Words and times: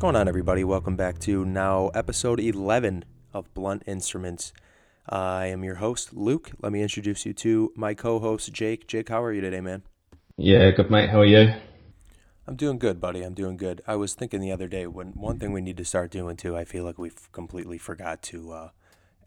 going 0.00 0.16
on, 0.16 0.28
everybody? 0.28 0.64
Welcome 0.64 0.96
back 0.96 1.18
to 1.18 1.44
now 1.44 1.88
episode 1.88 2.40
11 2.40 3.04
of 3.34 3.52
Blunt 3.52 3.82
Instruments. 3.86 4.54
I 5.06 5.48
am 5.48 5.62
your 5.62 5.74
host, 5.74 6.14
Luke. 6.14 6.52
Let 6.62 6.72
me 6.72 6.80
introduce 6.80 7.26
you 7.26 7.34
to 7.34 7.70
my 7.76 7.92
co 7.92 8.18
host, 8.18 8.50
Jake. 8.50 8.86
Jake, 8.86 9.10
how 9.10 9.22
are 9.22 9.30
you 9.30 9.42
today, 9.42 9.60
man? 9.60 9.82
Yeah, 10.38 10.70
good, 10.70 10.90
mate. 10.90 11.10
How 11.10 11.20
are 11.20 11.26
you? 11.26 11.52
I'm 12.46 12.56
doing 12.56 12.78
good, 12.78 12.98
buddy. 12.98 13.20
I'm 13.20 13.34
doing 13.34 13.58
good. 13.58 13.82
I 13.86 13.96
was 13.96 14.14
thinking 14.14 14.40
the 14.40 14.52
other 14.52 14.68
day 14.68 14.86
when 14.86 15.08
one 15.08 15.38
thing 15.38 15.52
we 15.52 15.60
need 15.60 15.76
to 15.76 15.84
start 15.84 16.10
doing 16.10 16.38
too, 16.38 16.56
I 16.56 16.64
feel 16.64 16.82
like 16.82 16.96
we've 16.96 17.30
completely 17.32 17.76
forgot 17.76 18.22
to 18.22 18.52
uh, 18.52 18.68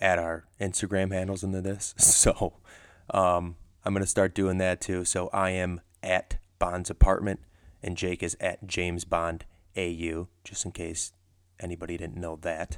add 0.02 0.18
our 0.18 0.46
Instagram 0.60 1.14
handles 1.14 1.44
into 1.44 1.62
this. 1.62 1.94
So 2.00 2.54
um, 3.12 3.58
I'm 3.86 3.94
going 3.94 4.02
to 4.02 4.10
start 4.10 4.34
doing 4.34 4.58
that 4.58 4.82
too. 4.82 5.06
So 5.06 5.30
I 5.32 5.52
am 5.52 5.82
at 6.02 6.38
Bond's 6.58 6.90
Apartment 6.90 7.42
and 7.84 7.96
Jake 7.96 8.24
is 8.24 8.36
at 8.40 8.66
James 8.66 9.06
Bond 9.06 9.46
AU, 9.78 10.28
just 10.44 10.66
in 10.66 10.72
case 10.72 11.14
anybody 11.60 11.98
didn't 11.98 12.18
know 12.20 12.38
that. 12.42 12.78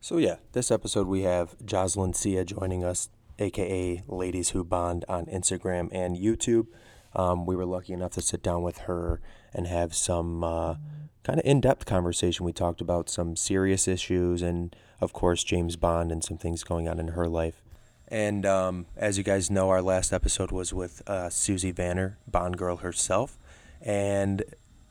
So 0.00 0.18
yeah, 0.18 0.36
this 0.52 0.70
episode 0.70 1.06
we 1.06 1.22
have 1.22 1.56
Jocelyn 1.64 2.14
Sia 2.14 2.44
joining 2.44 2.84
us, 2.84 3.08
aka 3.38 4.02
Ladies 4.06 4.50
Who 4.50 4.64
Bond 4.64 5.04
on 5.08 5.26
Instagram 5.26 5.88
and 5.92 6.16
YouTube. 6.16 6.66
Um, 7.14 7.46
we 7.46 7.56
were 7.56 7.64
lucky 7.64 7.92
enough 7.92 8.12
to 8.12 8.20
sit 8.20 8.42
down 8.42 8.62
with 8.62 8.78
her 8.78 9.20
and 9.54 9.66
have 9.66 9.94
some 9.94 10.42
uh, 10.42 10.74
kind 11.22 11.38
of 11.38 11.46
in-depth 11.46 11.86
conversation. 11.86 12.44
We 12.44 12.52
talked 12.52 12.80
about 12.80 13.08
some 13.08 13.36
serious 13.36 13.86
issues 13.86 14.42
and, 14.42 14.74
of 15.00 15.12
course, 15.12 15.44
James 15.44 15.76
Bond 15.76 16.10
and 16.10 16.24
some 16.24 16.38
things 16.38 16.64
going 16.64 16.88
on 16.88 16.98
in 16.98 17.08
her 17.08 17.28
life. 17.28 17.62
And 18.08 18.44
um, 18.44 18.86
as 18.96 19.16
you 19.16 19.24
guys 19.24 19.50
know, 19.50 19.70
our 19.70 19.80
last 19.80 20.12
episode 20.12 20.52
was 20.52 20.74
with 20.74 21.02
uh, 21.08 21.30
Susie 21.30 21.72
Vanner, 21.72 22.16
Bond 22.26 22.58
girl 22.58 22.78
herself, 22.78 23.38
and 23.80 24.42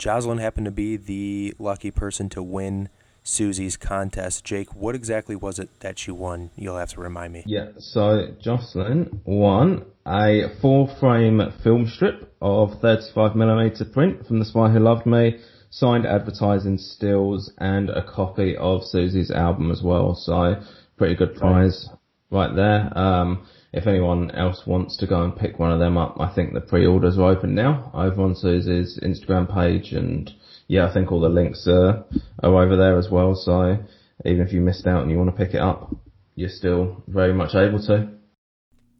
Jocelyn 0.03 0.39
happened 0.39 0.65
to 0.65 0.71
be 0.71 0.97
the 0.97 1.53
lucky 1.57 1.89
person 1.89 2.27
to 2.27 2.43
win 2.43 2.89
Susie's 3.23 3.77
contest. 3.77 4.43
Jake, 4.43 4.75
what 4.75 4.95
exactly 4.95 5.33
was 5.33 5.59
it 5.59 5.69
that 5.79 5.97
she 5.97 6.11
won? 6.11 6.49
You'll 6.57 6.75
have 6.75 6.89
to 6.89 6.99
remind 6.99 7.31
me. 7.31 7.43
Yeah, 7.45 7.67
so 7.77 8.35
Jocelyn 8.41 9.21
won 9.23 9.85
a 10.05 10.49
four 10.59 10.93
frame 10.99 11.41
film 11.63 11.87
strip 11.87 12.35
of 12.41 12.81
35mm 12.81 13.93
print 13.93 14.27
from 14.27 14.39
The 14.39 14.45
Spy 14.45 14.71
Who 14.71 14.79
Loved 14.79 15.05
Me, 15.05 15.39
signed 15.69 16.05
advertising 16.05 16.79
stills, 16.79 17.53
and 17.57 17.89
a 17.89 18.03
copy 18.03 18.57
of 18.57 18.83
Susie's 18.83 19.31
album 19.31 19.71
as 19.71 19.81
well. 19.81 20.15
So, 20.15 20.61
pretty 20.97 21.15
good 21.15 21.35
prize 21.35 21.87
right, 22.29 22.47
right 22.47 22.55
there. 22.57 22.97
Um, 22.97 23.47
if 23.73 23.88
anyone 23.88 24.29
else 24.31 24.67
wants 24.67 24.95
to 24.97 25.07
go 25.07 25.23
and 25.23 25.35
pick 25.35 25.57
one 25.57 25.72
of 25.72 25.79
them 25.79 25.97
up, 25.97 26.17
I 26.19 26.34
think 26.34 26.53
the 26.53 26.61
pre-orders 26.61 27.17
are 27.17 27.31
open 27.31 27.56
now 27.56 27.89
over 27.94 28.22
on 28.22 28.35
Susie's 28.35 29.00
Instagram 29.01 29.51
page, 29.51 29.94
and 29.94 30.31
yeah, 30.67 30.88
I 30.88 30.94
think 30.94 31.11
all 31.11 31.19
the 31.19 31.29
links 31.29 31.67
are, 31.67 32.06
are 32.44 32.63
over 32.63 32.78
there 32.78 33.00
as 33.00 33.09
well. 33.09 33.33
So 33.33 33.83
even 34.25 34.41
if 34.45 34.53
you 34.53 34.62
missed 34.62 34.85
out 34.85 35.01
and 35.01 35.09
you 35.09 35.17
want 35.17 35.35
to 35.35 35.45
pick 35.45 35.56
it 35.56 35.62
up, 35.62 35.95
you're 36.35 36.50
still 36.50 37.03
very 37.07 37.33
much 37.33 37.56
able 37.56 37.81
to. 37.88 38.09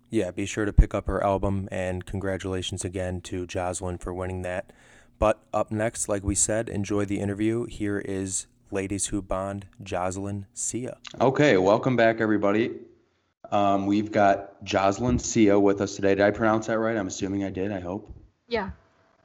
Yeah, 0.10 0.32
be 0.32 0.46
sure 0.46 0.66
to 0.66 0.74
pick 0.74 0.96
up 0.96 1.06
her 1.06 1.24
album, 1.24 1.70
and 1.72 2.06
congratulations 2.06 2.84
again 2.84 3.22
to 3.22 3.46
Jocelyn 3.46 4.00
for 4.00 4.14
winning 4.14 4.42
that. 4.42 4.74
But 5.20 5.40
up 5.54 5.72
next, 5.72 6.10
like 6.10 6.24
we 6.24 6.36
said, 6.36 6.68
enjoy 6.68 7.06
the 7.06 7.20
interview. 7.20 7.66
Here 7.66 8.00
is 8.00 8.48
Ladies 8.72 9.08
Who 9.08 9.22
Bond, 9.22 9.68
Jocelyn 9.82 10.48
Sia. 10.54 10.98
Okay, 11.22 11.58
welcome 11.58 11.96
back, 11.96 12.20
everybody. 12.20 12.72
Um, 13.52 13.86
we've 13.86 14.12
got 14.12 14.64
Jocelyn 14.64 15.20
Sia 15.20 15.60
with 15.60 15.82
us 15.82 15.96
today. 15.96 16.16
Did 16.16 16.22
I 16.22 16.32
pronounce 16.32 16.68
that 16.68 16.80
right? 16.80 16.98
I'm 16.98 17.08
assuming 17.08 17.44
I 17.44 17.50
did. 17.50 17.72
I 17.72 17.80
hope. 17.80 18.12
Yeah, 18.48 18.72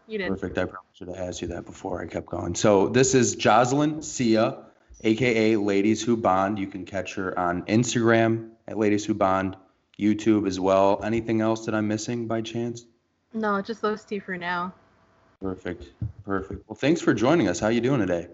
you 0.06 0.18
did. 0.18 0.28
Perfect. 0.28 0.58
I 0.58 0.64
probably 0.64 0.88
should 0.92 1.08
have 1.08 1.16
asked 1.16 1.40
you 1.40 1.48
that 1.48 1.64
before 1.64 2.02
I 2.02 2.06
kept 2.06 2.26
going. 2.26 2.54
So 2.54 2.88
this 2.88 3.14
is 3.14 3.36
Jocelyn 3.36 4.02
Sia, 4.02 4.58
aka 5.02 5.56
Ladies 5.56 6.02
Who 6.02 6.16
Bond. 6.16 6.58
You 6.58 6.66
can 6.66 6.84
catch 6.84 7.14
her 7.14 7.38
on 7.38 7.62
Instagram 7.62 8.50
at 8.66 8.76
Ladies 8.76 9.04
Who 9.04 9.14
Bond, 9.14 9.56
YouTube 9.98 10.46
as 10.46 10.58
well. 10.60 11.00
Anything 11.02 11.40
else 11.40 11.64
that 11.66 11.74
I'm 11.74 11.88
missing 11.88 12.26
by 12.26 12.42
chance? 12.42 12.84
No, 13.32 13.62
just 13.62 13.80
those 13.80 14.04
two 14.04 14.20
for 14.20 14.36
now. 14.36 14.74
Perfect. 15.40 15.92
Perfect. 16.24 16.68
Well, 16.68 16.76
thanks 16.76 17.00
for 17.00 17.14
joining 17.14 17.48
us. 17.48 17.60
How 17.60 17.68
you 17.68 17.80
doing 17.80 18.00
today? 18.00 18.28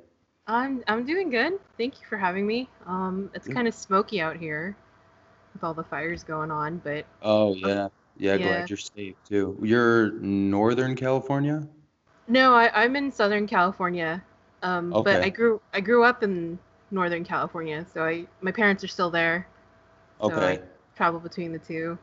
I'm 0.47 0.83
I'm 0.89 1.07
doing 1.07 1.31
good. 1.31 1.55
Thank 1.79 2.01
you 2.01 2.07
for 2.09 2.17
having 2.17 2.47
me. 2.47 2.69
Um, 2.87 3.31
it's 3.35 3.47
kind 3.47 3.69
of 3.69 3.75
smoky 3.75 4.21
out 4.21 4.37
here 4.37 4.77
with 5.55 5.65
all 5.65 5.75
the 5.75 5.85
fires 5.85 6.25
going 6.25 6.51
on, 6.51 6.79
but 6.85 7.07
Oh 7.23 7.55
yeah. 7.57 7.89
Yeah, 8.17 8.39
Yeah. 8.39 8.39
glad 8.39 8.69
you're 8.71 8.77
safe 8.79 9.17
too. 9.25 9.59
You're 9.65 10.13
Northern 10.21 10.95
California? 10.95 11.69
no, 12.29 12.55
I, 12.55 12.85
I'm 12.85 12.97
in 12.97 13.11
Southern 13.13 13.47
California. 13.47 14.23
Um, 14.63 14.99
but 15.03 15.23
I 15.23 15.29
grew 15.29 15.61
I 15.75 15.81
grew 15.81 16.05
up 16.05 16.23
in 16.23 16.59
Northern 16.91 17.25
California, 17.25 17.85
so 17.93 18.03
I 18.05 18.27
my 18.41 18.51
parents 18.53 18.83
are 18.83 18.89
still 18.89 19.11
there. 19.11 19.47
So 20.27 20.39
Okay. 20.39 20.39
I 20.41 20.61
travel 20.97 21.21
between 21.21 21.53
the 21.53 21.59
two. 21.59 21.99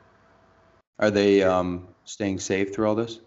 Are 0.99 1.11
they 1.11 1.43
um 1.43 1.89
staying 2.05 2.39
safe 2.39 2.73
through 2.73 2.87
all 2.87 2.95
this? 2.95 3.19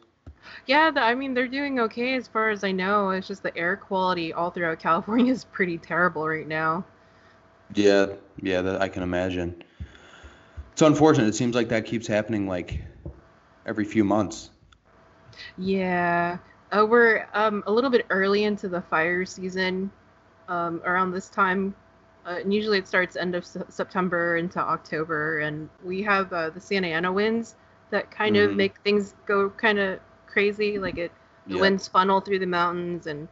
Yeah, 0.67 0.91
the, 0.91 1.01
I 1.01 1.15
mean 1.15 1.33
they're 1.33 1.49
doing 1.49 1.81
okay 1.81 2.17
as 2.17 2.29
far 2.29 2.51
as 2.51 2.65
I 2.65 2.71
know. 2.71 3.09
It's 3.09 3.27
just 3.29 3.43
the 3.43 3.57
air 3.57 3.77
quality 3.77 4.31
all 4.31 4.51
throughout 4.51 4.79
California 4.79 5.33
is 5.33 5.45
pretty 5.45 5.79
terrible 5.79 6.29
right 6.29 6.47
now. 6.47 6.85
Yeah, 7.75 8.17
yeah, 8.37 8.63
that 8.63 8.81
I 8.81 8.89
can 8.89 9.03
imagine. 9.03 9.63
It's 10.75 10.83
unfortunate. 10.83 11.29
It 11.29 11.35
seems 11.35 11.55
like 11.55 11.71
that 11.71 11.87
keeps 11.87 12.07
happening 12.07 12.47
like 12.47 12.81
every 13.67 13.85
few 13.85 14.05
months. 14.05 14.51
Yeah, 15.57 16.39
uh, 16.73 16.87
we're 16.89 17.27
um, 17.35 17.63
a 17.67 17.73
little 17.73 17.91
bit 17.91 18.07
early 18.11 18.45
into 18.45 18.69
the 18.69 18.83
fire 18.83 19.25
season 19.25 19.91
um, 20.49 20.83
around 20.85 21.13
this 21.13 21.29
time. 21.29 21.75
Uh, 22.27 22.39
and 22.43 22.55
usually 22.55 22.79
it 22.79 22.89
starts 22.89 23.17
end 23.17 23.35
of 23.35 23.45
Se- 23.45 23.63
September 23.69 24.37
into 24.37 24.59
October, 24.61 25.41
and 25.41 25.69
we 25.85 26.03
have 26.03 26.33
uh, 26.33 26.51
the 26.51 26.61
Santa 26.61 26.89
Ana 26.89 27.13
winds 27.13 27.57
that 27.91 28.11
kind 28.11 28.37
of 28.37 28.53
Mhm. 28.53 28.57
make 28.57 28.79
things 28.81 29.15
go 29.27 29.51
kind 29.51 29.79
of 29.79 30.01
crazy. 30.27 30.79
Like 30.79 30.99
it, 30.99 31.13
the 31.51 31.57
Yeah. 31.57 31.61
winds 31.61 31.89
funnel 31.89 32.21
through 32.21 32.41
the 32.41 32.47
mountains, 32.47 33.07
and 33.07 33.29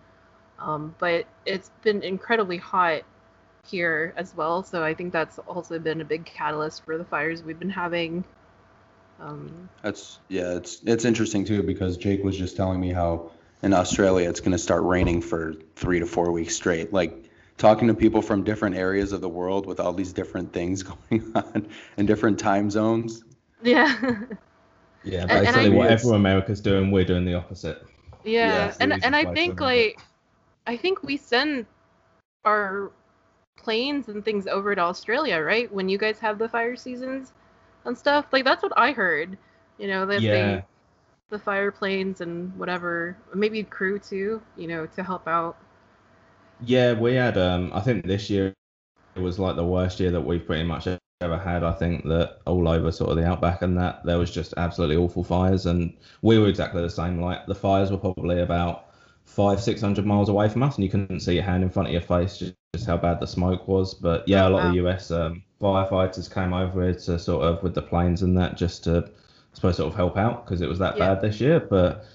um, 0.58 0.94
but 0.98 1.26
it's 1.46 1.70
been 1.82 2.02
incredibly 2.02 2.58
hot 2.58 3.02
here 3.72 4.12
as 4.16 4.34
well. 4.34 4.62
So 4.62 4.82
I 4.82 4.94
think 4.94 5.12
that's 5.12 5.38
also 5.40 5.78
been 5.78 6.00
a 6.00 6.04
big 6.04 6.24
catalyst 6.24 6.84
for 6.84 6.98
the 6.98 7.04
fires 7.04 7.42
we've 7.42 7.58
been 7.58 7.70
having. 7.70 8.24
Um, 9.20 9.68
That's 9.82 10.18
yeah, 10.28 10.54
it's 10.56 10.82
it's 10.84 11.04
interesting 11.04 11.44
too 11.44 11.62
because 11.62 11.96
Jake 11.96 12.24
was 12.24 12.36
just 12.36 12.56
telling 12.56 12.80
me 12.80 12.90
how 12.92 13.30
in 13.62 13.72
Australia 13.72 14.28
it's 14.28 14.40
going 14.40 14.52
to 14.52 14.58
start 14.58 14.82
raining 14.82 15.20
for 15.22 15.54
3 15.76 16.00
to 16.00 16.06
4 16.06 16.32
weeks 16.32 16.56
straight. 16.56 16.92
Like 16.92 17.30
talking 17.56 17.86
to 17.86 17.94
people 17.94 18.20
from 18.20 18.42
different 18.42 18.74
areas 18.74 19.12
of 19.12 19.20
the 19.20 19.28
world 19.28 19.66
with 19.66 19.78
all 19.78 19.92
these 19.92 20.12
different 20.12 20.52
things 20.52 20.82
going 21.10 21.30
on 21.36 21.68
in 21.96 22.06
different 22.06 22.38
time 22.38 22.70
zones. 22.70 23.24
yeah. 23.62 23.96
Yeah, 25.04 25.22
And- 25.22 25.32
and 25.32 25.46
basically 25.46 25.66
I- 25.66 25.76
whatever 25.76 26.12
America's 26.12 26.60
doing, 26.60 26.92
we're 26.92 27.04
doing 27.04 27.24
the 27.24 27.34
opposite. 27.34 27.84
Yeah, 28.22 28.66
Yeah, 28.66 28.74
and 28.78 29.04
and 29.04 29.16
I 29.16 29.34
think 29.34 29.60
like 29.60 29.98
I 30.64 30.76
think 30.76 31.02
we 31.02 31.16
send 31.16 31.66
our 32.44 32.92
planes 33.56 34.08
and 34.08 34.24
things 34.24 34.46
over 34.46 34.74
to 34.74 34.80
Australia, 34.80 35.40
right? 35.40 35.72
When 35.72 35.88
you 35.88 35.98
guys 35.98 36.18
have 36.20 36.38
the 36.38 36.48
fire 36.48 36.76
seasons 36.76 37.32
and 37.84 37.96
stuff. 37.96 38.26
Like 38.32 38.44
that's 38.44 38.62
what 38.62 38.72
I 38.76 38.92
heard. 38.92 39.38
You 39.78 39.88
know, 39.88 40.06
that 40.06 40.20
Yeah. 40.20 40.32
they 40.32 40.64
the 41.30 41.38
fire 41.38 41.70
planes 41.72 42.20
and 42.20 42.54
whatever, 42.58 43.16
maybe 43.34 43.62
crew 43.62 43.98
too, 43.98 44.42
you 44.56 44.68
know, 44.68 44.86
to 44.86 45.02
help 45.02 45.26
out. 45.26 45.56
Yeah, 46.64 46.92
we 46.92 47.14
had. 47.14 47.38
Um, 47.38 47.70
I 47.74 47.80
think 47.80 48.06
this 48.06 48.28
year 48.30 48.52
it 49.16 49.20
was 49.20 49.38
like 49.38 49.56
the 49.56 49.64
worst 49.64 49.98
year 49.98 50.10
that 50.10 50.20
we've 50.20 50.44
pretty 50.46 50.64
much 50.64 50.86
ever 51.20 51.38
had. 51.38 51.64
I 51.64 51.72
think 51.72 52.04
that 52.04 52.40
all 52.46 52.68
over 52.68 52.92
sort 52.92 53.10
of 53.10 53.16
the 53.16 53.26
outback 53.26 53.62
and 53.62 53.78
that 53.78 54.04
there 54.04 54.18
was 54.18 54.30
just 54.30 54.54
absolutely 54.56 54.96
awful 54.96 55.24
fires, 55.24 55.66
and 55.66 55.94
we 56.20 56.38
were 56.38 56.48
exactly 56.48 56.82
the 56.82 56.90
same. 56.90 57.20
Like 57.20 57.46
the 57.46 57.54
fires 57.54 57.90
were 57.90 57.98
probably 57.98 58.40
about 58.40 58.90
five, 59.24 59.60
six 59.60 59.80
hundred 59.80 60.04
miles 60.06 60.28
away 60.28 60.48
from 60.48 60.62
us, 60.62 60.76
and 60.76 60.84
you 60.84 60.90
couldn't 60.90 61.20
see 61.20 61.34
your 61.34 61.44
hand 61.44 61.62
in 61.62 61.70
front 61.70 61.88
of 61.88 61.92
your 61.92 62.02
face, 62.02 62.36
just, 62.38 62.54
just 62.74 62.86
how 62.86 62.96
bad 62.96 63.20
the 63.20 63.26
smoke 63.26 63.68
was. 63.68 63.92
But 63.92 64.26
yeah, 64.26 64.48
a 64.48 64.50
lot 64.50 64.64
of 64.64 64.72
the 64.72 64.78
US 64.86 65.10
um, 65.10 65.42
firefighters 65.60 66.32
came 66.32 66.54
over 66.54 66.82
here 66.84 66.94
to 66.94 67.18
sort 67.18 67.44
of 67.44 67.62
with 67.62 67.74
the 67.74 67.82
planes 67.82 68.22
and 68.22 68.34
that 68.38 68.56
just 68.56 68.84
to, 68.84 69.04
I 69.06 69.10
suppose, 69.52 69.76
sort 69.76 69.90
of 69.92 69.94
help 69.94 70.16
out 70.16 70.46
because 70.46 70.62
it 70.62 70.70
was 70.70 70.78
that 70.78 70.96
Yeah. 70.96 71.12
bad 71.12 71.20
this 71.20 71.38
year. 71.38 71.60
But 71.60 72.06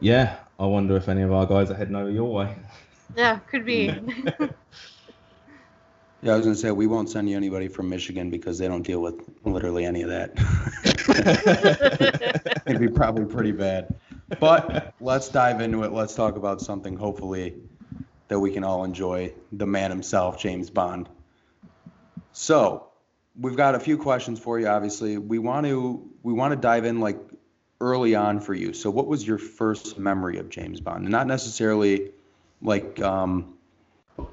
yeah, 0.00 0.36
I 0.58 0.64
wonder 0.64 0.96
if 0.96 1.10
any 1.10 1.20
of 1.20 1.30
our 1.30 1.44
guys 1.44 1.70
are 1.70 1.74
heading 1.74 1.94
over 1.94 2.10
your 2.10 2.32
way. 2.32 2.56
Yeah, 3.18 3.38
could 3.40 3.66
be. 3.66 3.94
Yeah, 6.24 6.34
I 6.34 6.36
was 6.36 6.46
going 6.46 6.54
to 6.54 6.60
say 6.60 6.70
we 6.70 6.86
won't 6.86 7.10
send 7.10 7.28
you 7.28 7.36
anybody 7.36 7.66
from 7.66 7.88
Michigan 7.88 8.30
because 8.30 8.56
they 8.56 8.68
don't 8.68 8.82
deal 8.82 9.02
with 9.02 9.28
literally 9.44 9.84
any 9.84 10.02
of 10.02 10.08
that. 10.10 10.30
It'd 12.66 12.80
be 12.80 12.86
probably 12.86 13.24
pretty 13.24 13.50
bad. 13.50 13.92
But 14.38 14.94
let's 15.00 15.28
dive 15.28 15.60
into 15.60 15.82
it. 15.82 15.90
Let's 15.90 16.14
talk 16.14 16.36
about 16.36 16.60
something 16.60 16.94
hopefully 16.96 17.56
that 18.32 18.40
we 18.40 18.50
can 18.50 18.64
all 18.64 18.84
enjoy. 18.84 19.32
The 19.52 19.66
man 19.66 19.90
himself, 19.90 20.38
James 20.40 20.70
Bond. 20.70 21.08
So, 22.32 22.88
we've 23.38 23.56
got 23.56 23.74
a 23.74 23.80
few 23.80 23.98
questions 23.98 24.40
for 24.40 24.58
you 24.58 24.66
obviously. 24.66 25.18
We 25.18 25.38
want 25.38 25.66
to 25.66 26.10
we 26.22 26.32
want 26.32 26.52
to 26.52 26.56
dive 26.56 26.84
in 26.84 27.00
like 27.00 27.18
early 27.80 28.14
on 28.14 28.40
for 28.40 28.54
you. 28.54 28.72
So, 28.72 28.90
what 28.90 29.06
was 29.06 29.26
your 29.26 29.38
first 29.38 29.98
memory 29.98 30.38
of 30.38 30.48
James 30.48 30.80
Bond? 30.80 31.08
Not 31.08 31.26
necessarily 31.26 32.12
like 32.62 33.00
um 33.02 33.54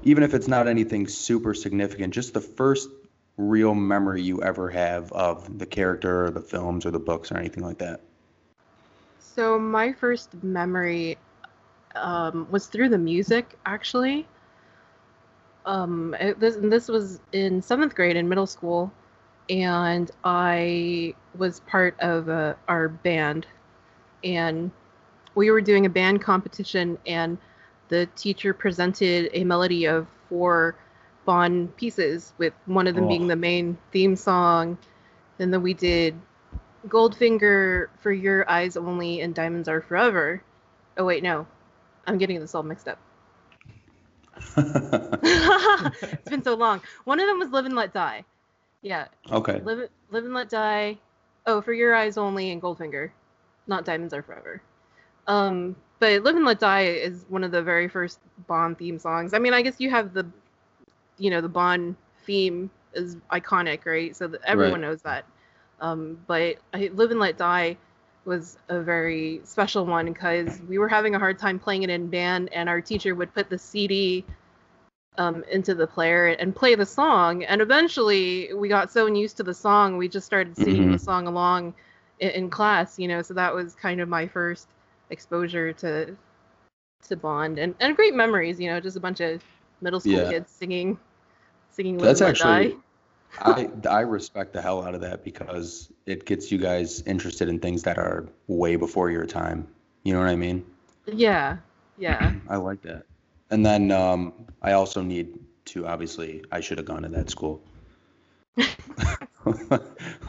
even 0.02 0.22
if 0.22 0.34
it's 0.34 0.48
not 0.48 0.66
anything 0.66 1.06
super 1.06 1.52
significant, 1.52 2.14
just 2.14 2.32
the 2.32 2.40
first 2.40 2.88
real 3.36 3.74
memory 3.74 4.22
you 4.22 4.42
ever 4.42 4.70
have 4.70 5.12
of 5.12 5.58
the 5.58 5.66
character 5.66 6.26
or 6.26 6.30
the 6.30 6.40
films 6.40 6.86
or 6.86 6.90
the 6.90 6.98
books 6.98 7.32
or 7.32 7.36
anything 7.36 7.64
like 7.64 7.78
that? 7.78 8.00
So 9.18 9.58
my 9.58 9.92
first 9.92 10.42
memory 10.42 11.16
um, 11.94 12.46
was 12.50 12.66
through 12.66 12.88
the 12.88 12.98
music, 12.98 13.58
actually. 13.66 14.26
Um, 15.66 16.14
it, 16.18 16.40
this 16.40 16.56
this 16.60 16.88
was 16.88 17.20
in 17.32 17.60
seventh 17.62 17.94
grade 17.94 18.16
in 18.16 18.28
middle 18.28 18.46
school, 18.46 18.90
and 19.48 20.10
I 20.24 21.14
was 21.36 21.60
part 21.60 21.98
of 22.00 22.28
uh, 22.28 22.54
our 22.68 22.88
band, 22.88 23.46
and 24.24 24.70
we 25.34 25.50
were 25.50 25.60
doing 25.60 25.86
a 25.86 25.90
band 25.90 26.22
competition, 26.22 26.98
and 27.06 27.38
the 27.88 28.06
teacher 28.16 28.54
presented 28.54 29.30
a 29.32 29.44
melody 29.44 29.86
of 29.86 30.06
four 30.28 30.76
Bond 31.26 31.76
pieces, 31.76 32.32
with 32.38 32.54
one 32.66 32.86
of 32.86 32.94
them 32.94 33.06
being 33.06 33.24
Oh. 33.24 33.28
the 33.28 33.36
main 33.36 33.76
theme 33.92 34.16
song, 34.16 34.78
and 35.38 35.52
then 35.52 35.62
we 35.62 35.74
did 35.74 36.14
Goldfinger 36.88 37.88
for 38.00 38.10
Your 38.10 38.48
Eyes 38.50 38.76
Only 38.76 39.20
and 39.20 39.34
Diamonds 39.34 39.68
Are 39.68 39.82
Forever. 39.82 40.42
Oh 40.96 41.04
wait, 41.04 41.22
no, 41.22 41.46
I'm 42.06 42.18
getting 42.18 42.40
this 42.40 42.54
all 42.54 42.62
mixed 42.62 42.88
up. 42.88 42.98
it's 45.22 46.28
been 46.30 46.42
so 46.42 46.54
long. 46.54 46.80
One 47.04 47.20
of 47.20 47.26
them 47.26 47.38
was 47.38 47.50
Live 47.50 47.66
and 47.66 47.74
Let 47.74 47.92
Die. 47.92 48.24
Yeah, 48.82 49.06
okay. 49.30 49.60
Live, 49.62 49.88
Live 50.10 50.24
and 50.24 50.34
Let 50.34 50.48
Die. 50.48 50.98
Oh, 51.46 51.60
for 51.60 51.72
Your 51.72 51.94
Eyes 51.94 52.16
Only 52.16 52.50
and 52.50 52.60
Goldfinger, 52.62 53.10
not 53.66 53.84
Diamonds 53.84 54.14
Are 54.14 54.22
Forever. 54.22 54.62
Um, 55.26 55.76
but 55.98 56.22
Live 56.22 56.36
and 56.36 56.44
Let 56.44 56.58
Die 56.60 56.82
is 56.82 57.24
one 57.28 57.44
of 57.44 57.50
the 57.50 57.62
very 57.62 57.88
first 57.88 58.20
Bond 58.46 58.78
theme 58.78 58.98
songs. 58.98 59.34
I 59.34 59.38
mean, 59.38 59.54
I 59.54 59.62
guess 59.62 59.80
you 59.80 59.90
have 59.90 60.12
the, 60.14 60.26
you 61.18 61.30
know, 61.30 61.40
the 61.40 61.48
Bond 61.48 61.96
theme 62.24 62.70
is 62.94 63.16
iconic, 63.30 63.84
right? 63.86 64.14
So 64.16 64.28
that 64.28 64.40
everyone 64.44 64.80
Right. 64.80 64.88
knows 64.88 65.02
that. 65.02 65.24
Um, 65.80 66.18
but 66.26 66.56
I, 66.72 66.90
Live 66.94 67.10
and 67.10 67.20
Let 67.20 67.36
Die 67.36 67.76
was 68.30 68.56
a 68.68 68.80
very 68.80 69.40
special 69.44 69.84
one 69.84 70.06
because 70.06 70.60
we 70.68 70.78
were 70.78 70.88
having 70.88 71.16
a 71.16 71.18
hard 71.18 71.38
time 71.38 71.58
playing 71.58 71.82
it 71.82 71.90
in 71.90 72.06
band, 72.06 72.52
and 72.52 72.68
our 72.68 72.80
teacher 72.80 73.14
would 73.16 73.34
put 73.34 73.50
the 73.50 73.58
CD 73.58 74.24
um, 75.18 75.44
into 75.50 75.74
the 75.74 75.86
player 75.86 76.28
and 76.28 76.54
play 76.54 76.76
the 76.76 76.86
song. 76.86 77.42
And 77.44 77.60
eventually, 77.60 78.54
we 78.54 78.68
got 78.68 78.92
so 78.92 79.06
used 79.06 79.36
to 79.38 79.42
the 79.42 79.54
song, 79.54 79.98
we 79.98 80.08
just 80.08 80.26
started 80.26 80.56
singing 80.56 80.86
Mhm. 80.86 80.92
the 80.92 80.98
song 80.98 81.26
along 81.26 81.74
in, 82.20 82.30
in 82.30 82.50
class. 82.50 82.98
You 82.98 83.08
know, 83.08 83.20
so 83.22 83.34
that 83.34 83.52
was 83.54 83.74
kind 83.74 84.00
of 84.00 84.08
my 84.08 84.26
first 84.28 84.68
exposure 85.10 85.72
to 85.74 86.16
to 87.08 87.16
Bond, 87.16 87.58
and 87.58 87.74
and 87.80 87.96
great 87.96 88.14
memories. 88.14 88.60
You 88.60 88.70
know, 88.70 88.80
just 88.80 88.96
a 88.96 89.00
bunch 89.00 89.20
of 89.20 89.42
middle 89.80 90.00
school 90.00 90.14
Yeah. 90.18 90.30
kids 90.30 90.50
singing 90.50 90.98
singing 91.72 91.98
That's 91.98 92.22
actually. 92.22 92.76
I 93.42 93.70
I 93.88 94.00
respect 94.00 94.52
the 94.52 94.62
hell 94.62 94.82
out 94.84 94.94
of 94.94 95.00
that 95.02 95.24
because 95.24 95.90
it 96.10 96.26
gets 96.26 96.50
you 96.50 96.58
guys 96.58 97.02
interested 97.02 97.48
in 97.48 97.58
things 97.58 97.82
that 97.84 97.98
are 97.98 98.28
way 98.48 98.76
before 98.76 99.10
your 99.10 99.26
time. 99.26 99.66
You 100.02 100.12
know 100.12 100.20
what 100.20 100.28
I 100.28 100.36
mean? 100.36 100.64
Yeah, 101.06 101.58
yeah. 101.98 102.34
I 102.48 102.56
like 102.56 102.82
that. 102.82 103.04
And 103.50 103.64
then 103.64 103.90
um, 103.90 104.32
I 104.62 104.72
also 104.72 105.02
need 105.02 105.38
to 105.66 105.86
obviously 105.86 106.44
I 106.50 106.60
should 106.60 106.78
have 106.78 106.86
gone 106.86 107.02
to 107.02 107.08
that 107.08 107.30
school. 107.30 107.62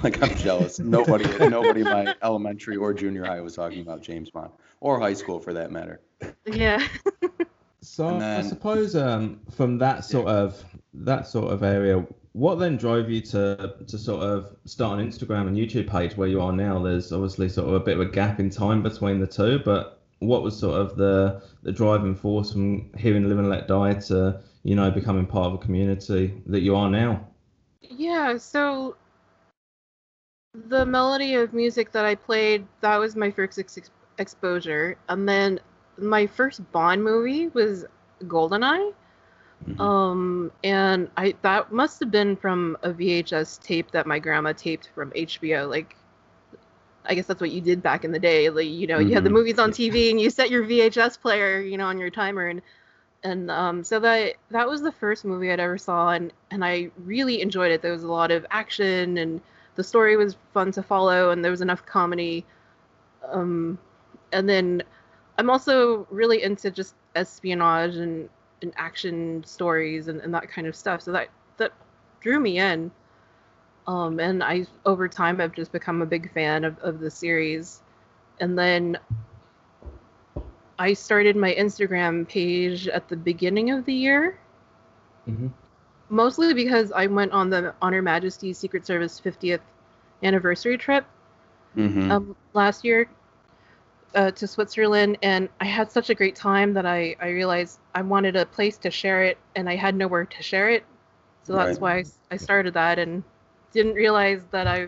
like 0.03 0.21
I'm 0.21 0.35
jealous. 0.35 0.79
Nobody 0.79 1.25
nobody 1.49 1.81
in 1.81 1.85
my 1.85 2.15
elementary 2.23 2.77
or 2.77 2.93
junior 2.93 3.25
high 3.25 3.41
was 3.41 3.55
talking 3.55 3.81
about 3.81 4.01
James 4.01 4.29
Bond 4.29 4.51
or 4.79 4.99
high 4.99 5.13
school 5.13 5.39
for 5.39 5.53
that 5.53 5.71
matter. 5.71 6.01
Yeah. 6.45 6.85
So 7.83 8.07
And 8.07 8.23
I 8.23 8.41
suppose 8.43 8.95
um, 8.95 9.39
from 9.49 9.79
that 9.79 10.05
sort 10.05 10.27
of 10.27 10.63
that 10.93 11.27
sort 11.27 11.51
of 11.51 11.63
area, 11.63 12.05
what 12.33 12.55
then 12.55 12.77
drove 12.77 13.09
you 13.09 13.21
to 13.21 13.75
to 13.87 13.97
sort 13.97 14.23
of 14.23 14.55
start 14.65 14.99
an 14.99 15.07
Instagram 15.09 15.47
and 15.47 15.57
YouTube 15.57 15.89
page 15.89 16.15
where 16.15 16.27
you 16.27 16.41
are 16.41 16.53
now? 16.53 16.81
There's 16.81 17.11
obviously 17.11 17.49
sort 17.49 17.67
of 17.67 17.75
a 17.75 17.79
bit 17.79 17.95
of 17.95 18.01
a 18.01 18.09
gap 18.09 18.39
in 18.39 18.49
time 18.49 18.81
between 18.81 19.19
the 19.19 19.27
two, 19.27 19.59
but 19.59 20.01
what 20.19 20.43
was 20.43 20.57
sort 20.57 20.79
of 20.79 20.95
the 20.95 21.41
the 21.63 21.71
driving 21.71 22.15
force 22.15 22.51
from 22.51 22.91
hearing 22.97 23.27
Live 23.27 23.39
and 23.39 23.49
Let 23.49 23.67
Die 23.67 23.93
to 23.93 24.41
you 24.63 24.75
know 24.75 24.91
becoming 24.91 25.25
part 25.25 25.47
of 25.47 25.53
a 25.55 25.57
community 25.57 26.41
that 26.45 26.61
you 26.61 26.75
are 26.75 26.89
now? 26.89 27.27
Yeah, 27.81 28.37
so 28.37 28.95
the 30.53 30.85
melody 30.85 31.35
of 31.35 31.53
music 31.53 31.91
that 31.91 32.05
I 32.05 32.15
played, 32.15 32.65
that 32.81 32.97
was 32.97 33.15
my 33.15 33.31
first 33.31 33.57
ex- 33.59 33.91
exposure. 34.17 34.97
And 35.09 35.27
then 35.27 35.59
my 35.97 36.27
first 36.27 36.69
Bond 36.71 37.03
movie 37.03 37.47
was 37.49 37.85
GoldenEye. 38.23 38.93
Mhm. 39.67 39.79
Um, 39.83 40.51
and 40.63 41.09
I 41.17 41.35
that 41.41 41.71
must 41.71 41.99
have 41.99 42.11
been 42.11 42.35
from 42.35 42.77
a 42.83 42.91
VHS 42.91 43.57
tape 43.57 43.91
that 43.91 44.05
my 44.07 44.19
grandma 44.19 44.53
taped 44.53 44.89
from 44.93 45.11
HBO. 45.15 45.67
Like, 45.67 45.95
I 47.05 47.15
guess 47.15 47.25
that's 47.27 47.41
what 47.41 47.51
you 47.51 47.61
did 47.61 47.81
back 47.81 48.03
in 48.05 48.11
the 48.11 48.19
day. 48.19 48.49
Like, 48.49 48.67
you 48.67 48.87
know, 48.87 48.99
you 48.99 49.13
had 49.13 49.23
the 49.23 49.29
Mhm. 49.29 49.33
movies 49.33 49.59
on 49.59 49.71
TV 49.71 50.11
and 50.11 50.19
you 50.21 50.29
set 50.29 50.49
your 50.51 50.63
VHS 50.63 51.17
player, 51.17 51.59
you 51.59 51.77
know, 51.77 51.85
on 51.87 51.97
your 51.99 52.09
timer, 52.09 52.47
and 52.47 52.61
and 53.23 53.49
um, 53.51 53.83
so 53.83 53.99
that 53.99 54.35
that 54.51 54.67
was 54.69 54.81
the 54.81 54.91
first 54.91 55.25
movie 55.25 55.51
I'd 55.51 55.59
ever 55.59 55.77
saw, 55.77 56.09
and 56.11 56.31
and 56.51 56.63
I 56.65 56.91
really 57.05 57.41
enjoyed 57.41 57.71
it. 57.71 57.81
There 57.81 57.91
was 57.91 58.03
a 58.03 58.11
lot 58.11 58.31
of 58.31 58.45
action, 58.51 59.17
and 59.17 59.41
the 59.75 59.83
story 59.83 60.15
was 60.17 60.37
fun 60.53 60.71
to 60.73 60.83
follow, 60.83 61.31
and 61.31 61.43
there 61.43 61.51
was 61.51 61.61
enough 61.61 61.85
comedy. 61.85 62.45
Um, 63.31 63.77
and 64.31 64.47
then 64.49 64.83
I'm 65.37 65.49
also 65.49 66.07
really 66.11 66.43
into 66.43 66.71
just 66.71 66.95
espionage 67.15 67.95
and, 67.97 68.29
and 68.61 68.73
action 68.77 69.43
stories 69.45 70.07
and, 70.07 70.19
and 70.21 70.33
that 70.33 70.49
kind 70.49 70.67
of 70.67 70.75
stuff. 70.75 71.01
So 71.01 71.11
that 71.11 71.29
that 71.57 71.71
drew 72.21 72.39
me 72.39 72.59
in. 72.59 72.91
Um, 73.87 74.19
and 74.19 74.43
I 74.43 74.65
over 74.85 75.07
time 75.07 75.41
I've 75.41 75.53
just 75.53 75.71
become 75.71 76.01
a 76.01 76.05
big 76.05 76.31
fan 76.33 76.63
of, 76.63 76.77
of 76.79 76.99
the 76.99 77.09
series. 77.09 77.81
And 78.39 78.57
then 78.57 78.97
I 80.79 80.93
started 80.93 81.35
my 81.35 81.53
Instagram 81.53 82.27
page 82.27 82.87
at 82.87 83.07
the 83.07 83.15
beginning 83.17 83.71
of 83.71 83.85
the 83.85 83.93
year, 83.93 84.39
Mm-hmm. 85.29 85.47
mostly 86.09 86.53
because 86.53 86.91
I 86.91 87.07
went 87.07 87.31
on 87.31 87.49
the 87.49 87.73
On 87.81 87.93
Her 87.93 88.01
Majesty's 88.01 88.57
Secret 88.57 88.85
Service 88.85 89.19
50th 89.19 89.61
anniversary 90.23 90.77
trip 90.77 91.05
Mhm. 91.75 92.11
um, 92.11 92.35
last 92.53 92.83
year 92.83 93.07
uh, 94.15 94.31
to 94.31 94.47
Switzerland, 94.47 95.17
and 95.21 95.49
I 95.59 95.65
had 95.65 95.91
such 95.91 96.09
a 96.09 96.15
great 96.15 96.35
time 96.35 96.73
that 96.73 96.85
I, 96.85 97.15
I 97.21 97.29
realized 97.29 97.79
I 97.95 98.01
wanted 98.01 98.35
a 98.35 98.45
place 98.45 98.77
to 98.79 98.91
share 98.91 99.23
it, 99.23 99.37
and 99.55 99.69
I 99.69 99.75
had 99.75 99.95
nowhere 99.95 100.25
to 100.25 100.43
share 100.43 100.69
it. 100.69 100.83
So 101.43 101.53
that's 101.53 101.79
Right. 101.79 102.03
why 102.29 102.35
I 102.35 102.37
started 102.37 102.73
that, 102.73 102.99
and 102.99 103.23
didn't 103.71 103.93
realize 103.95 104.43
that 104.51 104.67
I 104.67 104.87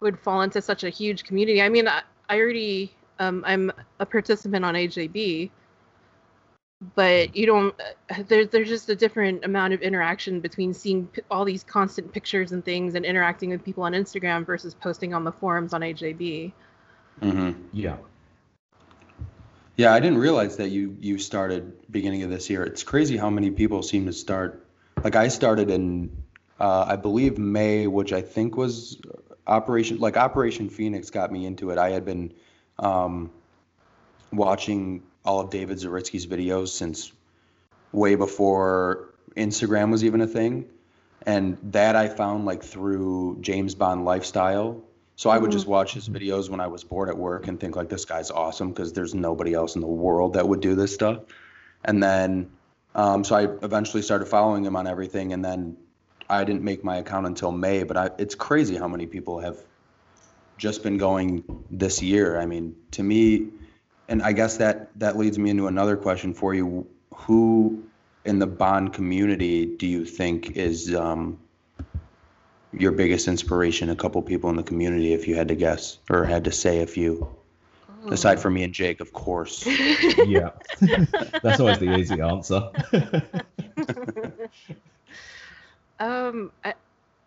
would 0.00 0.18
fall 0.18 0.42
into 0.42 0.60
such 0.60 0.84
a 0.84 0.90
huge 0.90 1.24
community. 1.24 1.62
I 1.62 1.68
mean, 1.68 1.88
I, 1.88 2.02
I 2.28 2.38
already 2.38 2.94
um, 3.18 3.42
I'm 3.46 3.72
a 3.98 4.06
participant 4.06 4.64
on 4.64 4.74
AJB, 4.74 5.50
but 6.94 7.34
you 7.34 7.46
don't. 7.46 7.74
Uh, 8.10 8.22
there's 8.28 8.48
there's 8.48 8.68
just 8.68 8.88
a 8.88 8.94
different 8.94 9.44
amount 9.44 9.74
of 9.74 9.80
interaction 9.80 10.40
between 10.40 10.72
seeing 10.72 11.06
p- 11.08 11.22
all 11.30 11.44
these 11.44 11.64
constant 11.64 12.12
pictures 12.12 12.52
and 12.52 12.64
things 12.64 12.94
and 12.94 13.04
interacting 13.04 13.50
with 13.50 13.64
people 13.64 13.82
on 13.82 13.92
Instagram 13.92 14.46
versus 14.46 14.74
posting 14.74 15.14
on 15.14 15.24
the 15.24 15.32
forums 15.32 15.72
on 15.74 15.80
AJB. 15.80 16.52
Mhm. 17.20 17.54
Yeah. 17.72 17.96
Yeah, 19.78 19.94
I 19.94 20.00
didn't 20.00 20.18
realize 20.18 20.56
that 20.56 20.70
you 20.70 20.96
you 20.98 21.18
started 21.18 21.72
beginning 21.88 22.24
of 22.24 22.30
this 22.30 22.50
year. 22.50 22.64
It's 22.64 22.82
crazy 22.82 23.16
how 23.16 23.30
many 23.30 23.52
people 23.52 23.84
seem 23.84 24.06
to 24.06 24.12
start. 24.12 24.66
Like 25.04 25.14
I 25.14 25.28
started 25.28 25.70
in, 25.70 26.24
uh, 26.58 26.84
I 26.88 26.96
believe 26.96 27.38
May, 27.38 27.86
which 27.86 28.12
I 28.12 28.20
think 28.20 28.56
was 28.56 29.00
Operation 29.46 30.00
like 30.00 30.16
Operation 30.16 30.68
Phoenix 30.68 31.10
got 31.10 31.30
me 31.30 31.46
into 31.46 31.70
it. 31.70 31.78
I 31.78 31.90
had 31.90 32.04
been 32.04 32.34
um, 32.76 33.30
watching 34.32 35.04
all 35.24 35.38
of 35.38 35.50
David 35.50 35.78
Zaritsky's 35.78 36.26
videos 36.26 36.70
since 36.70 37.12
way 37.92 38.16
before 38.16 39.14
Instagram 39.36 39.92
was 39.92 40.02
even 40.02 40.22
a 40.22 40.26
thing, 40.26 40.64
and 41.24 41.56
that 41.70 41.94
I 41.94 42.08
found 42.08 42.46
like 42.46 42.64
through 42.64 43.38
James 43.42 43.76
Bond 43.76 44.04
Lifestyle. 44.04 44.82
So 45.18 45.30
I 45.30 45.38
would 45.38 45.50
just 45.50 45.66
watch 45.66 45.94
his 45.94 46.08
videos 46.08 46.48
when 46.48 46.60
I 46.60 46.68
was 46.68 46.84
bored 46.84 47.08
at 47.08 47.18
work 47.18 47.48
and 47.48 47.58
think 47.58 47.74
like 47.74 47.88
this 47.88 48.04
guy's 48.04 48.30
awesome 48.30 48.68
because 48.68 48.92
there's 48.92 49.16
nobody 49.16 49.52
else 49.52 49.74
in 49.74 49.80
the 49.80 49.88
world 49.88 50.34
that 50.34 50.46
would 50.46 50.60
do 50.60 50.76
this 50.76 50.94
stuff. 50.94 51.22
And 51.84 52.00
then, 52.00 52.52
um, 52.94 53.24
so 53.24 53.34
I 53.34 53.48
eventually 53.64 54.04
started 54.04 54.26
following 54.26 54.64
him 54.64 54.76
on 54.76 54.86
everything, 54.86 55.32
and 55.32 55.44
then 55.44 55.76
I 56.30 56.44
didn't 56.44 56.62
make 56.62 56.84
my 56.84 56.98
account 56.98 57.26
until 57.26 57.50
May. 57.50 57.82
But 57.82 57.96
I, 57.96 58.10
it's 58.16 58.36
crazy 58.36 58.76
how 58.76 58.86
many 58.86 59.06
people 59.06 59.40
have 59.40 59.58
just 60.56 60.84
been 60.84 60.98
going 60.98 61.42
this 61.68 62.00
year. 62.00 62.38
I 62.40 62.46
mean, 62.46 62.76
to 62.92 63.02
me, 63.02 63.48
and 64.06 64.22
I 64.22 64.30
guess 64.30 64.58
that 64.58 64.96
that 65.00 65.18
leads 65.18 65.36
me 65.36 65.50
into 65.50 65.66
another 65.66 65.96
question 65.96 66.32
for 66.32 66.54
you: 66.54 66.86
Who 67.12 67.82
in 68.24 68.38
the 68.38 68.46
Bond 68.46 68.92
community 68.92 69.66
do 69.66 69.88
you 69.88 70.04
think 70.04 70.52
is 70.52 70.94
um, 70.94 71.40
your 72.72 72.92
biggest 72.92 73.28
inspiration? 73.28 73.90
A 73.90 73.96
couple 73.96 74.20
people 74.22 74.50
in 74.50 74.56
the 74.56 74.62
community, 74.62 75.12
if 75.12 75.28
you 75.28 75.36
had 75.36 75.48
to 75.48 75.54
guess, 75.54 75.98
or 76.10 76.24
had 76.24 76.44
to 76.44 76.52
say 76.52 76.82
a 76.82 76.86
few, 76.86 77.28
aside 78.08 78.40
from 78.40 78.54
me 78.54 78.64
and 78.64 78.72
Jake, 78.72 79.00
of 79.00 79.12
course. 79.12 79.66
Yeah. 80.26 80.50
That's 81.42 81.60
always 81.60 81.78
the 81.78 81.96
easy 81.96 82.20
answer. 82.20 82.70
um, 85.98 86.52
I, 86.64 86.74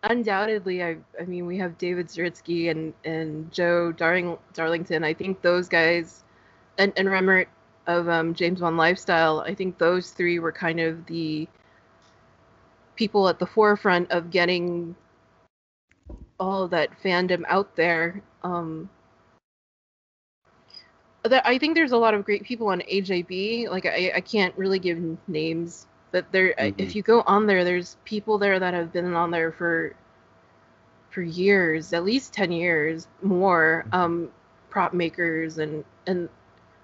undoubtedly, 0.04 0.82
I 0.82 0.98
I 1.20 1.24
mean 1.24 1.46
we 1.46 1.58
have 1.58 1.78
David 1.78 2.08
Zaritsky 2.08 2.70
and 2.70 2.92
and 3.04 3.50
Joe 3.52 3.92
Darling 3.92 4.38
Darlington. 4.54 5.02
I 5.04 5.14
think 5.14 5.42
those 5.42 5.68
guys, 5.68 6.22
and 6.78 6.92
and 6.96 7.08
Remmert 7.08 7.46
of 7.86 8.08
um, 8.08 8.34
James 8.34 8.60
Bond 8.60 8.76
Lifestyle. 8.76 9.40
I 9.40 9.54
think 9.54 9.78
those 9.78 10.10
three 10.10 10.38
were 10.38 10.52
kind 10.52 10.80
of 10.80 11.06
the 11.06 11.48
people 12.94 13.28
at 13.28 13.38
the 13.38 13.46
forefront 13.46 14.10
of 14.10 14.30
getting 14.30 14.94
all 16.42 16.68
that 16.68 16.90
fandom 17.02 17.44
out 17.48 17.76
there. 17.76 18.22
Um, 18.42 18.90
that 21.24 21.46
I 21.46 21.58
think 21.58 21.74
there's 21.76 21.92
a 21.92 21.98
lot 21.98 22.14
of 22.14 22.24
great 22.24 22.44
people 22.44 22.68
on 22.68 22.82
AJB. 22.82 23.68
Like 23.68 23.86
I, 23.86 24.12
I 24.16 24.20
can't 24.20 24.56
really 24.58 24.80
give 24.80 24.98
names, 25.28 25.86
but 26.12 26.30
there, 26.32 26.54
Mhm. 26.58 26.74
if 26.78 26.96
you 26.96 27.02
go 27.02 27.22
on 27.26 27.46
there, 27.46 27.64
there's 27.64 27.96
people 28.04 28.38
there 28.38 28.58
that 28.60 28.74
have 28.74 28.92
been 28.92 29.14
on 29.14 29.30
there 29.30 29.52
for 29.52 29.94
for 31.10 31.22
years, 31.22 31.92
at 31.92 32.04
least 32.04 32.32
ten 32.34 32.52
years 32.52 33.08
more. 33.22 33.86
Um, 33.92 34.30
prop 34.70 34.94
makers 34.94 35.58
and 35.58 35.84
and 36.06 36.28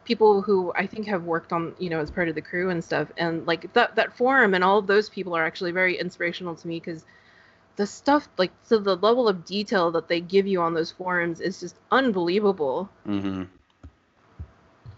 people 0.04 0.42
who 0.42 0.72
I 0.76 0.86
think 0.86 1.06
have 1.08 1.24
worked 1.24 1.52
on 1.52 1.74
you 1.78 1.90
know 1.90 2.00
as 2.00 2.10
part 2.10 2.28
of 2.28 2.34
the 2.36 2.42
crew 2.42 2.70
and 2.70 2.84
stuff. 2.84 3.08
And 3.18 3.46
like 3.46 3.72
that 3.74 3.96
that 3.96 4.16
forum 4.16 4.54
and 4.54 4.64
all 4.64 4.78
of 4.78 4.86
those 4.86 5.10
people 5.10 5.36
are 5.36 5.44
actually 5.44 5.72
very 5.72 5.98
inspirational 5.98 6.54
to 6.56 6.68
me 6.68 6.80
because 6.80 7.04
the 7.78 7.86
stuff 7.86 8.28
like 8.38 8.50
so 8.64 8.78
the 8.78 8.96
level 8.96 9.28
of 9.28 9.44
detail 9.46 9.90
that 9.92 10.08
they 10.08 10.20
give 10.20 10.46
you 10.46 10.60
on 10.60 10.74
those 10.74 10.90
forums 10.90 11.40
is 11.40 11.60
just 11.60 11.76
unbelievable. 11.90 12.90
hmm 13.06 13.44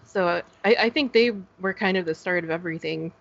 So 0.05 0.43
I, 0.65 0.77
I 0.81 0.91
think 0.91 1.13
they 1.13 1.33
were 1.61 1.75
kind 1.75 1.97
of 1.97 2.07
the 2.07 2.15
start 2.15 2.43
of 2.43 2.51
everything. 2.51 3.13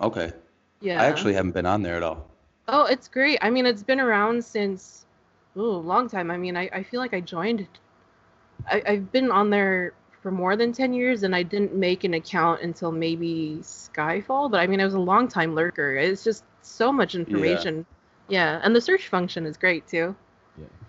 Okay. 0.00 0.32
Yeah. 0.80 1.02
I 1.02 1.06
actually 1.06 1.34
haven't 1.34 1.52
been 1.52 1.66
on 1.66 1.82
there 1.82 1.96
at 1.96 2.02
all. 2.02 2.28
Oh, 2.68 2.84
it's 2.86 3.08
great. 3.08 3.38
I 3.42 3.50
mean, 3.50 3.66
it's 3.66 3.82
been 3.82 4.00
around 4.00 4.44
since 4.44 5.04
ooh, 5.56 5.70
a 5.70 5.84
long 5.92 6.08
time. 6.08 6.30
I 6.30 6.36
mean, 6.38 6.56
I, 6.56 6.70
I 6.72 6.82
feel 6.84 7.00
like 7.00 7.14
I 7.14 7.20
joined. 7.20 7.66
I, 8.70 8.82
I've 8.86 9.12
been 9.12 9.30
on 9.30 9.50
there 9.50 9.92
for 10.22 10.30
more 10.30 10.56
than 10.56 10.72
ten 10.72 10.92
years, 10.92 11.24
and 11.24 11.34
I 11.34 11.42
didn't 11.42 11.74
make 11.74 12.04
an 12.04 12.14
account 12.14 12.62
until 12.62 12.92
maybe 12.92 13.58
Skyfall. 13.62 14.50
But 14.50 14.60
I 14.60 14.66
mean, 14.66 14.80
I 14.80 14.84
was 14.84 14.94
a 14.94 15.00
long 15.00 15.28
time 15.28 15.54
lurker. 15.54 15.96
It's 15.96 16.24
just 16.24 16.44
so 16.62 16.92
much 16.92 17.14
information. 17.14 17.78
Yeah, 17.78 17.97
and 18.30 18.74
the 18.74 18.80
search 18.80 19.08
function 19.08 19.46
is 19.46 19.56
great 19.56 19.86
too. 19.86 20.16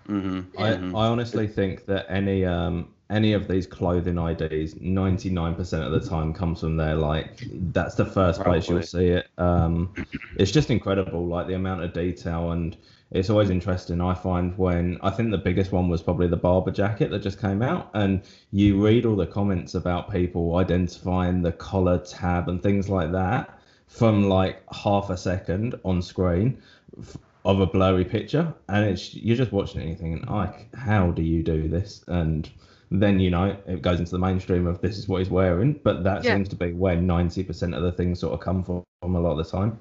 hmm 0.06 0.40
I, 0.58 0.72
Mhm. 0.74 0.94
I 0.94 1.06
honestly 1.06 1.46
think 1.46 1.86
that 1.86 2.06
any 2.08 2.44
um 2.44 2.88
any 3.10 3.32
of 3.32 3.48
these 3.48 3.66
clothing 3.66 4.18
IDs, 4.18 4.74
ninety 4.80 5.30
nine 5.30 5.54
percent 5.54 5.84
of 5.84 5.92
the 5.92 6.00
time 6.08 6.32
comes 6.32 6.60
from 6.60 6.76
there. 6.76 6.94
Like 6.94 7.38
that's 7.72 7.94
the 7.94 8.04
first 8.04 8.42
place 8.42 8.68
you'll 8.68 8.82
see 8.82 9.08
it. 9.08 9.26
Um, 9.38 9.96
it's 10.36 10.50
just 10.52 10.70
incredible, 10.70 11.26
like 11.26 11.46
the 11.48 11.54
amount 11.54 11.82
of 11.82 11.92
detail, 11.92 12.52
and 12.52 12.76
it's 13.10 13.30
always 13.30 13.50
interesting. 13.50 14.00
I 14.00 14.14
find 14.14 14.56
when 14.56 14.98
I 15.02 15.10
think 15.10 15.30
the 15.30 15.38
biggest 15.38 15.72
one 15.72 15.88
was 15.88 16.02
probably 16.02 16.28
the 16.28 16.36
Barbour 16.36 16.70
jacket 16.70 17.10
that 17.10 17.20
just 17.20 17.40
came 17.40 17.62
out, 17.62 17.90
and 17.94 18.22
you 18.52 18.82
read 18.84 19.06
all 19.06 19.16
the 19.16 19.26
comments 19.26 19.74
about 19.74 20.10
people 20.10 20.56
identifying 20.56 21.42
the 21.42 21.52
collar 21.52 21.98
tab 21.98 22.48
and 22.48 22.62
things 22.62 22.88
like 22.88 23.12
that 23.12 23.58
from 23.88 24.28
like 24.28 24.62
half 24.72 25.10
a 25.10 25.16
second 25.16 25.74
on 25.84 26.00
screen 26.00 26.62
f- 26.98 27.16
of 27.44 27.60
a 27.60 27.66
blurry 27.66 28.04
picture, 28.04 28.52
and 28.68 28.84
it's 28.84 29.14
you're 29.14 29.36
just 29.36 29.52
watching 29.52 29.80
anything, 29.80 30.12
and 30.12 30.22
you're 30.24 30.36
like, 30.36 30.74
how 30.74 31.10
do 31.10 31.22
you 31.22 31.42
do 31.42 31.68
this? 31.68 32.04
And 32.08 32.48
then 32.90 33.20
you 33.20 33.30
know 33.30 33.56
it 33.66 33.82
goes 33.82 33.98
into 33.98 34.10
the 34.10 34.18
mainstream 34.18 34.66
of 34.66 34.80
this 34.80 34.98
is 34.98 35.08
what 35.08 35.18
he's 35.18 35.30
wearing, 35.30 35.78
but 35.82 36.04
that 36.04 36.24
Yeah. 36.24 36.34
seems 36.34 36.48
to 36.50 36.56
be 36.56 36.72
where 36.72 36.96
ninety 36.96 37.42
percent 37.42 37.74
of 37.74 37.82
the 37.82 37.92
things 37.92 38.20
sort 38.20 38.34
of 38.34 38.40
come 38.40 38.62
from, 38.62 38.82
from 39.00 39.14
a 39.16 39.20
lot 39.20 39.32
of 39.32 39.38
the 39.38 39.44
time. 39.44 39.78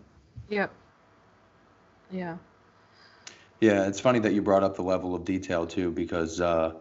Yep. 0.50 0.72
Yeah. 2.12 2.38
Yeah, 3.62 3.88
it's 3.88 4.00
funny 4.00 4.20
that 4.20 4.34
you 4.34 4.42
brought 4.42 4.63
up 4.63 4.75
the 4.75 4.84
level 4.84 5.13
of 5.16 5.25
detail 5.25 5.66
too, 5.68 5.92
because 5.92 6.39
uh, 6.39 6.74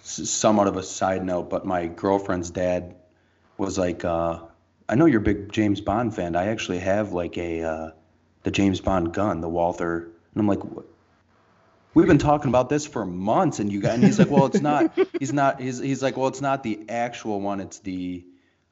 somewhat 0.00 0.68
of 0.68 0.76
a 0.76 0.82
side 0.82 1.24
note, 1.24 1.50
but 1.50 1.66
my 1.66 1.86
girlfriend's 1.86 2.50
dad 2.50 2.94
was 3.58 3.78
like, 3.78 4.04
uh, 4.04 4.38
"I 4.88 4.94
know 4.94 5.06
you're 5.06 5.20
a 5.20 5.24
big 5.24 5.50
James 5.50 5.80
Bond 5.80 6.14
fan. 6.14 6.36
I 6.36 6.46
actually 6.46 6.78
have 6.78 7.12
like 7.12 7.36
a 7.36 7.62
uh, 7.62 7.90
the 8.44 8.50
James 8.50 8.80
Bond 8.80 9.12
gun, 9.12 9.40
the 9.40 9.48
Walther." 9.48 10.04
And 10.04 10.40
I'm 10.40 10.46
like, 10.46 10.60
"We've 11.94 12.06
been 12.06 12.18
talking 12.18 12.48
about 12.48 12.68
this 12.68 12.86
for 12.86 13.04
months, 13.04 13.58
and 13.58 13.72
you 13.72 13.80
got." 13.80 13.94
And 13.94 14.04
he's 14.04 14.18
like, 14.18 14.30
"Well, 14.30 14.46
it's 14.46 14.60
not. 14.60 14.96
He's 15.18 15.32
not. 15.32 15.60
He's 15.60 15.78
he's 15.78 16.02
like, 16.02 16.16
well, 16.16 16.28
it's 16.28 16.40
not 16.40 16.62
the 16.62 16.80
actual 16.88 17.40
one. 17.40 17.60
It's 17.60 17.80
the." 17.80 18.24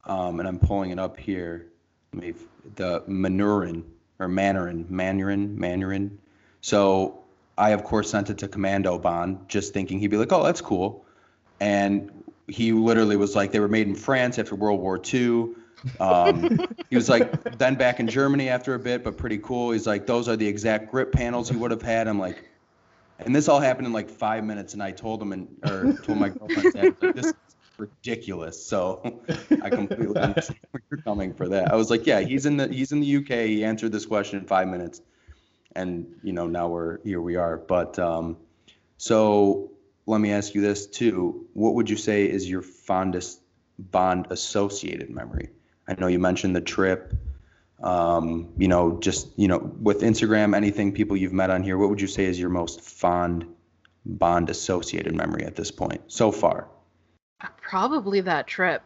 Um, 0.04 0.40
and 0.40 0.48
I'm 0.48 0.58
pulling 0.58 0.90
it 0.90 0.98
up 0.98 1.18
here. 1.18 1.68
Let 2.12 2.22
me, 2.22 2.34
the 2.74 3.04
Manurin 3.06 3.84
or 4.18 4.28
Mandarin, 4.28 4.86
Mandarin, 4.88 5.58
Mandarin. 5.58 6.18
So 6.60 7.22
I, 7.58 7.70
of 7.70 7.84
course, 7.84 8.10
sent 8.10 8.30
it 8.30 8.38
to 8.38 8.48
Commando 8.48 8.98
Bond, 8.98 9.48
just 9.48 9.72
thinking 9.72 9.98
he'd 9.98 10.08
be 10.08 10.16
like, 10.16 10.32
"Oh, 10.32 10.42
that's 10.42 10.60
cool," 10.60 11.04
and 11.60 12.10
he 12.48 12.72
literally 12.72 13.16
was 13.16 13.36
like, 13.36 13.52
"They 13.52 13.60
were 13.60 13.68
made 13.68 13.86
in 13.86 13.94
France 13.94 14.38
after 14.38 14.54
World 14.54 14.80
War 14.80 15.00
II." 15.12 15.54
Um, 16.00 16.58
he 16.90 16.96
was 16.96 17.08
like, 17.08 17.58
then 17.58 17.74
back 17.74 18.00
in 18.00 18.08
Germany 18.08 18.48
after 18.48 18.74
a 18.74 18.78
bit, 18.78 19.04
but 19.04 19.16
pretty 19.16 19.38
cool. 19.38 19.72
He's 19.72 19.86
like, 19.86 20.06
"Those 20.06 20.28
are 20.28 20.36
the 20.36 20.46
exact 20.46 20.90
grip 20.90 21.12
panels 21.12 21.48
he 21.48 21.56
would 21.56 21.70
have 21.70 21.82
had." 21.82 22.08
I'm 22.08 22.18
like, 22.18 22.44
and 23.18 23.34
this 23.34 23.48
all 23.48 23.60
happened 23.60 23.86
in 23.86 23.92
like 23.92 24.10
five 24.10 24.44
minutes, 24.44 24.74
and 24.74 24.82
I 24.82 24.90
told 24.92 25.20
him 25.20 25.32
and 25.32 25.48
or 25.64 25.92
told 26.02 26.18
my 26.18 26.28
girlfriend, 26.28 26.72
that, 26.74 27.02
like, 27.02 27.14
"This 27.14 27.26
is 27.26 27.34
ridiculous." 27.78 28.64
So 28.64 29.22
I 29.62 29.70
completely 29.70 30.20
understand 30.20 30.60
where 30.70 30.82
you're 30.90 31.02
coming 31.02 31.34
for 31.34 31.48
that. 31.48 31.72
I 31.72 31.76
was 31.76 31.90
like, 31.90 32.06
"Yeah, 32.06 32.20
he's 32.20 32.46
in 32.46 32.56
the 32.56 32.68
he's 32.68 32.92
in 32.92 33.00
the 33.00 33.16
UK. 33.16 33.46
He 33.46 33.64
answered 33.64 33.92
this 33.92 34.06
question 34.06 34.38
in 34.38 34.46
five 34.46 34.68
minutes." 34.68 35.02
and 35.74 36.06
you 36.22 36.32
know 36.32 36.46
now 36.46 36.68
we're 36.68 36.98
here 37.02 37.20
we 37.20 37.36
are 37.36 37.56
but 37.56 37.98
um 37.98 38.36
so 38.98 39.70
let 40.06 40.20
me 40.20 40.32
ask 40.32 40.54
you 40.54 40.60
this 40.60 40.86
too 40.86 41.46
what 41.54 41.74
would 41.74 41.88
you 41.88 41.96
say 41.96 42.24
is 42.24 42.48
your 42.48 42.62
fondest 42.62 43.40
bond 43.78 44.26
associated 44.30 45.10
memory 45.10 45.48
i 45.88 45.94
know 45.98 46.06
you 46.06 46.18
mentioned 46.18 46.54
the 46.54 46.60
trip 46.60 47.14
um 47.82 48.52
you 48.56 48.68
know 48.68 48.98
just 49.00 49.28
you 49.36 49.48
know 49.48 49.58
with 49.80 50.02
instagram 50.02 50.54
anything 50.54 50.92
people 50.92 51.16
you've 51.16 51.32
met 51.32 51.50
on 51.50 51.62
here 51.62 51.78
what 51.78 51.90
would 51.90 52.00
you 52.00 52.06
say 52.06 52.24
is 52.24 52.38
your 52.38 52.50
most 52.50 52.80
fond 52.80 53.46
bond 54.04 54.50
associated 54.50 55.14
memory 55.14 55.44
at 55.44 55.56
this 55.56 55.70
point 55.70 56.00
so 56.06 56.30
far 56.32 56.68
Probably 57.60 58.20
that 58.20 58.46
trip. 58.46 58.82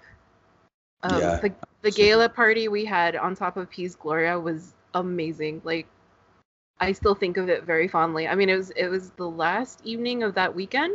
Um, 1.03 1.21
Yeah, 1.21 1.41
the 1.41 1.53
the 1.83 1.91
gala 1.91 2.29
party 2.29 2.69
we 2.69 2.85
had 2.85 3.17
on 3.17 3.35
top 3.35 3.57
of 3.57 3.71
Piz 3.71 3.95
Gloria 3.95 4.39
was 4.39 4.75
amazing. 4.95 5.61
Like, 5.65 5.87
I 6.81 6.93
still 6.93 7.15
think 7.15 7.37
of 7.37 7.49
it 7.49 7.65
very 7.65 7.89
fondly. 7.89 8.27
I 8.27 8.35
mean, 8.35 8.49
it 8.49 8.57
was 8.57 8.71
it 8.71 8.89
was 8.89 9.11
the 9.11 9.29
last 9.29 9.81
evening 9.85 10.23
of 10.23 10.35
that 10.35 10.55
weekend, 10.55 10.95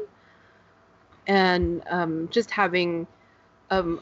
and 1.28 1.84
um, 1.90 2.30
just 2.32 2.50
having, 2.50 3.08
um, 3.70 4.02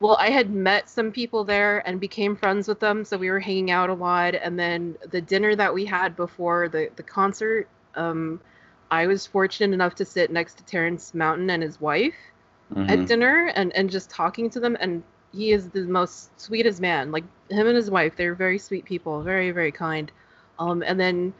well, 0.00 0.16
I 0.18 0.30
had 0.30 0.50
met 0.50 0.88
some 0.88 1.12
people 1.12 1.44
there 1.44 1.86
and 1.86 2.00
became 2.00 2.36
friends 2.36 2.68
with 2.68 2.80
them, 2.80 3.04
so 3.04 3.18
we 3.18 3.30
were 3.30 3.40
hanging 3.40 3.70
out 3.70 3.90
a 3.90 3.94
lot. 3.94 4.34
And 4.34 4.58
then 4.58 4.96
the 5.10 5.20
dinner 5.20 5.54
that 5.56 5.74
we 5.74 5.84
had 5.86 6.16
before 6.16 6.68
the 6.68 6.90
the 6.96 7.02
concert, 7.02 7.68
um, 7.94 8.40
I 8.90 9.06
was 9.06 9.26
fortunate 9.26 9.74
enough 9.74 9.94
to 9.96 10.04
sit 10.04 10.30
next 10.30 10.58
to 10.58 10.64
Terence 10.64 11.14
Mountain 11.14 11.50
and 11.50 11.62
his 11.62 11.80
wife 11.80 12.16
Mhm. 12.74 12.88
at 12.88 13.06
dinner 13.06 13.52
and 13.54 13.72
and 13.76 13.90
just 13.90 14.10
talking 14.10 14.50
to 14.50 14.60
them 14.60 14.76
and 14.80 15.02
he 15.32 15.52
is 15.52 15.70
the 15.70 15.82
most 15.86 16.38
sweetest 16.40 16.80
man 16.80 17.12
like 17.12 17.24
him 17.50 17.66
and 17.66 17.76
his 17.76 17.90
wife 17.90 18.16
they're 18.16 18.34
very 18.34 18.58
sweet 18.58 18.84
people 18.84 19.22
very 19.22 19.50
very 19.52 19.70
kind 19.72 20.10
um 20.58 20.82
and 20.82 20.98
then 20.98 21.32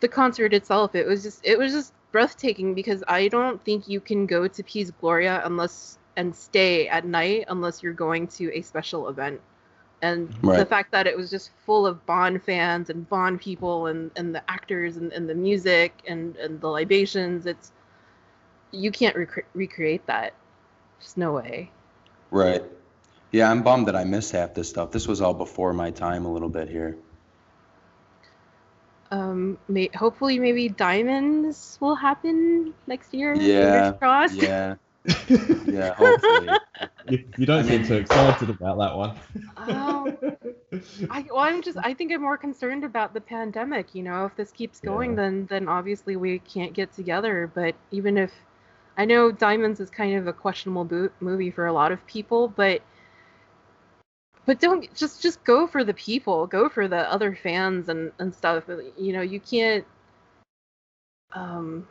the 0.00 0.08
concert 0.08 0.52
itself 0.54 0.94
it 0.94 1.06
was 1.06 1.22
just 1.22 1.40
it 1.44 1.58
was 1.58 1.72
just 1.72 1.92
breathtaking 2.12 2.74
because 2.74 3.02
i 3.08 3.28
don't 3.28 3.62
think 3.64 3.88
you 3.88 4.00
can 4.00 4.26
go 4.26 4.46
to 4.48 4.62
piz 4.62 4.90
gloria 5.00 5.42
unless 5.44 5.98
and 6.16 6.34
stay 6.34 6.88
at 6.88 7.04
night 7.04 7.44
unless 7.48 7.82
you're 7.82 7.92
going 7.92 8.26
to 8.28 8.52
a 8.56 8.62
special 8.62 9.08
event. 9.08 9.40
And 10.02 10.28
the 10.42 10.66
fact 10.66 10.90
that 10.92 11.06
it 11.06 11.16
was 11.16 11.30
just 11.30 11.50
full 11.64 11.86
of 11.86 12.04
bond 12.06 12.42
fans 12.42 12.90
and 12.90 13.08
bond 13.08 13.40
people 13.40 13.86
and 13.86 14.10
and 14.16 14.34
the 14.34 14.42
actors 14.50 14.96
and, 14.96 15.12
and 15.12 15.28
the 15.28 15.34
music 15.34 15.92
and 16.08 16.34
and 16.36 16.60
the 16.60 16.66
libations 16.66 17.46
it's 17.46 17.70
you 18.72 18.90
can't 18.90 19.14
rec- 19.14 19.46
recreate 19.54 20.04
that. 20.06 20.34
Just 21.00 21.16
no 21.16 21.32
way. 21.32 21.70
right. 22.30 22.62
Yeah 23.30 23.50
i'm 23.50 23.62
bummed 23.62 23.86
that 23.88 23.94
i 23.96 24.04
missed 24.04 24.32
half 24.32 24.54
this 24.54 24.68
stuff. 24.68 24.90
This 24.90 25.06
was 25.06 25.20
all 25.20 25.34
before 25.34 25.72
my 25.72 25.90
time 25.92 26.26
a 26.26 26.32
little 26.32 26.48
bit 26.50 26.68
here. 26.68 26.96
Um, 29.10 29.58
may- 29.68 29.90
hopefully, 29.94 30.38
maybe 30.38 30.68
diamonds 30.68 31.76
will 31.80 31.94
happen 31.94 32.72
next 32.86 33.12
year. 33.12 33.34
Yeah, 33.34 33.82
Fingers 33.82 33.98
crossed. 33.98 34.34
yeah 34.34 34.74
yeah 35.66 35.94
hopefully 35.94 36.48
you, 37.08 37.24
you 37.36 37.46
don't 37.46 37.64
seem 37.64 37.84
too 37.84 37.96
excited 37.96 38.50
about 38.50 38.78
that 38.78 38.96
one. 38.96 39.16
Oh, 39.56 40.16
I, 41.10 41.22
well, 41.22 41.38
I'm 41.38 41.62
just. 41.62 41.78
I 41.82 41.94
think 41.94 42.12
I'm 42.12 42.22
more 42.22 42.36
concerned 42.36 42.84
about 42.84 43.14
the 43.14 43.20
pandemic. 43.20 43.94
You 43.94 44.02
know, 44.02 44.24
if 44.26 44.36
this 44.36 44.52
keeps 44.52 44.80
going, 44.80 45.10
Yeah. 45.10 45.16
then 45.16 45.46
then 45.46 45.68
obviously 45.68 46.16
we 46.16 46.38
can't 46.40 46.72
get 46.72 46.92
together. 46.92 47.50
But 47.52 47.74
even 47.90 48.16
if, 48.16 48.32
I 48.96 49.04
know 49.04 49.30
Diamonds 49.32 49.80
is 49.80 49.90
kind 49.90 50.16
of 50.16 50.26
a 50.26 50.32
questionable 50.32 50.84
bo- 50.84 51.10
movie 51.20 51.50
for 51.50 51.66
a 51.66 51.72
lot 51.72 51.92
of 51.92 52.06
people, 52.06 52.48
but 52.48 52.82
but 54.46 54.60
don't 54.60 54.92
just 54.94 55.22
just 55.22 55.42
go 55.44 55.66
for 55.66 55.84
the 55.84 55.94
people, 55.94 56.46
go 56.46 56.68
for 56.68 56.88
the 56.88 57.10
other 57.12 57.34
fans 57.34 57.88
and 57.88 58.12
and 58.18 58.34
stuff. 58.34 58.64
You 58.98 59.12
know, 59.12 59.22
you 59.22 59.40
can't 59.40 59.84
um 61.32 61.86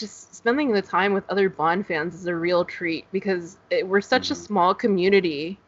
just 0.00 0.34
spending 0.34 0.72
the 0.72 0.82
time 0.82 1.12
with 1.12 1.28
other 1.28 1.48
Bond 1.48 1.86
fans 1.86 2.14
is 2.14 2.26
a 2.26 2.34
real 2.34 2.64
treat 2.64 3.06
because 3.12 3.58
it, 3.70 3.86
we're 3.86 4.00
such 4.00 4.24
mm-hmm. 4.24 4.32
a 4.32 4.36
small 4.36 4.74
community 4.74 5.58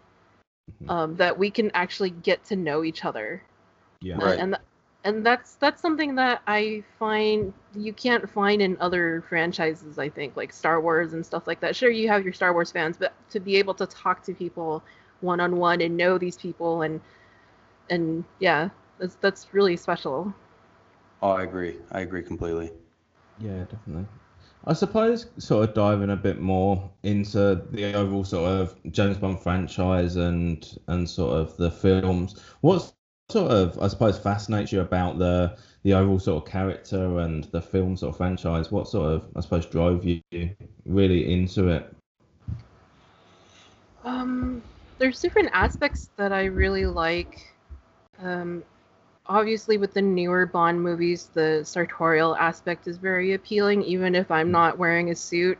mm-hmm. 0.71 0.91
um, 0.91 1.17
that 1.17 1.39
we 1.39 1.51
can 1.51 1.71
actually 1.75 2.11
get 2.11 2.45
to 2.47 2.57
know 2.57 2.83
each 2.83 3.05
other. 3.05 3.43
Yeah. 4.01 4.17
Right. 4.17 4.39
And 4.39 4.57
and 5.05 5.27
that's 5.27 5.55
that's 5.57 5.83
something 5.83 6.15
that 6.17 6.43
I 6.47 6.85
find 6.99 7.53
you 7.75 7.93
can't 7.93 8.29
find 8.29 8.63
in 8.63 8.77
other 8.81 9.25
franchises. 9.29 9.99
I 9.99 10.09
think 10.09 10.37
like 10.37 10.53
Star 10.53 10.81
Wars 10.81 11.13
and 11.13 11.25
stuff 11.25 11.47
like 11.47 11.61
that. 11.61 11.75
Sure, 11.75 11.91
you 11.91 12.09
have 12.09 12.25
your 12.25 12.33
Star 12.33 12.53
Wars 12.53 12.71
fans, 12.71 12.97
but 12.97 13.13
to 13.31 13.41
be 13.41 13.57
able 13.57 13.75
to 13.75 13.87
talk 13.87 14.23
to 14.25 14.35
people 14.35 14.83
one 15.21 15.41
on 15.41 15.57
one 15.57 15.81
and 15.81 15.97
know 15.97 16.19
these 16.19 16.37
people 16.37 16.83
and 16.83 17.01
and 17.91 18.25
yeah, 18.39 18.69
that's 18.99 19.17
that's 19.17 19.53
really 19.53 19.77
special. 19.77 20.33
Oh, 21.21 21.31
I 21.31 21.43
agree. 21.43 21.77
I 21.91 22.01
agree 22.01 22.23
completely. 22.23 22.73
Yeah, 23.39 23.65
definitely. 23.65 24.07
I 24.65 24.75
suppose 24.75 25.27
sort 25.39 25.69
of 25.69 25.75
diving 25.75 26.11
a 26.11 26.17
bit 26.17 26.41
more 26.41 26.91
into 27.03 27.63
the 27.73 27.95
overall 27.95 28.25
sort 28.25 28.49
of 28.49 28.77
James 28.93 29.17
Bond 29.17 29.41
franchise 29.41 30.17
and 30.17 30.79
and 30.87 31.09
sort 31.09 31.37
of 31.37 31.57
the 31.57 31.71
films. 31.71 32.41
What 32.61 32.93
sort 33.29 33.51
of 33.51 33.79
I 33.81 33.89
suppose 33.89 34.19
fascinates 34.19 34.71
you 34.71 34.81
about 34.81 35.19
the 35.19 35.57
the 35.83 35.95
overall 35.95 36.21
sort 36.21 36.45
of 36.45 36.51
character 36.51 37.19
and 37.19 37.45
the 37.45 37.61
film 37.61 37.97
sort 37.97 38.11
of 38.11 38.17
franchise? 38.17 38.71
What 38.71 38.89
sort 38.89 39.13
of 39.13 39.27
I 39.35 39.41
suppose 39.41 39.67
drove 39.67 40.05
you 40.05 40.21
really 40.85 41.33
into 41.33 41.69
it? 41.69 41.93
Um, 44.05 44.63
there's 44.99 45.21
different 45.21 45.51
aspects 45.53 46.11
that 46.17 46.33
I 46.33 46.45
really 46.45 46.87
like. 46.87 47.53
Um, 48.21 48.63
obviously 49.33 49.79
with 49.79 49.95
the 49.95 50.03
newer 50.03 50.45
Bond 50.45 50.81
movies, 50.81 51.31
the 51.33 51.63
sartorial 51.65 52.37
aspect 52.37 52.87
is 52.87 52.99
very 52.99 53.33
appealing, 53.33 53.83
even 53.83 54.15
if 54.15 54.31
I'm 54.31 54.51
not 54.51 54.79
wearing 54.79 55.11
a 55.11 55.17
suit. 55.17 55.59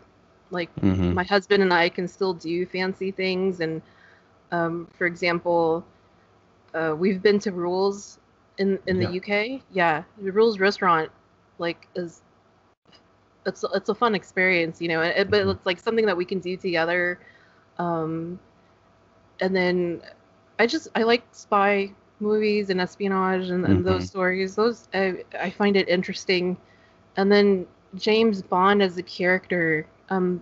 Like 0.51 0.75
mm-hmm. 0.77 1.15
my 1.15 1.25
husband 1.25 1.63
and 1.63 1.73
I 1.73 1.89
can 1.89 2.07
still 2.07 2.35
do 2.35 2.67
fancy 2.67 3.11
things, 3.11 3.61
and 3.61 3.81
um, 4.51 4.87
for 4.99 5.07
example, 5.07 5.83
uh, 6.75 6.95
we've 6.97 7.23
been 7.23 7.39
to 7.41 7.53
Rules 7.53 8.19
in 8.59 8.79
in 8.87 8.99
the 8.99 9.11
yeah. 9.11 9.55
UK. 9.57 9.63
Yeah, 9.73 10.03
the 10.21 10.31
Rules 10.31 10.59
restaurant, 10.59 11.11
like 11.59 11.89
is 11.95 12.21
it's 13.47 13.65
it's 13.75 13.89
a 13.89 13.95
fun 13.95 14.15
experience, 14.15 14.83
you 14.83 14.89
know. 14.89 15.01
It, 15.01 15.31
but 15.31 15.41
mm-hmm. 15.41 15.51
it's 15.51 15.65
like 15.65 15.81
something 15.81 16.05
that 16.05 16.17
we 16.17 16.27
can 16.27 16.41
do 16.41 16.55
together. 16.59 17.19
Um, 17.79 18.39
and 19.41 19.57
then 19.57 20.03
I 20.59 20.67
just 20.67 20.89
I 20.95 21.05
like 21.05 21.23
spy 21.33 21.93
movies 22.23 22.71
and 22.71 22.81
espionage 22.81 23.51
and, 23.51 23.65
and 23.65 23.79
mm-hmm. 23.79 23.85
those 23.85 24.07
stories. 24.07 24.55
Those 24.55 24.89
I, 24.95 25.25
I 25.39 25.51
find 25.51 25.77
it 25.77 25.89
interesting. 25.89 26.57
And 27.17 27.31
then 27.31 27.67
James 27.97 28.41
Bond 28.41 28.83
as 28.83 28.97
a 28.97 29.03
character 29.03 29.87
um, 30.09 30.41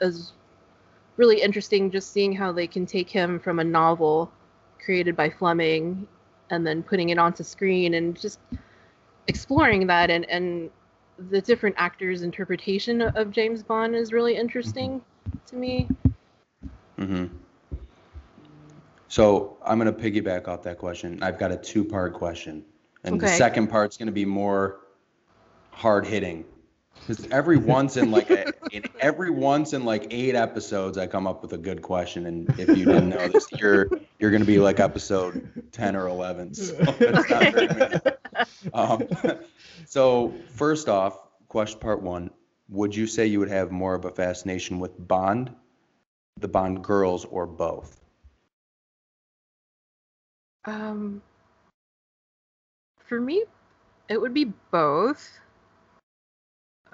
is 0.00 0.32
really 1.16 1.40
interesting. 1.40 1.90
Just 1.90 2.12
seeing 2.12 2.32
how 2.32 2.52
they 2.52 2.66
can 2.66 2.84
take 2.84 3.08
him 3.08 3.38
from 3.38 3.58
a 3.60 3.64
novel 3.64 4.30
created 4.84 5.16
by 5.16 5.30
Fleming 5.30 6.06
and 6.50 6.66
then 6.66 6.82
putting 6.82 7.10
it 7.10 7.18
onto 7.18 7.44
screen 7.44 7.94
and 7.94 8.20
just 8.20 8.40
exploring 9.28 9.86
that 9.86 10.10
and 10.10 10.28
and 10.28 10.70
the 11.30 11.40
different 11.40 11.76
actors' 11.78 12.22
interpretation 12.22 13.02
of 13.02 13.30
James 13.30 13.62
Bond 13.62 13.94
is 13.94 14.12
really 14.12 14.36
interesting 14.36 15.00
mm-hmm. 15.00 15.38
to 15.46 15.56
me. 15.56 15.88
Mm-hmm. 16.98 17.26
So 19.10 19.56
I'm 19.66 19.80
going 19.80 19.92
to 19.92 20.00
piggyback 20.00 20.46
off 20.46 20.62
that 20.62 20.78
question. 20.78 21.20
I've 21.20 21.36
got 21.36 21.50
a 21.50 21.56
two 21.56 21.84
part 21.84 22.14
question. 22.14 22.64
And 23.02 23.16
okay. 23.16 23.26
the 23.26 23.32
second 23.32 23.66
part's 23.66 23.96
going 23.96 24.06
to 24.06 24.12
be 24.12 24.24
more 24.24 24.82
hard 25.72 26.06
hitting. 26.06 26.44
Because 27.00 27.26
every 27.32 27.56
once 27.76 27.96
in 27.96 28.12
like 28.12 28.30
a, 28.30 28.52
in 28.70 28.84
every 29.00 29.30
once 29.30 29.72
in 29.72 29.84
like 29.84 30.06
eight 30.12 30.36
episodes, 30.36 30.96
I 30.96 31.08
come 31.08 31.26
up 31.26 31.42
with 31.42 31.52
a 31.54 31.58
good 31.58 31.82
question, 31.82 32.26
and 32.26 32.48
if 32.50 32.68
you 32.68 32.84
didn't 32.84 33.08
know 33.08 33.26
this, 33.26 33.48
you're 33.52 33.88
you're 34.18 34.30
gonna 34.30 34.44
be 34.44 34.58
like 34.58 34.78
episode 34.78 35.70
ten 35.72 35.96
or 35.96 36.06
eleven. 36.06 36.52
So 36.52 36.76
okay. 37.00 37.98
Um, 38.74 39.08
so 39.86 40.34
first 40.54 40.88
off, 40.88 41.18
question 41.48 41.80
part 41.80 42.02
one: 42.02 42.30
Would 42.68 42.94
you 42.94 43.06
say 43.06 43.26
you 43.26 43.40
would 43.40 43.50
have 43.50 43.70
more 43.70 43.94
of 43.94 44.04
a 44.04 44.10
fascination 44.10 44.78
with 44.78 44.92
Bond, 44.98 45.50
the 46.38 46.48
Bond 46.48 46.84
girls, 46.84 47.24
or 47.24 47.46
both? 47.46 47.99
Um, 50.64 51.22
for 52.98 53.20
me, 53.20 53.44
it 54.08 54.20
would 54.20 54.34
be 54.34 54.52
both. 54.70 55.38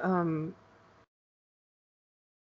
Um, 0.03 0.55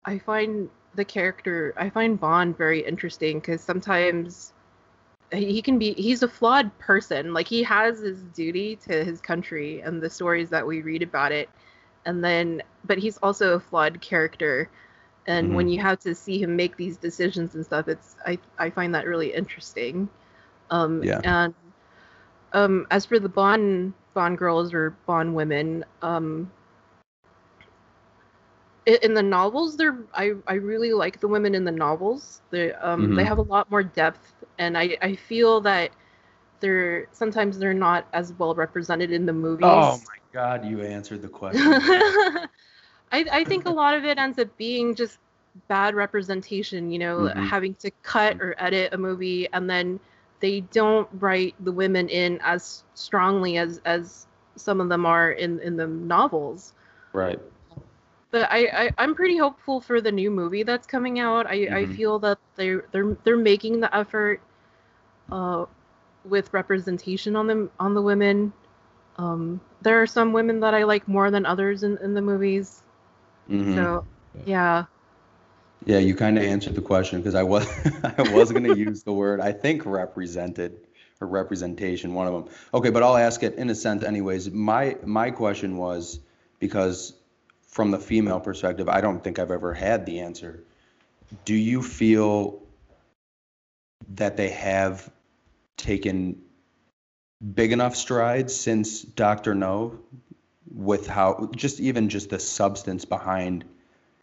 I 0.05 0.17
find 0.17 0.69
the 0.95 1.05
character, 1.05 1.73
I 1.77 1.89
find 1.89 2.19
Bond 2.19 2.57
very 2.57 2.85
interesting 2.85 3.39
because 3.39 3.61
sometimes 3.61 4.53
he 5.31 5.61
can 5.61 5.79
be, 5.79 5.93
he's 5.93 6.23
a 6.23 6.27
flawed 6.27 6.77
person. 6.79 7.33
Like 7.33 7.47
he 7.47 7.63
has 7.63 7.99
his 7.99 8.23
duty 8.33 8.75
to 8.87 9.03
his 9.03 9.21
country 9.21 9.81
and 9.81 10.01
the 10.01 10.09
stories 10.09 10.49
that 10.49 10.65
we 10.65 10.81
read 10.81 11.03
about 11.03 11.31
it. 11.31 11.49
And 12.05 12.23
then, 12.23 12.63
but 12.83 12.97
he's 12.97 13.17
also 13.17 13.53
a 13.53 13.59
flawed 13.59 14.01
character. 14.01 14.69
And 15.27 15.47
mm-hmm. 15.47 15.55
when 15.55 15.67
you 15.69 15.79
have 15.81 15.99
to 15.99 16.15
see 16.15 16.41
him 16.41 16.55
make 16.55 16.75
these 16.75 16.97
decisions 16.97 17.55
and 17.55 17.63
stuff, 17.63 17.87
it's, 17.87 18.15
I, 18.25 18.39
I 18.57 18.69
find 18.69 18.95
that 18.95 19.05
really 19.05 19.33
interesting. 19.33 20.09
Um, 20.71 21.03
yeah. 21.03 21.21
And 21.23 21.53
um, 22.53 22.87
as 22.89 23.05
for 23.05 23.19
the 23.19 23.29
Bond 23.29 23.93
Bond 24.13 24.37
girls 24.37 24.73
or 24.73 24.91
Bond 25.05 25.35
women, 25.35 25.85
um, 26.01 26.51
in 28.85 29.13
the 29.13 29.21
novels, 29.21 29.77
they're 29.77 29.97
I, 30.13 30.31
I 30.47 30.55
really 30.55 30.91
like 30.91 31.19
the 31.19 31.27
women 31.27 31.53
in 31.53 31.63
the 31.63 31.71
novels. 31.71 32.41
They 32.49 32.73
um 32.73 33.03
mm-hmm. 33.03 33.15
they 33.15 33.23
have 33.23 33.37
a 33.37 33.43
lot 33.43 33.69
more 33.69 33.83
depth, 33.83 34.33
and 34.57 34.77
I 34.77 34.97
I 35.01 35.15
feel 35.15 35.61
that 35.61 35.91
they're 36.61 37.07
sometimes 37.11 37.59
they're 37.59 37.73
not 37.73 38.07
as 38.13 38.33
well 38.33 38.55
represented 38.55 39.11
in 39.11 39.25
the 39.25 39.33
movies. 39.33 39.65
Oh 39.65 39.97
my 39.97 40.17
God, 40.33 40.65
you 40.65 40.81
answered 40.81 41.21
the 41.21 41.29
question. 41.29 41.61
I 41.67 42.47
I 43.11 43.43
think 43.43 43.65
a 43.65 43.71
lot 43.71 43.95
of 43.95 44.03
it 44.03 44.17
ends 44.17 44.39
up 44.39 44.55
being 44.57 44.95
just 44.95 45.19
bad 45.67 45.93
representation. 45.93 46.91
You 46.91 46.99
know, 46.99 47.17
mm-hmm. 47.19 47.43
having 47.43 47.75
to 47.75 47.91
cut 48.01 48.41
or 48.41 48.55
edit 48.57 48.93
a 48.93 48.97
movie 48.97 49.47
and 49.53 49.69
then 49.69 49.99
they 50.41 50.61
don't 50.61 51.07
write 51.19 51.55
the 51.63 51.71
women 51.71 52.09
in 52.09 52.39
as 52.43 52.83
strongly 52.93 53.57
as 53.57 53.79
as 53.85 54.27
some 54.55 54.81
of 54.81 54.89
them 54.89 55.05
are 55.05 55.31
in 55.31 55.59
in 55.59 55.77
the 55.77 55.87
novels. 55.87 56.73
Right. 57.13 57.39
But 58.31 58.47
I, 58.49 58.91
I 58.97 59.03
am 59.03 59.13
pretty 59.15 59.37
hopeful 59.37 59.81
for 59.81 59.99
the 59.99 60.11
new 60.11 60.31
movie 60.31 60.63
that's 60.63 60.87
coming 60.87 61.19
out. 61.19 61.47
I 61.47 61.57
mm-hmm. 61.59 61.75
I 61.75 61.85
feel 61.85 62.19
that 62.19 62.39
they 62.55 62.75
they're 62.91 63.17
they're 63.23 63.37
making 63.37 63.79
the 63.79 63.95
effort 63.95 64.41
uh 65.31 65.65
with 66.25 66.53
representation 66.53 67.35
on 67.35 67.47
them 67.47 67.71
on 67.79 67.93
the 67.93 68.01
women. 68.01 68.53
Um 69.17 69.61
there 69.81 70.01
are 70.01 70.07
some 70.07 70.33
women 70.33 70.59
that 70.61 70.73
I 70.73 70.83
like 70.83 71.07
more 71.07 71.31
than 71.31 71.45
others 71.45 71.83
in 71.83 71.97
in 71.99 72.13
the 72.13 72.21
movies. 72.21 72.83
Mm-hmm. 73.49 73.75
So, 73.75 74.05
yeah. 74.45 74.85
Yeah, 75.85 75.97
you 75.97 76.15
kind 76.15 76.37
of 76.37 76.43
answered 76.43 76.75
the 76.75 76.81
question 76.81 77.19
because 77.19 77.35
I 77.35 77.43
was 77.43 77.67
I 78.03 78.31
was 78.33 78.51
going 78.51 78.65
to 78.65 78.77
use 78.77 79.03
the 79.03 79.13
word 79.13 79.41
I 79.41 79.51
think 79.51 79.85
represented 79.85 80.77
or 81.19 81.27
representation, 81.27 82.13
one 82.13 82.27
of 82.27 82.33
them. 82.33 82.53
Okay, 82.73 82.89
but 82.89 83.03
I'll 83.03 83.17
ask 83.17 83.43
it 83.43 83.55
in 83.55 83.69
a 83.69 83.75
sense 83.75 84.03
anyways. 84.03 84.51
My 84.51 84.97
my 85.03 85.31
question 85.31 85.77
was 85.77 86.19
because 86.59 87.13
from 87.67 87.91
the 87.91 87.99
female 87.99 88.39
perspective, 88.39 88.89
I 88.89 89.01
don't 89.01 89.23
think 89.23 89.39
I've 89.39 89.51
ever 89.51 89.73
had 89.73 90.05
the 90.05 90.19
answer. 90.19 90.63
Do 91.45 91.55
you 91.55 91.81
feel 91.81 92.61
that 94.15 94.35
they 94.35 94.49
have 94.49 95.09
taken 95.77 96.41
big 97.53 97.71
enough 97.71 97.95
strides 97.95 98.53
since 98.53 99.01
Dr. 99.01 99.55
No 99.55 99.99
with 100.73 101.07
how 101.07 101.49
just 101.55 101.79
even 101.79 102.09
just 102.09 102.29
the 102.29 102.39
substance 102.39 103.05
behind 103.05 103.65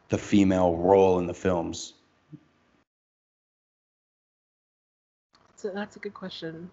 the 0.09 0.19
female 0.19 0.77
role 0.77 1.19
in 1.19 1.27
the 1.27 1.35
films? 1.35 1.95
So 5.57 5.71
that's 5.75 5.97
a 5.97 5.99
good 5.99 6.15
question. 6.15 6.71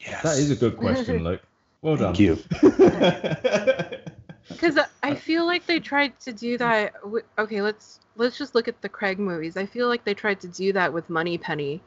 Yes. 0.00 0.22
That 0.22 0.38
is 0.38 0.50
a 0.50 0.56
good 0.56 0.76
question, 0.78 1.24
Luke. 1.24 1.42
Well 1.82 1.96
done. 1.96 2.14
Thank 2.14 2.20
you. 2.20 2.38
Because 4.48 4.78
I 5.02 5.14
feel 5.14 5.44
like 5.44 5.66
they 5.66 5.78
tried 5.78 6.18
to 6.20 6.32
do 6.32 6.56
that. 6.58 6.94
okay, 7.38 7.60
let's 7.60 8.00
let's 8.16 8.38
just 8.38 8.54
look 8.54 8.66
at 8.66 8.80
the 8.80 8.88
Craig 8.88 9.18
movies. 9.18 9.56
I 9.56 9.66
feel 9.66 9.88
like 9.88 10.04
they 10.04 10.14
tried 10.14 10.40
to 10.40 10.48
do 10.48 10.72
that 10.72 10.92
with 10.92 11.10
Moneypenny, 11.10 11.82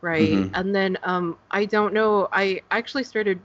right? 0.00 0.30
Mm-hmm. 0.30 0.54
And 0.54 0.74
then 0.74 0.98
um, 1.02 1.36
I 1.50 1.66
don't 1.66 1.92
know. 1.92 2.28
I 2.32 2.62
actually 2.70 3.04
started 3.04 3.40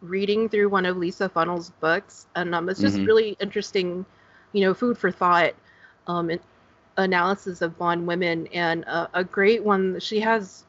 reading 0.00 0.48
through 0.48 0.68
one 0.68 0.84
of 0.84 0.96
Lisa 0.96 1.28
Funnell's 1.28 1.70
books, 1.70 2.26
and 2.34 2.54
um, 2.54 2.68
it's 2.68 2.80
just 2.80 2.96
mm-hmm. 2.96 3.06
really 3.06 3.36
interesting, 3.40 4.04
you 4.52 4.62
know, 4.62 4.74
food 4.74 4.98
for 4.98 5.12
thought 5.12 5.54
um, 6.08 6.30
analysis 6.96 7.62
of 7.62 7.78
Bond 7.78 8.06
women, 8.06 8.48
and 8.48 8.84
uh, 8.86 9.08
a 9.14 9.24
great 9.24 9.62
one. 9.64 10.00
She 10.00 10.20
has 10.20 10.64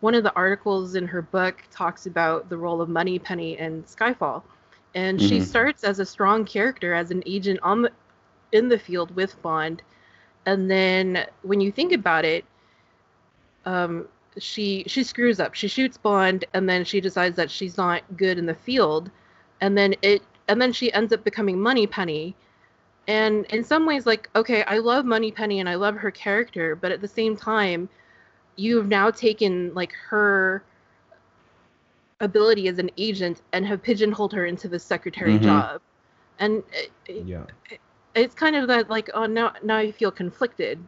one 0.00 0.14
of 0.14 0.24
the 0.24 0.34
articles 0.34 0.94
in 0.94 1.06
her 1.08 1.22
book 1.22 1.62
talks 1.70 2.06
about 2.06 2.48
the 2.50 2.56
role 2.58 2.80
of 2.80 2.88
Moneypenny 2.88 3.58
in 3.58 3.82
Skyfall, 3.84 4.42
and 4.94 5.20
she 5.20 5.40
Mhm. 5.40 5.42
starts 5.42 5.84
as 5.84 5.98
a 6.00 6.06
strong 6.06 6.44
character 6.44 6.94
as 6.94 7.10
an 7.10 7.22
agent 7.26 7.60
on 7.62 7.82
the 7.82 7.92
in 8.52 8.68
the 8.68 8.78
field 8.78 9.14
with 9.16 9.40
Bond, 9.42 9.82
and 10.46 10.70
then 10.70 11.26
when 11.42 11.60
you 11.60 11.70
think 11.72 11.92
about 11.92 12.24
it, 12.24 12.44
um, 13.64 14.06
she 14.38 14.84
she 14.86 15.02
screws 15.04 15.40
up. 15.40 15.54
She 15.54 15.68
shoots 15.68 15.96
Bond, 15.96 16.44
and 16.54 16.68
then 16.68 16.84
she 16.84 17.00
decides 17.00 17.36
that 17.36 17.50
she's 17.50 17.76
not 17.76 18.02
good 18.16 18.38
in 18.38 18.46
the 18.46 18.54
field, 18.54 19.10
and 19.60 19.76
then 19.76 19.94
it 20.02 20.22
and 20.48 20.60
then 20.60 20.72
she 20.72 20.92
ends 20.92 21.12
up 21.12 21.24
becoming 21.24 21.60
Moneypenny. 21.60 22.34
And 23.08 23.46
in 23.46 23.64
some 23.64 23.86
ways, 23.86 24.06
like 24.06 24.30
okay, 24.36 24.62
I 24.64 24.78
love 24.78 25.04
moneypenny 25.06 25.60
and 25.60 25.68
I 25.68 25.74
love 25.76 25.96
her 25.96 26.10
character, 26.12 26.76
but 26.76 26.92
at 26.92 27.00
the 27.02 27.08
same 27.08 27.36
time, 27.36 27.88
you've 28.56 28.88
now 28.88 29.10
taken 29.10 29.74
like 29.74 29.92
her 30.10 30.62
ability 32.20 32.68
as 32.68 32.78
an 32.78 32.90
agent 32.98 33.42
and 33.52 33.66
have 33.66 33.82
pigeonholed 33.82 34.32
her 34.32 34.46
into 34.46 34.68
the 34.68 34.78
secretary 34.78 35.38
Mhm. 35.38 35.42
job. 35.42 35.80
And 36.38 36.62
it, 36.72 36.92
it- 37.06 37.26
Yeah. 37.26 37.44
it's 38.14 38.34
kind 38.34 38.56
of 38.56 38.66
that 38.68 38.90
like 38.90 39.10
oh 39.14 39.26
now 39.26 39.54
now 39.62 39.76
I 39.78 39.92
feel 39.92 40.10
conflicted. 40.12 40.78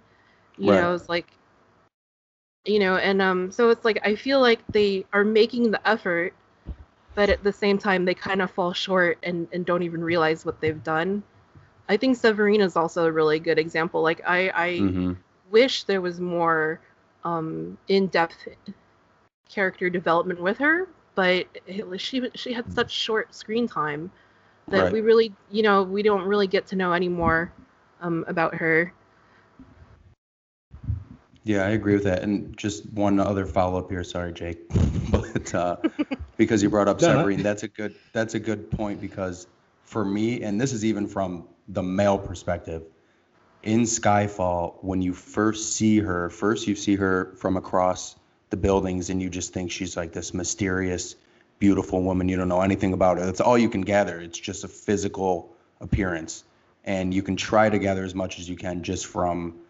You 0.58 0.72
Right. 0.72 0.80
know, 0.80 0.94
it's 0.94 1.08
like 1.08 1.26
you 2.66 2.78
know, 2.78 2.96
and 2.96 3.22
um 3.22 3.50
so 3.52 3.70
it's 3.70 3.84
like 3.84 3.98
I 4.04 4.14
feel 4.16 4.40
like 4.40 4.60
they 4.72 5.06
are 5.12 5.24
making 5.24 5.70
the 5.70 5.88
effort 5.88 6.34
but 7.14 7.28
at 7.30 7.42
the 7.44 7.52
same 7.52 7.78
time 7.78 8.04
they 8.04 8.14
kind 8.14 8.42
of 8.42 8.50
fall 8.50 8.72
short 8.72 9.18
and, 9.22 9.48
and 9.52 9.66
don't 9.66 9.82
even 9.82 10.02
realize 10.04 10.44
what 10.46 10.60
they've 10.60 10.82
done. 10.84 11.22
I 11.90 11.96
think 11.98 12.16
Severina 12.16 12.64
is 12.64 12.76
also 12.76 13.04
a 13.06 13.12
really 13.12 13.40
good 13.40 13.58
example. 13.58 14.02
Like 14.02 14.22
I, 14.26 14.50
I 14.54 14.84
hmm 14.84 15.12
wish 15.50 15.84
there 15.84 16.00
was 16.00 16.20
more 16.20 16.80
um, 17.24 17.78
in-depth 17.88 18.48
character 19.48 19.90
development 19.90 20.40
with 20.40 20.58
her, 20.58 20.88
but 21.16 21.46
it, 21.66 22.00
she 22.00 22.30
she 22.34 22.52
had 22.52 22.70
such 22.72 22.92
short 22.92 23.34
screen 23.34 23.66
time 23.68 24.10
that 24.70 24.88
Right. 24.88 24.90
we 24.90 25.00
really, 25.00 25.32
you 25.50 25.62
know, 25.62 25.82
we 25.82 26.02
don't 26.02 26.24
really 26.24 26.46
get 26.46 26.66
to 26.68 26.76
know 26.76 26.92
any 26.92 27.08
more 27.08 27.52
um, 28.00 28.24
about 28.28 28.54
her. 28.54 28.92
Yeah, 31.44 31.64
I 31.64 31.70
agree 31.70 31.94
with 31.94 32.04
that. 32.04 32.22
And 32.22 32.56
just 32.56 32.90
one 32.92 33.18
other 33.18 33.46
follow 33.46 33.78
up 33.78 33.90
here. 33.90 34.04
Sorry, 34.04 34.32
Jake, 34.32 34.58
but 35.10 35.54
uh, 35.54 35.76
because 36.36 36.62
you 36.62 36.70
brought 36.70 36.88
up 36.88 37.00
No, 37.00 37.12
no. 37.12 37.28
Severine, 37.28 37.42
that's 37.42 37.62
a 37.62 37.68
good 37.68 37.94
that's 38.12 38.34
a 38.34 38.40
good 38.40 38.70
point 38.70 39.00
because 39.00 39.46
for 39.84 40.04
me, 40.04 40.42
and 40.42 40.60
this 40.60 40.72
is 40.72 40.84
even 40.84 41.06
from 41.08 41.48
the 41.72 41.82
male 41.82 42.18
perspective, 42.18 42.82
in 43.62 43.82
Skyfall, 43.82 44.82
when 44.82 45.02
you 45.02 45.12
first 45.12 45.74
see 45.74 45.98
her, 45.98 46.30
first 46.30 46.66
you 46.66 46.74
see 46.74 46.96
her 46.96 47.32
from 47.36 47.56
across 47.56 48.16
the 48.48 48.56
buildings, 48.56 49.10
and 49.10 49.20
you 49.20 49.28
just 49.28 49.52
think 49.52 49.70
she's 49.70 49.96
like 49.96 50.12
this 50.12 50.32
mysterious, 50.32 51.16
beautiful 51.58 52.02
woman. 52.02 52.28
You 52.28 52.36
don't 52.36 52.48
know 52.48 52.62
anything 52.62 52.92
about 52.92 53.18
her. 53.18 53.26
That's 53.26 53.40
all 53.40 53.58
you 53.58 53.68
can 53.68 53.82
gather. 53.82 54.18
It's 54.20 54.38
just 54.38 54.64
a 54.64 54.68
physical 54.68 55.54
appearance, 55.80 56.44
and 56.84 57.12
you 57.12 57.22
can 57.22 57.36
try 57.36 57.68
to 57.68 57.78
gather 57.78 58.04
as 58.04 58.14
much 58.14 58.38
as 58.38 58.48
you 58.48 58.56
can 58.56 58.82
just 58.82 59.06
from 59.06 59.60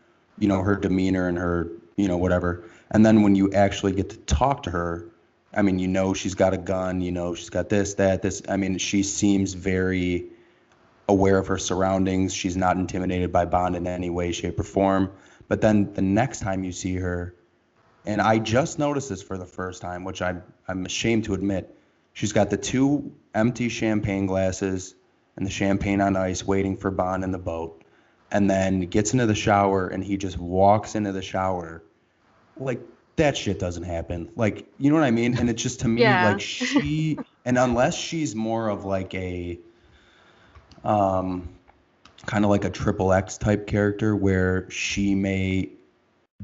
you 0.41 0.49
know 0.49 0.63
her 0.63 0.75
demeanor 0.75 1.29
and 1.29 1.39
her 1.39 1.71
you 1.97 2.09
know 2.09 2.17
whatever 2.17 2.65
and 2.91 3.07
then 3.07 3.23
when 3.23 3.37
you 3.37 3.53
actually 3.53 3.93
get 3.93 4.11
to 4.11 4.17
talk 4.19 4.65
to 4.65 4.71
her 4.71 5.07
i 5.55 5.63
mean 5.63 5.79
you 5.79 5.87
know 5.87 6.13
she's 6.15 6.35
got 6.35 6.53
a 6.53 6.59
gun 6.59 7.01
you 7.01 7.13
know 7.13 7.35
she's 7.35 7.51
got 7.51 7.69
this 7.69 7.95
that 7.95 8.23
this 8.23 8.43
i 8.49 8.57
mean 8.57 8.79
she 8.79 9.03
seems 9.03 9.53
very 9.53 10.27
aware 11.11 11.38
of 11.38 11.46
her 11.49 11.59
surroundings. 11.59 12.33
She's 12.33 12.57
not 12.57 12.77
intimidated 12.77 13.31
by 13.33 13.44
bond 13.44 13.77
in 13.77 13.87
any 13.87 14.11
way 14.11 14.33
shape 14.33 14.59
or 14.59 14.62
form. 14.64 15.12
But 15.49 15.61
then 15.61 15.92
the 15.92 16.03
next 16.03 16.40
time 16.40 16.64
you 16.64 16.73
see 16.73 16.94
her 16.96 17.35
and 18.07 18.20
i 18.23 18.38
just 18.38 18.79
noticed 18.79 19.11
this 19.11 19.23
for 19.23 19.37
the 19.37 19.44
first 19.44 19.83
time 19.83 20.05
which 20.05 20.23
i'm, 20.23 20.42
I'm 20.66 20.87
ashamed 20.87 21.25
to 21.25 21.35
admit 21.35 21.77
she's 22.14 22.33
got 22.33 22.49
the 22.49 22.57
two 22.57 23.12
empty 23.35 23.68
champagne 23.68 24.25
glasses 24.25 24.94
and 25.37 25.44
the 25.46 25.51
champagne 25.51 26.01
on 26.01 26.16
ice 26.16 26.46
waiting 26.46 26.79
for 26.79 26.90
bond 26.90 27.25
in 27.25 27.31
the 27.31 27.38
boat 27.38 27.85
and 28.31 28.49
then 28.49 28.81
gets 28.81 29.12
into 29.12 29.27
the 29.27 29.35
shower 29.35 29.87
and 29.88 30.03
he 30.03 30.16
just 30.16 30.38
walks 30.38 30.94
into 30.94 31.12
the 31.12 31.20
shower. 31.20 31.83
Like 32.57 32.81
that 33.16 33.37
shit 33.37 33.59
doesn't 33.59 33.83
happen. 33.85 34.31
Like 34.35 34.66
you 34.79 34.88
know 34.90 34.96
what 34.96 35.05
i 35.05 35.11
mean? 35.11 35.37
And 35.37 35.51
it's 35.51 35.62
just 35.62 35.81
to 35.81 35.88
me 35.88 36.01
Yeah. 36.03 36.31
like 36.31 36.40
she 36.40 37.18
and 37.44 37.59
unless 37.59 37.94
she's 37.94 38.35
more 38.35 38.68
of 38.70 38.87
like 38.87 39.14
a 39.14 39.59
um 40.85 41.49
kind 42.27 42.45
of 42.45 42.51
like 42.51 42.64
a 42.64 42.71
triple 42.71 43.12
x 43.12 43.38
type 43.38 43.66
character 43.66 44.14
where 44.14 44.71
she 44.71 45.14
may 45.14 45.69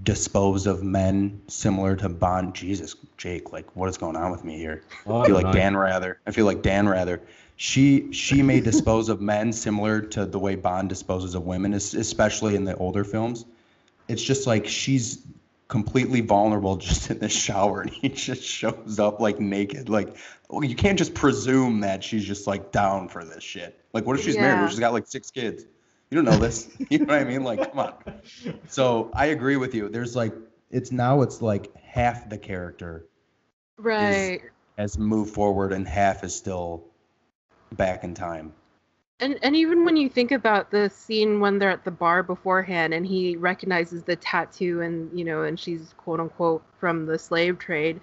dispose 0.02 0.66
of 0.66 0.82
men 0.82 1.40
similar 1.48 1.96
to 1.96 2.08
bond 2.08 2.54
jesus 2.54 2.96
jake 3.16 3.52
like 3.52 3.74
what 3.76 3.88
is 3.88 3.96
going 3.96 4.16
on 4.16 4.30
with 4.30 4.44
me 4.44 4.56
here 4.58 4.82
Oh, 5.06 5.20
I 5.22 5.26
feel 5.26 5.34
like. 5.36 5.52
Dan 5.52 5.76
Rather. 5.76 6.18
I 6.26 6.32
feel 6.32 6.46
like 6.46 6.62
Dan 6.62 6.88
Rather. 6.88 7.20
She 7.56 8.12
she 8.12 8.42
may 8.42 8.60
dispose 8.60 9.08
of 9.08 9.20
men 9.20 9.52
similar 9.52 10.00
to 10.00 10.26
the 10.26 10.38
way 10.38 10.56
Bond 10.56 10.88
disposes 10.88 11.34
of 11.34 11.44
women, 11.46 11.72
especially 11.72 12.54
in 12.54 12.64
the 12.64 12.76
older 12.76 13.04
films. 13.04 13.46
It's 14.08 14.22
just 14.22 14.46
like 14.46 14.66
she's 14.66 15.22
completely 15.68 16.20
vulnerable 16.20 16.76
just 16.88 17.10
in 17.10 17.18
the 17.18 17.28
shower, 17.28 17.82
and 17.82 17.90
he 17.90 18.08
just 18.08 18.42
shows 18.42 18.98
up 18.98 19.20
like 19.20 19.40
naked. 19.40 19.88
Like 19.88 20.16
well, 20.48 20.64
you 20.64 20.76
can't 20.76 20.98
just 20.98 21.14
presume 21.14 21.80
that 21.80 22.04
she's 22.04 22.24
just 22.24 22.46
like 22.46 22.72
down 22.72 23.08
for 23.08 23.24
this 23.24 23.42
shit. 23.42 23.78
Like 23.92 24.06
what 24.06 24.18
if 24.18 24.24
she's 24.24 24.36
married? 24.38 24.60
What 24.60 24.66
if 24.66 24.70
she's 24.70 24.80
got 24.80 24.92
like 24.92 25.06
six 25.06 25.30
kids? 25.30 25.64
You 26.10 26.22
don't 26.22 26.24
know 26.24 26.38
this. 26.38 26.68
you 26.88 26.98
know 27.00 27.06
what 27.06 27.18
I 27.20 27.24
mean? 27.24 27.42
Like 27.42 27.70
come 27.70 27.78
on. 27.80 27.94
So 28.68 29.10
I 29.12 29.26
agree 29.26 29.56
with 29.56 29.74
you. 29.74 29.88
There's 29.88 30.14
like 30.14 30.34
it's 30.70 30.92
now 30.92 31.22
it's 31.22 31.42
like 31.42 31.74
half 31.76 32.28
the 32.28 32.38
character 32.38 33.06
Right. 33.78 34.40
has 34.78 34.98
moved 34.98 35.34
forward 35.34 35.72
and 35.72 35.86
half 35.86 36.24
is 36.24 36.34
still 36.34 36.84
back 37.74 38.04
in 38.04 38.14
time. 38.14 38.52
And 39.18 39.38
and 39.42 39.56
even 39.56 39.84
when 39.84 39.96
you 39.96 40.10
think 40.10 40.30
about 40.30 40.70
the 40.70 40.90
scene 40.90 41.40
when 41.40 41.58
they're 41.58 41.70
at 41.70 41.84
the 41.84 41.90
bar 41.90 42.22
beforehand 42.22 42.92
and 42.92 43.06
he 43.06 43.36
recognizes 43.36 44.02
the 44.02 44.16
tattoo 44.16 44.82
and 44.82 45.16
you 45.18 45.24
know 45.24 45.44
and 45.44 45.58
she's 45.58 45.94
quote 45.96 46.20
unquote 46.20 46.62
from 46.78 47.06
the 47.06 47.18
slave 47.18 47.58
trade, 47.58 48.00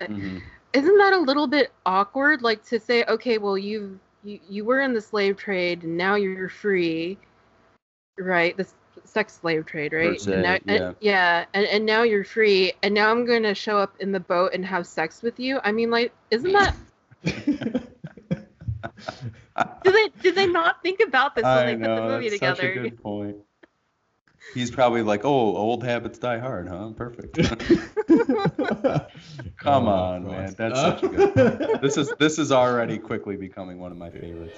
uh, 0.00 0.04
mm-hmm. 0.04 0.38
isn't 0.74 0.98
that 0.98 1.14
a 1.14 1.18
little 1.18 1.46
bit 1.46 1.72
awkward? 1.86 2.42
Like 2.42 2.62
to 2.66 2.78
say, 2.78 3.04
okay, 3.04 3.38
well 3.38 3.56
you 3.56 3.98
you 4.22 4.38
you 4.48 4.64
were 4.66 4.80
in 4.80 4.92
the 4.92 5.00
slave 5.00 5.38
trade 5.38 5.82
and 5.82 5.96
now 5.96 6.16
you're 6.16 6.50
free, 6.50 7.16
right? 8.18 8.54
The 8.54 8.66
sex 9.04 9.38
slave 9.40 9.64
trade, 9.64 9.94
right? 9.94 10.20
Se, 10.20 10.32
and 10.32 10.42
now, 10.42 10.58
and- 10.66 10.68
yeah. 10.68 10.92
yeah, 11.00 11.44
and 11.54 11.66
and 11.66 11.86
now 11.86 12.02
you're 12.02 12.24
free, 12.24 12.74
and 12.82 12.94
now 12.94 13.10
I'm 13.10 13.24
going 13.24 13.42
to 13.44 13.54
show 13.54 13.78
up 13.78 13.94
in 14.00 14.12
the 14.12 14.20
boat 14.20 14.52
and 14.52 14.64
have 14.66 14.86
sex 14.86 15.22
with 15.22 15.40
you. 15.40 15.58
I 15.64 15.72
mean, 15.72 15.90
like, 15.90 16.12
isn't 16.30 16.52
mm. 16.52 16.74
that? 17.24 17.82
Do 19.84 19.92
they 19.92 20.08
did 20.22 20.34
they 20.34 20.46
not 20.46 20.82
think 20.82 21.00
about 21.06 21.34
this 21.34 21.44
when 21.44 21.66
they 21.66 21.76
put 21.76 21.94
the 21.94 22.02
movie 22.02 22.30
together? 22.30 22.56
Such 22.62 22.64
a 22.64 22.78
good 22.80 23.02
point. 23.02 23.36
He's 24.54 24.70
probably 24.70 25.02
like, 25.02 25.24
"Oh, 25.24 25.56
old 25.56 25.84
habits 25.84 26.18
die 26.18 26.38
hard, 26.38 26.66
huh? 26.68 26.90
Perfect." 26.96 27.34
Come 29.58 29.86
Oh, 29.86 29.92
on, 29.92 30.24
Christ. 30.24 30.58
man. 30.58 30.70
That's 30.72 30.80
such 30.80 31.02
a 31.02 31.08
good. 31.08 31.80
this 31.82 31.96
is 31.98 32.12
this 32.18 32.38
is 32.38 32.50
already 32.50 32.98
quickly 32.98 33.36
becoming 33.36 33.78
one 33.78 33.92
of 33.92 33.98
my 33.98 34.10
favorites. 34.10 34.56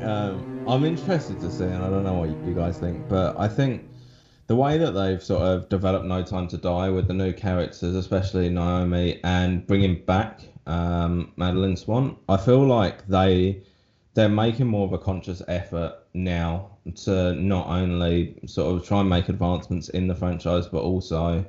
Um, 0.00 0.46
I'm 0.66 0.84
interested 0.84 1.40
to 1.40 1.50
see, 1.50 1.64
and 1.64 1.82
I 1.82 1.90
don't 1.90 2.04
know 2.04 2.14
what 2.14 2.44
you 2.44 2.54
guys 2.54 2.78
think, 2.78 3.08
but 3.08 3.38
I 3.38 3.48
think 3.48 3.90
the 4.46 4.56
way 4.56 4.78
that 4.78 4.92
they've 4.92 5.22
sort 5.22 5.42
of 5.42 5.68
developed 5.68 6.06
No 6.06 6.22
Time 6.22 6.48
to 6.48 6.56
Die 6.56 6.90
with 6.90 7.06
the 7.06 7.14
new 7.14 7.32
characters, 7.32 7.94
especially 7.94 8.48
Naomi, 8.48 9.20
and 9.22 9.66
bringing 9.66 10.04
back 10.04 10.42
um, 10.66 11.32
Madeleine 11.36 11.76
Swann, 11.76 12.16
I 12.28 12.36
feel 12.36 12.64
like 12.64 13.06
they 13.06 13.62
they're 14.14 14.28
making 14.28 14.66
more 14.66 14.86
of 14.86 14.92
a 14.92 14.98
conscious 14.98 15.40
effort 15.46 15.94
now 16.14 16.70
to 16.94 17.32
not 17.34 17.68
only 17.68 18.38
sort 18.46 18.74
of 18.74 18.84
try 18.84 19.00
and 19.00 19.08
make 19.08 19.28
advancements 19.28 19.88
in 19.90 20.08
the 20.08 20.14
franchise, 20.14 20.66
but 20.66 20.82
also, 20.82 21.44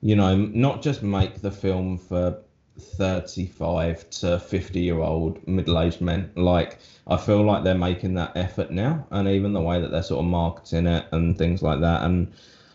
you 0.00 0.14
know, 0.14 0.36
not 0.36 0.80
just 0.80 1.02
make 1.02 1.40
the 1.40 1.50
film 1.50 1.98
for 1.98 2.38
35 2.78 4.10
to 4.10 4.38
50 4.38 4.80
year 4.80 4.98
old 4.98 5.46
middle 5.46 5.80
aged 5.80 6.00
men. 6.00 6.30
Like, 6.34 6.78
I 7.06 7.16
feel 7.16 7.42
like 7.42 7.64
they're 7.64 7.74
making 7.74 8.14
that 8.14 8.36
effort 8.36 8.70
now, 8.70 9.06
and 9.10 9.28
even 9.28 9.52
the 9.52 9.60
way 9.60 9.80
that 9.80 9.90
they're 9.90 10.02
sort 10.02 10.24
of 10.24 10.30
marketing 10.30 10.86
it 10.86 11.06
and 11.12 11.36
things 11.36 11.62
like 11.62 11.80
that. 11.80 12.02
And 12.02 12.32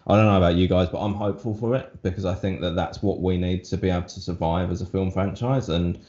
I 0.07 0.15
don't 0.15 0.25
know 0.25 0.37
about 0.37 0.55
you 0.55 0.67
guys, 0.67 0.89
but 0.89 0.99
I'm 0.99 1.13
hopeful 1.13 1.53
for 1.53 1.75
it 1.75 2.01
because 2.01 2.25
I 2.25 2.33
think 2.33 2.61
that 2.61 2.75
that's 2.75 3.03
what 3.03 3.21
we 3.21 3.37
need 3.37 3.63
to 3.65 3.77
be 3.77 3.89
able 3.89 4.07
to 4.07 4.19
survive 4.19 4.71
as 4.71 4.81
a 4.81 4.85
film 4.85 5.11
franchise. 5.11 5.69
And 5.69 5.99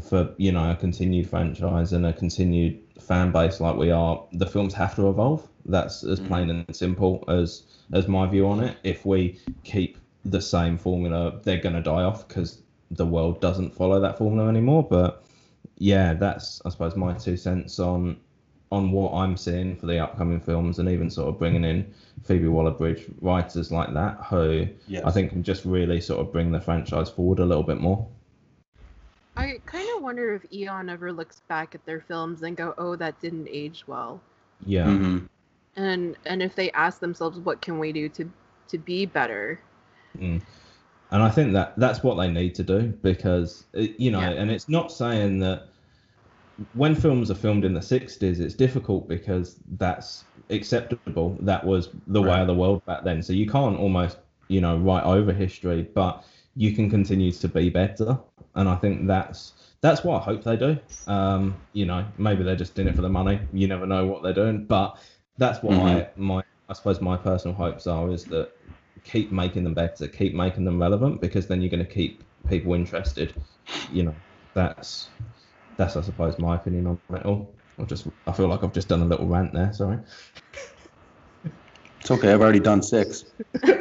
for 0.00 0.32
you 0.36 0.52
know 0.52 0.70
a 0.70 0.76
continued 0.76 1.28
franchise 1.28 1.92
and 1.92 2.06
a 2.06 2.12
continued 2.12 2.80
fan 3.00 3.32
base 3.32 3.60
like 3.60 3.76
we 3.76 3.90
are, 3.90 4.24
the 4.32 4.46
films 4.46 4.74
have 4.74 4.94
to 4.96 5.08
evolve. 5.08 5.48
That's 5.64 6.04
as 6.04 6.20
mm. 6.20 6.28
plain 6.28 6.50
and 6.50 6.76
simple 6.76 7.24
as 7.28 7.64
as 7.92 8.06
my 8.06 8.26
view 8.26 8.46
on 8.48 8.60
it. 8.60 8.76
If 8.84 9.04
we 9.04 9.40
keep 9.64 9.98
the 10.24 10.40
same 10.40 10.78
formula, 10.78 11.40
they're 11.42 11.60
going 11.60 11.74
to 11.74 11.82
die 11.82 12.02
off 12.02 12.28
because 12.28 12.62
the 12.90 13.06
world 13.06 13.40
doesn't 13.40 13.74
follow 13.74 14.00
that 14.00 14.18
formula 14.18 14.48
anymore. 14.48 14.86
But 14.88 15.24
yeah, 15.78 16.14
that's 16.14 16.60
I 16.64 16.70
suppose 16.70 16.96
my 16.96 17.12
two 17.14 17.36
cents 17.36 17.78
on 17.78 18.16
on 18.72 18.92
what 18.92 19.12
I'm 19.12 19.36
seeing 19.36 19.76
for 19.76 19.86
the 19.86 19.98
upcoming 19.98 20.40
films, 20.40 20.78
and 20.78 20.88
even 20.88 21.10
sort 21.10 21.28
of 21.28 21.38
bringing 21.38 21.64
in 21.64 21.92
Phoebe 22.24 22.46
Waller-Bridge 22.46 23.06
writers 23.20 23.72
like 23.72 23.92
that, 23.94 24.18
who 24.30 24.66
Yes. 24.86 25.04
I 25.04 25.10
think 25.10 25.30
can 25.30 25.42
just 25.42 25.64
really 25.64 26.00
sort 26.00 26.20
of 26.20 26.32
bring 26.32 26.52
the 26.52 26.60
franchise 26.60 27.10
forward 27.10 27.40
a 27.40 27.44
little 27.44 27.64
bit 27.64 27.80
more. 27.80 28.06
I 29.36 29.60
kind 29.66 29.88
of 29.96 30.02
wonder 30.02 30.34
if 30.34 30.52
Eon 30.52 30.88
ever 30.88 31.12
looks 31.12 31.40
back 31.48 31.74
at 31.74 31.84
their 31.84 32.00
films 32.00 32.42
and 32.42 32.56
go, 32.56 32.74
"Oh, 32.78 32.94
that 32.96 33.20
didn't 33.20 33.48
age 33.50 33.86
well," 33.86 34.20
Yeah, 34.66 34.86
Mhm. 34.86 35.26
and 35.76 36.16
and 36.26 36.42
if 36.42 36.54
they 36.54 36.70
ask 36.72 37.00
themselves, 37.00 37.38
"What 37.38 37.62
can 37.62 37.78
we 37.78 37.92
do 37.92 38.08
to 38.10 38.30
to 38.68 38.78
be 38.78 39.06
better?" 39.06 39.58
Mm. 40.18 40.42
And 41.12 41.22
I 41.22 41.30
think 41.30 41.52
that 41.54 41.74
that's 41.76 42.02
what 42.02 42.16
they 42.16 42.30
need 42.30 42.54
to 42.56 42.62
do 42.62 42.88
because 43.02 43.66
uh, 43.76 43.80
you 43.98 44.10
know, 44.10 44.20
Yeah. 44.20 44.30
and 44.30 44.50
it's 44.50 44.68
not 44.68 44.92
saying 44.92 45.40
that 45.40 45.68
when 46.72 46.94
films 46.94 47.30
are 47.30 47.34
filmed 47.34 47.64
in 47.64 47.72
the 47.74 47.80
60s, 47.80 48.38
it's 48.38 48.54
difficult 48.54 49.08
because 49.08 49.58
that's 49.78 50.24
acceptable. 50.50 51.38
That 51.40 51.64
was 51.64 51.88
the 52.06 52.22
way 52.22 52.40
of 52.40 52.46
the 52.46 52.54
world 52.54 52.84
back 52.84 53.02
then. 53.04 53.22
So 53.22 53.32
you 53.32 53.48
can't 53.48 53.78
almost, 53.78 54.18
you 54.48 54.60
know, 54.60 54.76
write 54.76 55.04
over 55.04 55.32
history, 55.32 55.82
but 55.94 56.24
you 56.54 56.74
can 56.74 56.90
continue 56.90 57.32
to 57.32 57.48
be 57.48 57.70
better. 57.70 58.18
And 58.54 58.68
I 58.68 58.76
think 58.76 59.06
that's 59.06 59.54
that's 59.80 60.04
what 60.04 60.20
I 60.20 60.24
hope 60.24 60.44
they 60.44 60.56
do. 60.56 60.78
Um, 61.06 61.62
you 61.72 61.86
know, 61.86 62.04
maybe 62.18 62.42
they're 62.44 62.56
just 62.56 62.78
in 62.78 62.88
it 62.88 62.94
for 62.94 63.02
the 63.02 63.08
money. 63.08 63.40
You 63.52 63.66
never 63.66 63.86
know 63.86 64.06
what 64.06 64.22
they're 64.22 64.34
doing, 64.34 64.66
but 64.66 64.98
that's 65.38 65.62
what 65.62 65.78
I 65.78 66.08
my 66.16 66.42
I 66.68 66.74
suppose 66.74 67.00
my 67.00 67.16
personal 67.16 67.56
hopes 67.56 67.86
are 67.86 68.10
is 68.10 68.26
that 68.26 68.52
keep 69.04 69.32
making 69.32 69.64
them 69.64 69.74
better, 69.74 70.06
keep 70.08 70.34
making 70.34 70.64
them 70.64 70.80
relevant, 70.80 71.20
because 71.20 71.46
then 71.46 71.60
you're 71.60 71.70
going 71.70 71.84
to 71.84 71.92
keep 71.92 72.22
people 72.48 72.74
interested. 72.74 73.34
You 73.92 74.04
know, 74.04 74.14
that's 74.54 75.08
that's 75.76 75.96
I 75.96 76.02
suppose 76.02 76.38
my 76.38 76.56
opinion 76.56 76.86
on 76.86 77.00
it 77.16 77.24
all. 77.24 77.52
I 77.78 77.84
just 77.84 78.06
I 78.26 78.32
feel 78.32 78.48
like 78.48 78.62
I've 78.62 78.72
just 78.72 78.88
done 78.88 79.02
a 79.02 79.06
little 79.06 79.26
rant 79.26 79.52
there. 79.52 79.72
Sorry. 79.72 79.98
It's 82.00 82.10
okay. 82.10 82.32
I've 82.32 82.40
already 82.40 82.60
done 82.60 82.82
six. 82.82 83.24
We've 83.62 83.74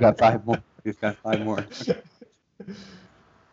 got 0.00 0.18
five 0.18 0.44
more. 0.46 0.62
We've 0.84 1.00
got 1.00 1.16
five 1.18 1.44
more. 1.44 1.66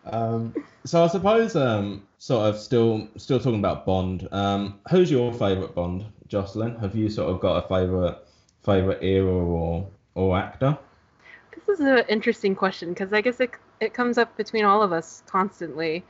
Um, 0.06 0.54
so 0.86 1.04
I 1.04 1.08
suppose 1.08 1.56
um, 1.56 2.06
sort 2.18 2.50
of 2.50 2.60
still 2.60 3.08
still 3.18 3.40
talking 3.40 3.60
about 3.60 3.86
Bond. 3.86 4.28
Um, 4.32 4.80
who's 4.90 5.10
your 5.10 5.32
favourite 5.34 5.74
Bond, 5.74 6.06
Jocelyn? 6.28 6.76
Have 6.76 6.96
you 6.96 7.10
sort 7.10 7.34
of 7.34 7.40
got 7.40 7.64
a 7.64 7.68
favourite 7.68 8.18
favourite 8.64 9.02
era 9.02 9.32
or 9.32 9.90
or 10.16 10.38
actor? 10.38 10.78
This 11.56 11.68
is 11.70 11.80
an 11.80 12.00
interesting 12.10 12.56
question 12.56 12.90
because 12.90 13.14
I 13.14 13.22
guess 13.22 13.40
it 13.40 13.52
it 13.80 13.94
comes 13.94 14.18
up 14.18 14.36
between 14.38 14.66
all 14.66 14.82
of 14.82 14.92
us 14.92 15.24
constantly. 15.28 16.04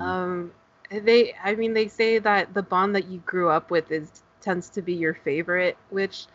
Um, 0.00 0.52
they, 0.90 1.34
I 1.42 1.54
mean, 1.54 1.72
they 1.74 1.88
say 1.88 2.18
that 2.18 2.54
the 2.54 2.62
bond 2.62 2.94
that 2.94 3.06
you 3.06 3.18
grew 3.20 3.48
up 3.50 3.70
with 3.70 3.90
is 3.90 4.22
tends 4.40 4.68
to 4.70 4.82
be 4.82 4.94
your 4.94 5.14
favorite, 5.14 5.76
which 5.90 6.26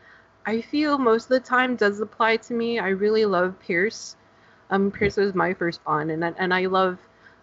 I 0.46 0.62
feel 0.62 0.98
most 0.98 1.26
of 1.26 1.30
the 1.30 1.40
time 1.40 1.76
does 1.76 2.00
apply 2.00 2.38
to 2.38 2.54
me. 2.54 2.80
I 2.80 2.90
really 2.90 3.26
love 3.26 3.60
Pierce. 3.60 4.16
Um, 4.70 4.92
Pierce 4.92 5.18
was 5.18 5.34
my 5.36 5.54
first 5.54 5.84
Bond, 5.84 6.12
and 6.12 6.24
I- 6.26 6.36
and 6.38 6.54
I 6.54 6.66
love, 6.68 7.00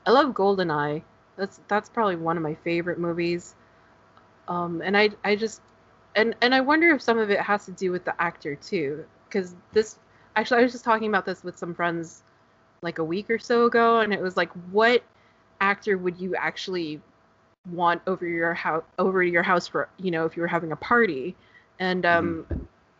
I 0.06 0.10
love 0.12 0.34
Goldeneye. 0.34 1.02
That's 1.36 1.60
that's 1.68 1.88
probably 1.88 2.16
one 2.16 2.36
of 2.36 2.42
my 2.42 2.54
favorite 2.54 2.98
movies. 2.98 3.54
Um, 4.48 4.80
and 4.82 4.96
I 4.96 5.10
I 5.24 5.36
just, 5.36 5.60
and 6.14 6.34
and 6.40 6.54
I 6.54 6.60
wonder 6.60 6.90
if 6.90 7.02
some 7.02 7.18
of 7.18 7.30
it 7.30 7.40
has 7.40 7.64
to 7.66 7.72
do 7.72 7.90
with 7.92 8.04
the 8.04 8.20
actor 8.20 8.54
too, 8.56 9.04
because 9.28 9.54
this 9.72 9.98
actually 10.36 10.60
I 10.60 10.62
was 10.62 10.72
just 10.72 10.84
talking 10.84 11.08
about 11.08 11.24
this 11.26 11.42
with 11.44 11.58
some 11.58 11.74
friends 11.74 12.22
like 12.82 12.98
a 12.98 13.04
week 13.04 13.30
or 13.30 13.38
so 13.38 13.66
ago, 13.66 14.00
and 14.00 14.12
it 14.12 14.20
was 14.20 14.36
like, 14.36 14.50
what 14.70 15.02
actor 15.60 15.96
would 15.98 16.18
you 16.20 16.34
actually 16.36 17.00
want 17.72 18.00
over 18.06 18.26
your 18.26 18.54
house 18.54 18.84
over 18.98 19.22
your 19.22 19.42
house 19.42 19.66
for 19.66 19.88
you 19.98 20.10
know 20.10 20.24
if 20.24 20.36
you 20.36 20.42
were 20.42 20.46
having 20.48 20.70
a 20.72 20.76
party 20.76 21.34
and 21.80 22.06
um 22.06 22.46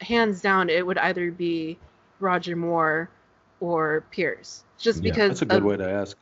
hands 0.01 0.41
down 0.41 0.69
it 0.69 0.85
would 0.85 0.99
either 0.99 1.31
be 1.31 1.79
roger 2.19 2.57
moore 2.57 3.09
or 3.61 4.05
pierce 4.11 4.65
just 4.79 5.03
Yeah, 5.03 5.13
because 5.13 5.29
That's 5.31 5.43
a 5.43 5.47
good 5.47 5.59
of, 5.59 5.65
way 5.65 5.77
to 5.77 5.89
ask. 5.89 6.17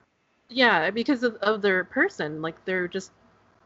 yeah 0.50 0.90
because 0.90 1.22
of, 1.22 1.36
of 1.36 1.62
their 1.62 1.84
person 1.84 2.42
like 2.42 2.62
they're 2.64 2.88
just 2.88 3.12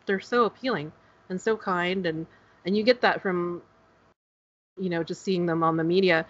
they're 0.07 0.20
so 0.20 0.44
appealing 0.44 0.92
and 1.29 1.40
so 1.40 1.57
kind 1.57 2.07
and 2.07 2.27
and 2.64 2.77
you 2.77 2.83
get 2.85 3.01
that 3.01 3.20
from 3.20 3.62
you 4.80 4.88
know 4.88 5.02
just 5.02 5.22
seeing 5.22 5.46
them 5.46 5.62
on 5.62 5.76
the 5.76 5.84
media 5.84 6.26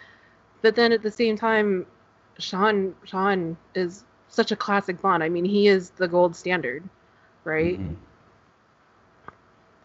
but 0.63 0.75
then 0.75 0.93
at 0.93 1.03
the 1.03 1.11
same 1.11 1.37
time 1.37 1.87
sean 2.39 2.95
sean 3.05 3.57
is 3.75 4.05
such 4.29 4.53
a 4.53 4.57
classic 4.57 5.01
bond 5.01 5.23
i 5.23 5.29
mean 5.29 5.45
he 5.45 5.69
is 5.69 5.91
the 5.91 6.09
gold 6.09 6.35
standard 6.37 6.83
right 7.45 7.79
Mhm. 7.81 7.97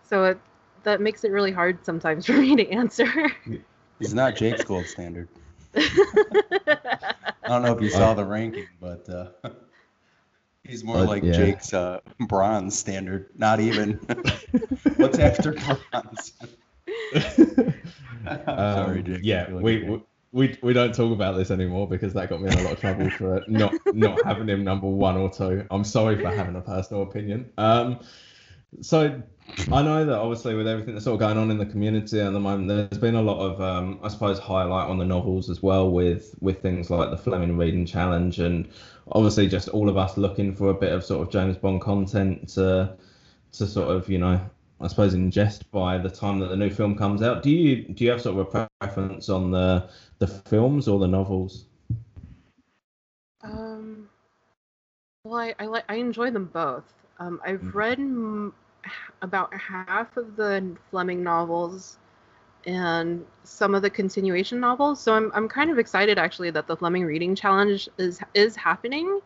so 0.04 0.26
it 0.26 0.40
that 0.84 1.00
makes 1.02 1.24
it 1.24 1.32
really 1.32 1.52
hard 1.52 1.84
sometimes 1.86 2.26
for 2.28 2.34
me 2.34 2.56
to 2.56 2.68
answer 2.70 3.08
He's 4.00 4.14
not 4.14 4.36
Jake's 4.36 4.64
gold 4.64 4.88
standard. 4.88 5.30
I 5.76 7.48
don't 7.48 7.64
know 7.64 7.74
if 7.74 7.82
you 7.82 7.90
saw 7.90 8.14
the 8.14 8.26
ranking, 8.26 8.68
but 8.82 9.08
uh, 9.10 9.30
he's 10.64 10.84
more 10.84 10.98
But, 10.98 11.08
like 11.08 11.24
yeah. 11.24 11.34
Jake's 11.34 11.74
uh, 11.74 12.00
bronze 12.28 12.78
standard. 12.78 13.30
Not 13.38 13.60
even. 13.60 14.00
What's 14.98 15.20
after 15.20 15.54
bronze? 15.54 16.34
Sorry, 18.26 19.00
Um. 19.00 19.20
Yeah, 19.22 19.52
we, 19.52 19.84
we 19.84 20.02
we 20.34 20.58
we 20.62 20.74
don't 20.74 20.94
talk 20.94 21.14
about 21.14 21.38
this 21.38 21.52
anymore 21.52 21.88
because 21.88 22.14
that 22.14 22.30
got 22.30 22.42
me 22.42 22.50
in 22.50 22.58
a 22.58 22.64
lot 22.64 22.74
of 22.74 22.80
trouble 22.80 23.10
for 23.12 23.44
not 23.48 23.74
not 23.94 24.20
having 24.26 24.48
him 24.50 24.64
number 24.64 24.88
one 24.88 25.16
or 25.16 25.30
two. 25.30 25.66
I'm 25.70 25.84
sorry 25.84 26.20
for 26.20 26.30
having 26.30 26.56
a 26.56 26.62
personal 26.62 27.04
opinion. 27.04 27.52
Um, 27.58 28.00
so 28.82 29.22
I 29.72 29.84
know 29.84 30.06
that 30.06 30.18
obviously 30.18 30.56
with 30.56 30.68
everything 30.68 30.96
that's 30.96 31.06
sort 31.06 31.16
of 31.16 31.20
going 31.20 31.38
on 31.38 31.52
in 31.52 31.60
the 31.60 31.66
community 31.66 32.20
at 32.20 32.34
the 32.34 32.40
moment, 32.40 32.68
there's 32.68 33.00
been 33.00 33.16
a 33.16 33.22
lot 33.22 33.40
of 33.40 33.62
um, 33.62 34.00
I 34.02 34.08
suppose 34.08 34.40
highlight 34.40 34.90
on 34.90 34.98
the 34.98 35.06
novels 35.06 35.50
as 35.52 35.62
well 35.62 35.92
with 35.92 36.34
with 36.42 36.62
things 36.62 36.90
like 36.90 37.12
the 37.12 37.18
Fleming 37.18 37.56
Reading 37.56 37.86
Challenge 37.86 38.40
and 38.40 38.68
obviously 39.12 39.48
just 39.48 39.70
all 39.70 39.88
of 39.88 39.98
us 39.98 40.18
looking 40.18 40.56
for 40.56 40.70
a 40.70 40.74
bit 40.74 40.92
of 40.92 41.04
sort 41.04 41.22
of 41.22 41.32
James 41.32 41.58
Bond 41.58 41.82
content 41.82 42.50
to 42.50 42.96
to 43.52 43.68
sort 43.68 43.96
of 43.96 44.10
you 44.10 44.18
know 44.18 44.42
I 44.84 44.88
suppose 44.88 45.16
ingest 45.16 45.64
by 45.72 45.98
the 45.98 46.10
time 46.10 46.40
that 46.40 46.48
the 46.48 46.58
new 46.58 46.70
film 46.70 46.98
comes 46.98 47.22
out. 47.22 47.42
Do 47.42 47.50
you 47.50 47.88
do 47.88 48.04
you 48.04 48.12
have 48.12 48.22
sort 48.22 48.38
of 48.38 48.48
a 48.54 48.68
preference 48.82 49.30
on 49.30 49.50
the 49.50 49.90
the 50.20 50.28
films 50.28 50.88
or 50.90 51.00
the 51.00 51.08
novels? 51.08 51.66
Um, 53.42 54.10
well, 55.24 55.36
I 55.40 55.56
I, 55.60 55.66
like 55.68 55.86
I 55.88 55.96
enjoy 55.96 56.32
them 56.32 56.46
both. 56.54 56.94
Um, 57.20 57.40
I've 57.46 57.62
Mhm. 57.62 57.74
read 57.74 58.00
m- 58.00 58.54
about 59.22 59.54
half 59.54 60.18
of 60.18 60.36
the 60.36 60.76
Fleming 60.92 61.24
novels 61.24 61.98
and 62.66 63.26
some 63.44 63.76
of 63.76 63.82
the 63.82 63.90
continuation 63.90 64.60
novels, 64.60 65.00
so 65.00 65.14
I'm 65.14 65.32
I'm 65.34 65.48
kind 65.48 65.72
of 65.72 65.80
excited 65.80 66.18
actually 66.18 66.52
that 66.52 66.68
the 66.68 66.76
Fleming 66.76 67.06
Reading 67.06 67.36
Challenge 67.36 67.88
is 67.98 68.20
is 68.34 68.58
happening. 68.58 69.22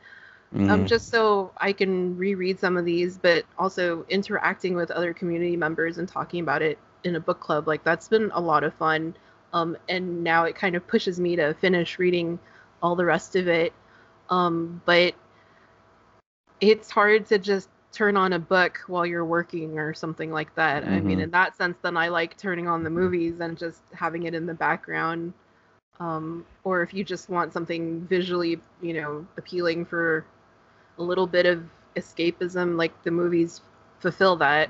Um, 0.69 0.85
Mhm. 0.85 0.85
just 0.85 1.09
so 1.09 1.51
I 1.57 1.71
can 1.73 2.17
reread 2.17 2.59
some 2.59 2.77
of 2.77 2.85
these, 2.85 3.17
but 3.17 3.45
also 3.57 4.05
interacting 4.09 4.75
with 4.75 4.91
other 4.91 5.13
community 5.13 5.55
members 5.55 5.97
and 5.97 6.07
talking 6.07 6.41
about 6.41 6.61
it 6.61 6.77
in 7.03 7.15
a 7.15 7.19
book 7.19 7.39
club. 7.39 7.67
Like 7.67 7.83
that's 7.83 8.07
been 8.07 8.31
a 8.33 8.41
lot 8.41 8.63
of 8.63 8.73
fun. 8.75 9.15
Um, 9.53 9.77
and 9.89 10.23
now 10.23 10.43
it 10.45 10.55
kind 10.55 10.75
of 10.75 10.87
pushes 10.87 11.19
me 11.19 11.35
to 11.37 11.53
finish 11.55 11.99
reading 11.99 12.39
all 12.81 12.95
the 12.95 13.05
rest 13.05 13.35
of 13.35 13.47
it. 13.47 13.73
Um, 14.29 14.81
but 14.85 15.13
it's 16.59 16.89
hard 16.89 17.25
to 17.27 17.37
just 17.37 17.69
turn 17.91 18.17
on 18.17 18.33
a 18.33 18.39
book 18.39 18.79
while 18.87 19.05
you're 19.05 19.25
working 19.25 19.79
or 19.79 19.93
something 19.93 20.31
like 20.31 20.53
that. 20.55 20.83
I 20.87 21.01
mean, 21.01 21.19
Mhm. 21.19 21.21
in 21.21 21.31
that 21.31 21.55
sense, 21.55 21.77
then 21.81 21.97
I 21.97 22.09
like 22.09 22.37
turning 22.37 22.67
on 22.67 22.83
the 22.83 22.89
movies 22.89 23.39
and 23.39 23.57
just 23.57 23.81
having 23.93 24.23
it 24.23 24.33
in 24.33 24.45
the 24.45 24.53
background. 24.53 25.33
Um, 25.99 26.45
or 26.63 26.81
if 26.81 26.93
you 26.93 27.03
just 27.03 27.29
want 27.29 27.53
something 27.53 28.05
visually, 28.07 28.59
you 28.81 28.93
know, 28.93 29.25
appealing 29.37 29.85
for 29.85 30.25
a 30.97 31.03
little 31.03 31.27
bit 31.27 31.45
of 31.45 31.63
escapism, 31.95 32.77
like 32.77 32.91
the 33.03 33.11
movies 33.11 33.61
fulfill 33.99 34.35
that. 34.37 34.69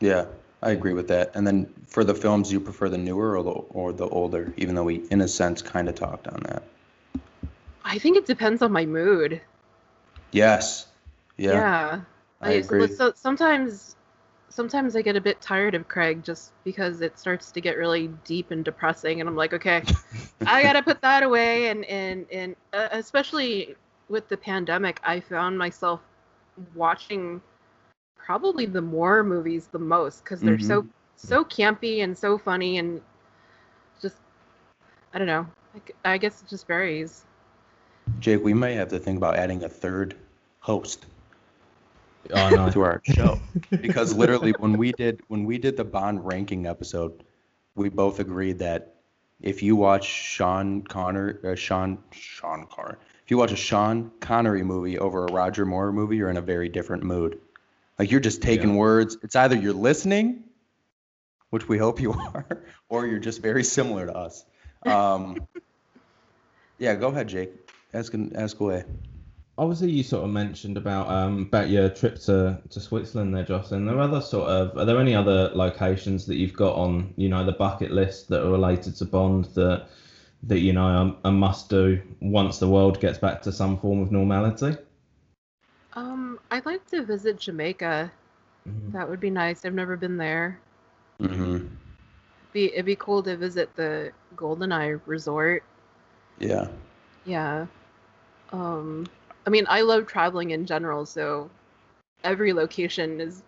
Yeah, 0.00 0.26
I 0.62 0.70
agree 0.70 0.92
with 0.92 1.08
that. 1.08 1.32
And 1.34 1.46
then 1.46 1.72
for 1.86 2.04
the 2.04 2.14
films, 2.14 2.52
you 2.52 2.60
prefer 2.60 2.88
the 2.88 2.98
newer 2.98 3.36
or 3.36 3.42
the, 3.42 3.50
or 3.50 3.92
the 3.92 4.08
older, 4.08 4.52
even 4.56 4.74
though 4.74 4.84
we, 4.84 5.06
in 5.10 5.20
a 5.20 5.28
sense, 5.28 5.62
kind 5.62 5.88
of 5.88 5.94
talked 5.94 6.26
on 6.28 6.42
that. 6.44 6.62
I 7.84 7.98
think 7.98 8.16
it 8.16 8.26
depends 8.26 8.62
on 8.62 8.72
my 8.72 8.86
mood. 8.86 9.40
Yes. 10.32 10.86
Yeah, 11.36 11.52
yeah. 11.52 12.00
I 12.40 12.52
so- 12.52 12.58
agree. 12.58 12.86
So, 12.88 13.12
sometimes, 13.14 13.96
sometimes 14.54 14.94
I 14.94 15.02
get 15.02 15.16
a 15.16 15.20
bit 15.20 15.40
tired 15.40 15.74
of 15.74 15.88
Craig 15.88 16.22
just 16.22 16.52
because 16.62 17.00
it 17.00 17.18
starts 17.18 17.50
to 17.50 17.60
get 17.60 17.76
really 17.76 18.08
deep 18.24 18.52
and 18.52 18.64
depressing, 18.64 19.20
and 19.20 19.28
I'm 19.28 19.34
like, 19.34 19.52
okay, 19.52 19.82
I 20.46 20.62
gotta 20.62 20.82
put 20.82 21.00
that 21.02 21.22
away, 21.22 21.68
and 21.68 21.84
and 21.86 22.26
and 22.30 22.56
uh, 22.72 22.88
especially 22.92 23.74
with 24.08 24.28
the 24.28 24.36
pandemic, 24.36 25.00
I 25.02 25.20
found 25.20 25.58
myself 25.58 26.00
watching 26.74 27.42
probably 28.16 28.64
the 28.64 28.80
more 28.80 29.24
movies 29.24 29.68
the 29.72 29.78
most 29.78 30.22
because 30.22 30.40
they're 30.40 30.58
so 30.58 30.86
so 31.16 31.44
campy 31.44 32.04
and 32.04 32.16
so 32.16 32.38
funny 32.38 32.78
and 32.78 33.00
just 34.00 34.16
I 35.12 35.18
don't 35.18 35.26
know. 35.26 35.46
Like, 35.74 35.96
I 36.04 36.16
guess 36.18 36.42
it 36.42 36.48
just 36.48 36.68
varies. 36.68 37.24
Jake, 38.20 38.44
we 38.44 38.54
may 38.54 38.74
have 38.74 38.88
to 38.88 38.98
think 39.00 39.16
about 39.16 39.36
adding 39.36 39.64
a 39.64 39.68
third 39.68 40.14
host 40.60 41.06
Oh, 42.32 42.50
no. 42.50 42.70
to 42.72 42.80
our 42.80 43.00
show 43.14 43.38
because 43.70 44.14
literally 44.14 44.52
when 44.52 44.76
we 44.76 44.92
did 44.92 45.20
when 45.28 45.44
we 45.44 45.58
did 45.58 45.76
the 45.76 45.84
Bond 45.84 46.24
ranking 46.24 46.66
episode, 46.66 47.24
we 47.74 47.88
both 47.88 48.20
agreed 48.20 48.58
that 48.60 48.94
if 49.40 49.62
you 49.62 49.76
watch 49.76 50.06
Sean 50.06 50.82
Connor, 50.82 51.40
uh, 51.44 51.54
Sean 51.54 51.98
Sean 52.12 52.66
Connor, 52.66 52.98
if 53.24 53.30
you 53.30 53.36
watch 53.36 53.52
a 53.52 53.56
Sean 53.56 54.10
Connery 54.20 54.62
movie 54.62 54.98
over 54.98 55.26
a 55.26 55.32
Roger 55.32 55.66
Moore 55.66 55.92
movie, 55.92 56.16
you're 56.16 56.30
in 56.30 56.36
a 56.36 56.42
very 56.42 56.68
different 56.68 57.02
mood. 57.02 57.38
Like 57.98 58.10
you're 58.10 58.20
just 58.20 58.42
taking 58.42 58.70
Yeah. 58.70 58.80
words. 58.80 59.18
It's 59.22 59.36
either 59.36 59.56
you're 59.56 59.72
listening, 59.72 60.44
which 61.50 61.68
we 61.68 61.78
hope 61.78 62.00
you 62.00 62.12
are, 62.34 62.64
or 62.88 63.06
you're 63.06 63.18
just 63.18 63.42
very 63.42 63.64
similar 63.64 64.06
to 64.06 64.16
us. 64.16 64.44
Um, 64.86 65.46
yeah, 66.78 66.94
go 66.94 67.08
ahead, 67.08 67.28
Jake. 67.28 67.50
Ask 67.92 68.12
ask 68.34 68.58
away. 68.60 68.84
Obviously, 69.56 69.92
you 69.92 70.02
sort 70.02 70.24
of 70.24 70.30
mentioned 70.30 70.76
about 70.76 71.08
um 71.08 71.42
about 71.42 71.68
your 71.68 71.88
trip 71.88 72.18
to, 72.22 72.58
to 72.70 72.80
Switzerland 72.80 73.34
there, 73.34 73.44
Jocelyn. 73.44 73.86
There 73.86 73.96
are 73.96 74.00
other 74.00 74.20
sort 74.20 74.48
of 74.48 74.76
are 74.76 74.84
there 74.84 74.98
any 74.98 75.14
other 75.14 75.50
locations 75.54 76.26
that 76.26 76.36
you've 76.36 76.56
got 76.56 76.74
on 76.74 77.14
you 77.16 77.28
know 77.28 77.44
the 77.44 77.52
bucket 77.52 77.92
list 77.92 78.28
that 78.30 78.44
are 78.44 78.50
related 78.50 78.96
to 78.96 79.04
Bond 79.04 79.44
that 79.54 79.86
that 80.44 80.58
you 80.58 80.72
know 80.72 80.82
are 80.84 81.16
a 81.24 81.30
must 81.32 81.70
do 81.70 82.00
once 82.20 82.58
the 82.58 82.68
world 82.68 83.00
gets 83.00 83.18
back 83.18 83.42
to 83.42 83.52
some 83.52 83.78
form 83.78 84.00
of 84.02 84.10
normality? 84.10 84.76
Um, 85.92 86.40
I'd 86.50 86.66
like 86.66 86.84
to 86.88 87.04
visit 87.04 87.38
Jamaica. 87.38 88.10
Mhm. 88.68 88.92
That 88.92 89.08
would 89.08 89.20
be 89.20 89.30
nice. 89.30 89.64
I've 89.64 89.74
never 89.74 89.96
been 89.96 90.16
there. 90.16 90.58
Mm-hmm. 91.20 91.66
Be 92.52 92.72
it'd 92.72 92.86
be 92.86 92.96
cool 92.96 93.22
to 93.22 93.36
visit 93.36 93.74
the 93.76 94.10
Goldeneye 94.36 95.00
Resort. 95.06 95.62
Yeah. 96.40 96.66
Yeah. 97.24 97.66
Um, 98.52 99.06
I 99.46 99.50
mean, 99.50 99.66
I 99.68 99.82
love 99.82 100.06
traveling 100.06 100.50
in 100.50 100.66
general, 100.66 101.04
so 101.06 101.50
every 102.22 102.52
location 102.52 103.20
is 103.20 103.42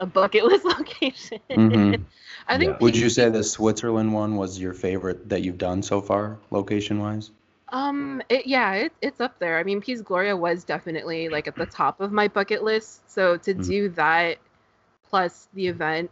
a 0.00 0.06
bucket 0.06 0.44
list 0.50 0.64
location. 0.64 1.40
Mhm. 1.50 2.04
I 2.48 2.58
think. 2.58 2.72
Yeah. 2.72 2.78
Would 2.80 2.96
you 2.96 3.08
say 3.08 3.28
the 3.30 3.42
Switzerland 3.42 4.12
one 4.12 4.36
was 4.36 4.58
your 4.58 4.72
favorite 4.72 5.28
that 5.28 5.42
you've 5.42 5.58
done 5.58 5.82
so 5.82 6.00
far, 6.00 6.38
location 6.50 7.00
wise? 7.00 7.30
Um, 7.70 8.22
it, 8.28 8.46
yeah, 8.46 8.74
it, 8.74 8.92
it's 9.00 9.20
up 9.20 9.38
there. 9.38 9.58
I 9.58 9.64
mean, 9.64 9.80
Piz 9.80 10.02
Gloria 10.02 10.36
was 10.36 10.64
definitely 10.64 11.28
like 11.28 11.48
at 11.48 11.56
the 11.56 11.66
top 11.66 12.00
of 12.00 12.12
my 12.12 12.28
bucket 12.28 12.62
list. 12.62 13.10
So 13.10 13.36
to 13.38 13.54
Mhm. 13.54 13.66
do 13.66 13.88
that 13.90 14.38
plus 15.08 15.48
the 15.54 15.66
event 15.68 16.10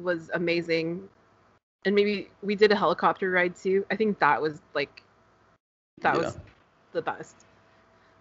was 0.00 0.30
amazing. 0.34 1.08
And 1.84 1.94
maybe 1.94 2.30
we 2.42 2.54
did 2.56 2.72
a 2.72 2.76
helicopter 2.76 3.30
ride 3.30 3.56
too. 3.56 3.86
I 3.90 3.96
think 3.96 4.18
that 4.18 4.40
was 4.42 4.60
like 4.74 5.02
that 6.02 6.16
was 6.16 6.38
the 6.92 7.02
best. 7.02 7.43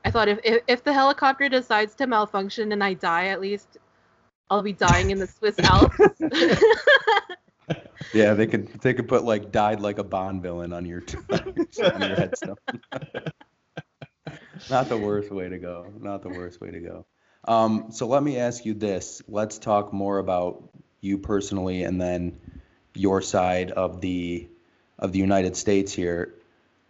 I 0.05 0.11
thought 0.11 0.27
if, 0.27 0.39
if 0.43 0.63
if 0.67 0.83
the 0.83 0.93
helicopter 0.93 1.49
decides 1.49 1.95
to 1.95 2.07
malfunction 2.07 2.71
and 2.71 2.83
I 2.83 2.93
die, 2.93 3.27
at 3.27 3.39
least 3.41 3.77
I'll 4.49 4.61
be 4.61 4.73
dying 4.73 5.11
in 5.11 5.19
the 5.19 5.27
Swiss 5.27 5.57
Alps. 5.63 5.97
Yeah, 8.13 8.35
they 8.35 8.47
could 8.47 8.67
they 8.81 8.93
could 8.93 9.07
put 9.07 9.23
like 9.23 9.51
died 9.51 9.79
like 9.81 9.97
a 9.97 10.03
Bond 10.03 10.43
villain 10.43 10.71
on 10.71 10.85
your 10.85 11.03
on 11.31 12.01
your 12.01 12.15
headstone. 12.15 12.55
Not 14.69 14.89
the 14.89 14.97
worst 14.97 15.31
way 15.31 15.49
to 15.49 15.57
go. 15.57 15.87
Not 15.99 16.21
the 16.21 16.29
worst 16.29 16.61
way 16.61 16.71
to 16.71 16.79
go. 16.79 17.05
Um, 17.45 17.87
so 17.91 18.07
let 18.07 18.21
me 18.21 18.37
ask 18.37 18.65
you 18.65 18.73
this. 18.75 19.21
Let's 19.27 19.57
talk 19.57 19.91
more 19.91 20.19
about 20.19 20.69
you 21.01 21.17
personally 21.17 21.83
and 21.83 21.99
then 21.99 22.39
your 22.93 23.21
side 23.21 23.71
of 23.71 23.99
the 23.99 24.47
of 24.99 25.11
the 25.11 25.19
United 25.19 25.57
States 25.57 25.91
here. 25.91 26.35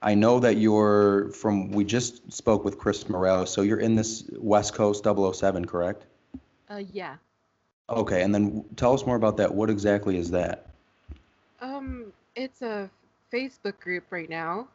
I 0.04 0.14
know 0.16 0.40
that 0.42 0.58
you're 0.58 1.30
from 1.30 1.72
we 1.72 1.86
just 1.86 2.32
spoke 2.32 2.66
with 2.66 2.78
Chris 2.78 3.08
Morales, 3.10 3.50
so 3.50 3.62
you're 3.62 3.80
in 3.80 3.96
this 3.96 4.30
West 4.38 4.74
Coast 4.74 5.06
007, 5.06 5.66
correct? 5.66 6.06
uh, 6.70 6.84
yeah. 6.92 7.16
Okay, 7.90 8.22
and 8.22 8.34
then 8.34 8.66
tell 8.76 8.94
us 8.94 9.06
more 9.06 9.16
about 9.16 9.38
that. 9.38 9.54
What 9.54 9.70
exactly 9.70 10.18
is 10.18 10.32
that? 10.32 10.68
Um, 11.62 12.12
it's 12.36 12.62
a 12.62 12.90
Facebook 13.32 13.80
group 13.80 14.06
right 14.10 14.30
now, 14.30 14.68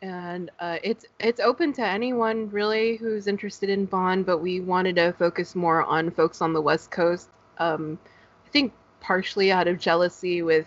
and 0.00 0.50
uh, 0.58 0.78
it's 0.82 1.04
it's 1.18 1.40
open 1.40 1.72
to 1.74 1.86
anyone 1.86 2.50
really 2.50 2.96
who's 2.96 3.26
interested 3.26 3.70
in 3.70 3.86
Bond. 3.86 4.26
But 4.26 4.38
we 4.38 4.60
wanted 4.60 4.96
to 4.96 5.12
focus 5.12 5.54
more 5.54 5.82
on 5.82 6.10
folks 6.10 6.40
on 6.40 6.52
the 6.52 6.60
West 6.60 6.90
Coast. 6.90 7.28
Um, 7.58 7.98
I 8.46 8.50
think 8.50 8.72
partially 9.00 9.50
out 9.50 9.66
of 9.66 9.78
jealousy 9.78 10.42
with 10.42 10.66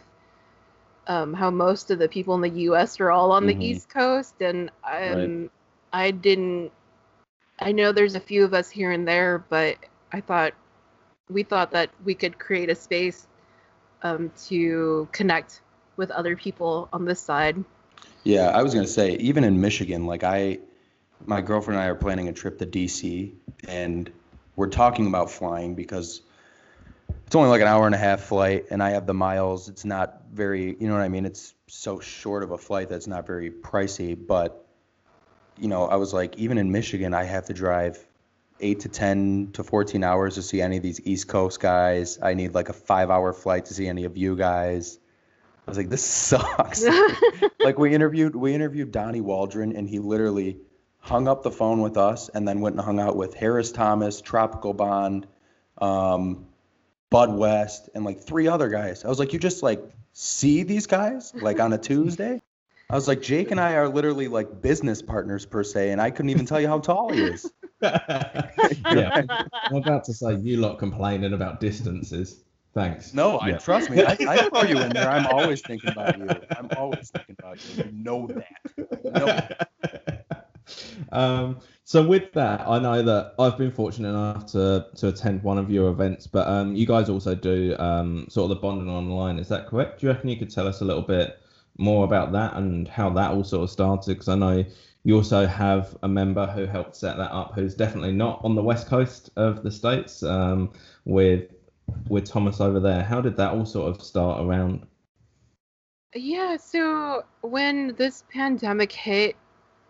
um, 1.07 1.33
how 1.33 1.49
most 1.51 1.91
of 1.91 1.99
the 1.99 2.07
people 2.07 2.35
in 2.35 2.41
the 2.41 2.61
U.S. 2.61 2.99
are 2.99 3.11
all 3.11 3.31
on 3.31 3.43
Mhm. 3.43 3.47
the 3.47 3.65
East 3.65 3.89
Coast, 3.89 4.35
and 4.41 4.69
um, 4.83 5.49
I 5.93 6.11
didn't. 6.11 6.71
I 7.59 7.71
know 7.71 7.91
there's 7.91 8.15
a 8.15 8.19
few 8.19 8.43
of 8.43 8.53
us 8.53 8.69
here 8.69 8.91
and 8.91 9.07
there, 9.07 9.39
but 9.49 9.77
I 10.11 10.21
thought 10.21 10.53
we 11.29 11.43
thought 11.43 11.71
that 11.71 11.89
we 12.03 12.13
could 12.15 12.37
create 12.39 12.69
a 12.69 12.75
space 12.75 13.27
um, 14.03 14.31
to 14.47 15.07
connect 15.11 15.61
with 15.97 16.11
other 16.11 16.35
people 16.35 16.89
on 16.93 17.05
this 17.05 17.19
side. 17.19 17.63
Yeah, 18.23 18.49
I 18.49 18.61
was 18.63 18.73
gonna 18.73 18.87
say, 18.87 19.15
even 19.17 19.43
in 19.43 19.59
Michigan, 19.61 20.05
like 20.05 20.23
I, 20.23 20.59
my 21.25 21.41
girlfriend 21.41 21.77
and 21.79 21.85
I 21.85 21.89
are 21.89 21.95
planning 21.95 22.27
a 22.27 22.33
trip 22.33 22.57
to 22.59 22.65
DC, 22.65 23.33
and 23.67 24.11
we're 24.55 24.69
talking 24.69 25.07
about 25.07 25.29
flying 25.31 25.75
because 25.75 26.21
it's 27.33 27.35
only 27.35 27.49
like 27.49 27.61
an 27.61 27.67
hour 27.67 27.87
and 27.87 27.95
a 27.95 27.97
half 27.97 28.25
flight, 28.25 28.65
and 28.69 28.83
I 28.83 28.91
have 28.91 29.07
the 29.07 29.13
miles. 29.15 29.67
It's 29.67 29.85
not 29.85 30.21
very, 30.31 30.77
you 30.79 30.87
know 30.87 30.93
what 30.93 31.01
I 31.01 31.09
mean? 31.09 31.25
It's 31.25 31.55
so 31.65 31.99
short 31.99 32.43
of 32.43 32.51
a 32.51 32.59
flight 32.59 32.89
that's 32.89 33.07
not 33.07 33.25
very 33.25 33.49
pricey, 33.49 34.15
but 34.15 34.67
you 35.57 35.67
know, 35.67 35.87
I 35.87 35.95
was 35.95 36.13
like, 36.13 36.37
even 36.37 36.59
in 36.59 36.71
Michigan, 36.71 37.15
I 37.15 37.23
have 37.23 37.45
to 37.45 37.53
drive 37.55 37.97
eight 38.59 38.81
to 38.81 38.89
10 38.89 39.53
to 39.53 39.63
14 39.63 40.03
hours 40.03 40.35
to 40.35 40.43
see 40.43 40.61
any 40.61 40.77
of 40.77 40.83
these 40.83 41.01
East 41.07 41.27
Coast 41.27 41.59
guys. 41.59 42.19
I 42.21 42.35
need 42.35 42.53
like 42.53 42.69
a 42.69 42.73
five 42.73 43.09
hour 43.09 43.33
flight 43.33 43.65
to 43.65 43.73
see 43.73 43.87
any 43.87 44.03
of 44.03 44.15
you 44.15 44.35
guys. 44.35 44.99
I 45.67 45.71
was 45.71 45.77
like, 45.77 45.89
this 45.89 46.03
sucks. 46.05 46.85
like 47.59 47.79
we 47.79 47.95
interviewed 47.95 48.35
we 48.35 48.53
interviewed 48.53 48.91
Donnie 48.91 49.21
Waldron 49.21 49.75
and 49.75 49.89
he 49.89 49.97
literally 49.97 50.57
hung 50.99 51.27
up 51.27 51.41
the 51.41 51.49
phone 51.49 51.81
with 51.81 51.97
us 51.97 52.29
and 52.29 52.47
then 52.47 52.61
went 52.61 52.75
and 52.75 52.85
hung 52.85 52.99
out 52.99 53.15
with 53.15 53.33
Harris 53.33 53.71
Thomas, 53.71 54.21
Tropical 54.21 54.75
Bond, 54.75 55.25
um, 55.79 56.45
Bud 57.13 57.31
West, 57.31 57.91
and 57.93 58.03
like 58.03 58.21
three 58.21 58.47
other 58.47 58.69
guys. 58.69 59.05
I 59.05 59.07
was 59.07 59.19
like, 59.19 59.33
you 59.33 59.39
just 59.39 59.61
like 59.61 59.79
see 60.13 60.63
these 60.63 60.87
guys 60.87 61.31
like 61.35 61.59
on 61.59 61.71
a 61.71 61.77
Tuesday? 61.91 62.41
I 62.89 62.95
was 62.95 63.07
like, 63.07 63.21
Jake 63.21 63.51
and 63.51 63.59
I 63.59 63.73
are 63.73 63.87
literally 63.87 64.27
like 64.27 64.63
business 64.63 65.03
partners 65.03 65.45
per 65.45 65.63
se, 65.63 65.91
and 65.91 66.01
I 66.01 66.09
couldn't 66.09 66.31
even 66.31 66.47
tell 66.47 66.59
you 66.59 66.67
how 66.67 66.79
tall 66.79 67.13
he 67.13 67.21
is. 67.21 67.53
yeah, 67.83 69.21
I'm 69.69 69.75
about 69.75 70.05
to 70.05 70.13
say 70.13 70.37
you 70.37 70.57
lot 70.57 70.79
complaining 70.79 71.33
about 71.33 71.59
distances. 71.59 72.43
Thanks. 72.73 73.13
No, 73.13 73.39
I 73.39 73.51
trust 73.51 73.91
me. 73.91 74.03
I, 74.03 74.17
I 74.27 74.49
throw 74.49 74.63
you 74.63 74.79
in 74.79 74.89
there. 74.89 75.07
I'm 75.07 75.27
always 75.27 75.61
thinking 75.61 75.91
about 75.91 76.17
you. 76.17 76.27
I'm 76.57 76.69
always 76.75 77.11
thinking 77.11 77.35
about 77.37 77.63
you. 77.63 77.83
You 77.83 77.91
know 77.91 78.25
that. 78.25 78.73
You 78.75 79.11
know 79.11 79.25
that. 79.27 80.22
um, 81.11 81.59
so 81.83 82.05
with 82.05 82.31
that, 82.33 82.67
I 82.67 82.79
know 82.79 83.01
that 83.01 83.33
I've 83.37 83.57
been 83.57 83.71
fortunate 83.71 84.09
enough 84.09 84.45
to 84.53 84.87
to 84.95 85.09
attend 85.09 85.43
one 85.43 85.57
of 85.57 85.69
your 85.69 85.89
events, 85.89 86.27
but 86.27 86.47
um, 86.47 86.75
you 86.75 86.85
guys 86.85 87.09
also 87.09 87.35
do 87.35 87.75
um, 87.77 88.25
sort 88.29 88.49
of 88.49 88.57
the 88.57 88.61
bonding 88.61 88.89
online. 88.89 89.37
Is 89.39 89.49
that 89.49 89.67
correct? 89.67 89.99
Do 89.99 90.07
you 90.07 90.13
reckon 90.13 90.29
you 90.29 90.37
could 90.37 90.49
tell 90.49 90.67
us 90.67 90.81
a 90.81 90.85
little 90.85 91.01
bit 91.01 91.39
more 91.77 92.05
about 92.05 92.31
that 92.31 92.55
and 92.55 92.87
how 92.87 93.09
that 93.11 93.31
all 93.31 93.43
sort 93.43 93.63
of 93.63 93.69
started? 93.69 94.13
Because 94.13 94.29
I 94.29 94.35
know 94.35 94.63
you 95.03 95.15
also 95.15 95.45
have 95.45 95.97
a 96.03 96.07
member 96.07 96.47
who 96.47 96.65
helped 96.65 96.95
set 96.95 97.17
that 97.17 97.31
up, 97.31 97.53
who's 97.53 97.75
definitely 97.75 98.13
not 98.13 98.39
on 98.43 98.55
the 98.55 98.63
west 98.63 98.87
coast 98.87 99.29
of 99.35 99.63
the 99.63 99.71
states. 99.71 100.23
Um, 100.23 100.71
with 101.05 101.51
with 102.07 102.25
Thomas 102.25 102.61
over 102.61 102.79
there, 102.79 103.03
how 103.03 103.19
did 103.19 103.35
that 103.37 103.53
all 103.53 103.65
sort 103.65 103.93
of 103.93 104.01
start 104.01 104.45
around? 104.45 104.85
Yeah, 106.15 106.57
so 106.57 107.25
when 107.41 107.95
this 107.97 108.23
pandemic 108.31 108.91
hit, 108.91 109.35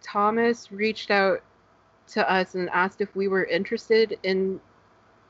Thomas 0.04 0.72
reached 0.72 1.10
out 1.10 1.42
to 2.10 2.32
us 2.32 2.56
and 2.56 2.70
asked 2.70 3.02
if 3.02 3.16
we 3.16 3.28
were 3.28 3.46
interested 3.46 4.20
in 4.24 4.60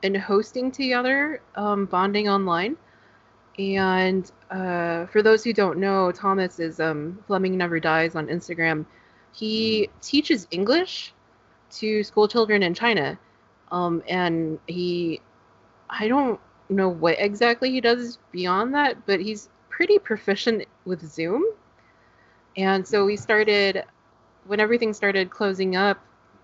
in 0.02 0.14
hosting 0.14 0.70
together, 0.70 1.40
um, 1.54 1.86
bonding 1.86 2.28
online. 2.28 2.76
And 3.58 4.30
uh, 4.50 5.06
for 5.06 5.22
those 5.22 5.42
who 5.42 5.54
don't 5.54 5.78
know, 5.78 6.12
Thomas 6.12 6.58
is 6.58 6.78
um, 6.78 7.18
Fleming 7.26 7.56
Never 7.56 7.80
Dies 7.80 8.14
on 8.14 8.26
Instagram. 8.26 8.84
He 9.32 9.88
teaches 10.02 10.46
English 10.50 11.14
to 11.70 12.02
school 12.04 12.28
children 12.28 12.62
in 12.62 12.74
China, 12.74 13.18
um, 13.72 14.02
and 14.08 14.58
he, 14.66 15.20
I 15.88 16.06
don't 16.06 16.38
know 16.68 16.88
what 16.88 17.16
exactly 17.18 17.70
he 17.70 17.80
does 17.80 18.18
beyond 18.30 18.74
that, 18.74 19.06
but 19.06 19.20
he's 19.20 19.48
pretty 19.70 19.98
proficient 19.98 20.66
with 20.84 21.04
Zoom. 21.04 21.44
And 22.56 22.86
so 22.86 23.04
we 23.04 23.16
started 23.16 23.84
when 24.46 24.60
everything 24.60 24.92
started 24.92 25.30
closing 25.30 25.76
up, 25.76 26.02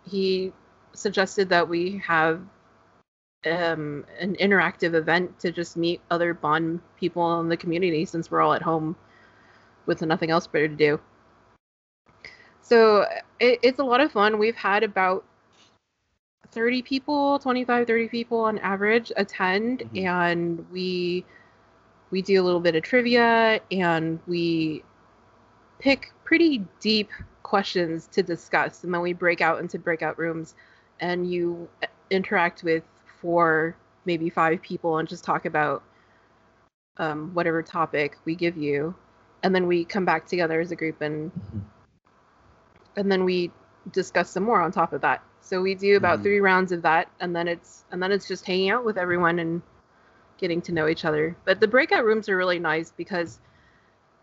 he 0.09 0.53
suggested 0.93 1.49
that 1.51 1.69
we 1.69 2.03
have 2.07 2.41
um, 3.47 4.05
an 4.19 4.37
interactive 4.37 4.95
event 4.95 5.39
to 5.41 5.53
just 5.53 5.77
meet 5.77 6.01
other 6.11 6.35
Bond 6.35 6.81
people 6.99 7.41
in 7.41 7.49
the 7.49 7.57
community 7.57 8.05
since 8.05 8.31
we're 8.31 8.41
all 8.41 8.53
at 8.53 8.63
home 8.63 8.97
with 9.87 10.03
nothing 10.03 10.31
else 10.31 10.47
better 10.47 10.69
to 10.69 10.77
do. 10.77 11.01
So 12.63 13.07
it, 13.39 13.59
it's 13.63 13.79
a 13.79 13.85
lot 13.85 14.01
of 14.01 14.13
fun. 14.13 14.39
We've 14.39 14.57
had 14.57 14.83
about 14.83 15.25
30 16.53 16.83
people, 16.83 17.39
25, 17.39 17.87
30 17.87 18.09
people 18.09 18.41
on 18.41 18.59
average 18.59 19.11
attend, 19.17 19.81
mm-hmm. 19.81 20.07
and 20.07 20.67
we 20.71 21.25
we 22.11 22.23
do 22.23 22.41
a 22.41 22.45
little 22.45 22.61
bit 22.61 22.75
of 22.75 22.83
trivia 22.83 23.61
and 23.71 24.19
we 24.27 24.83
pick 25.79 26.13
pretty 26.25 26.67
deep 26.81 27.09
questions 27.51 28.07
to 28.07 28.23
discuss, 28.23 28.85
and 28.85 28.95
then 28.95 29.01
we 29.01 29.13
break 29.13 29.41
out 29.41 29.59
into 29.59 29.77
breakout 29.77 30.17
rooms, 30.21 30.55
and 31.01 31.29
you 31.29 31.69
interact 32.09 32.63
with 32.63 32.85
four, 33.21 33.77
maybe 34.05 34.31
five 34.31 34.63
people, 34.63 34.99
and 34.99 35.09
just 35.09 35.25
talk 35.25 35.47
about 35.47 35.83
um, 36.99 37.35
whatever 37.35 37.61
topic 37.61 38.17
we 38.25 38.37
give 38.37 38.57
you, 38.57 38.95
and 39.43 39.53
then 39.53 39.67
we 39.67 39.85
come 39.85 40.05
back 40.05 40.29
together 40.29 40.61
as 40.61 40.71
a 40.71 40.77
group 40.77 41.01
and 41.01 41.33
mm-hmm. 41.33 41.59
and 42.95 43.11
then 43.11 43.25
we 43.25 43.51
discuss 43.91 44.31
some 44.31 44.45
more 44.45 44.61
on 44.61 44.71
top 44.71 44.93
of 44.93 45.01
that. 45.01 45.21
So 45.41 45.61
we 45.61 45.75
do 45.75 45.97
about 45.97 46.17
mm-hmm. 46.17 46.23
three 46.23 46.41
rounds 46.41 46.71
of 46.71 46.83
that, 46.83 47.09
and 47.19 47.35
then 47.35 47.49
it's 47.49 47.85
and 47.91 48.01
then 48.01 48.13
it's 48.13 48.29
just 48.29 48.47
hanging 48.47 48.71
out 48.71 48.85
with 48.85 48.97
everyone 48.97 49.41
and 49.41 49.61
getting 50.39 50.63
to 50.63 50.73
know 50.73 50.87
each 50.87 51.05
other. 51.05 51.37
But 51.45 51.59
the 51.59 51.67
breakout 51.67 52.05
rooms 52.05 52.29
are 52.29 52.37
really 52.37 52.61
nice 52.61 52.93
because 52.97 53.41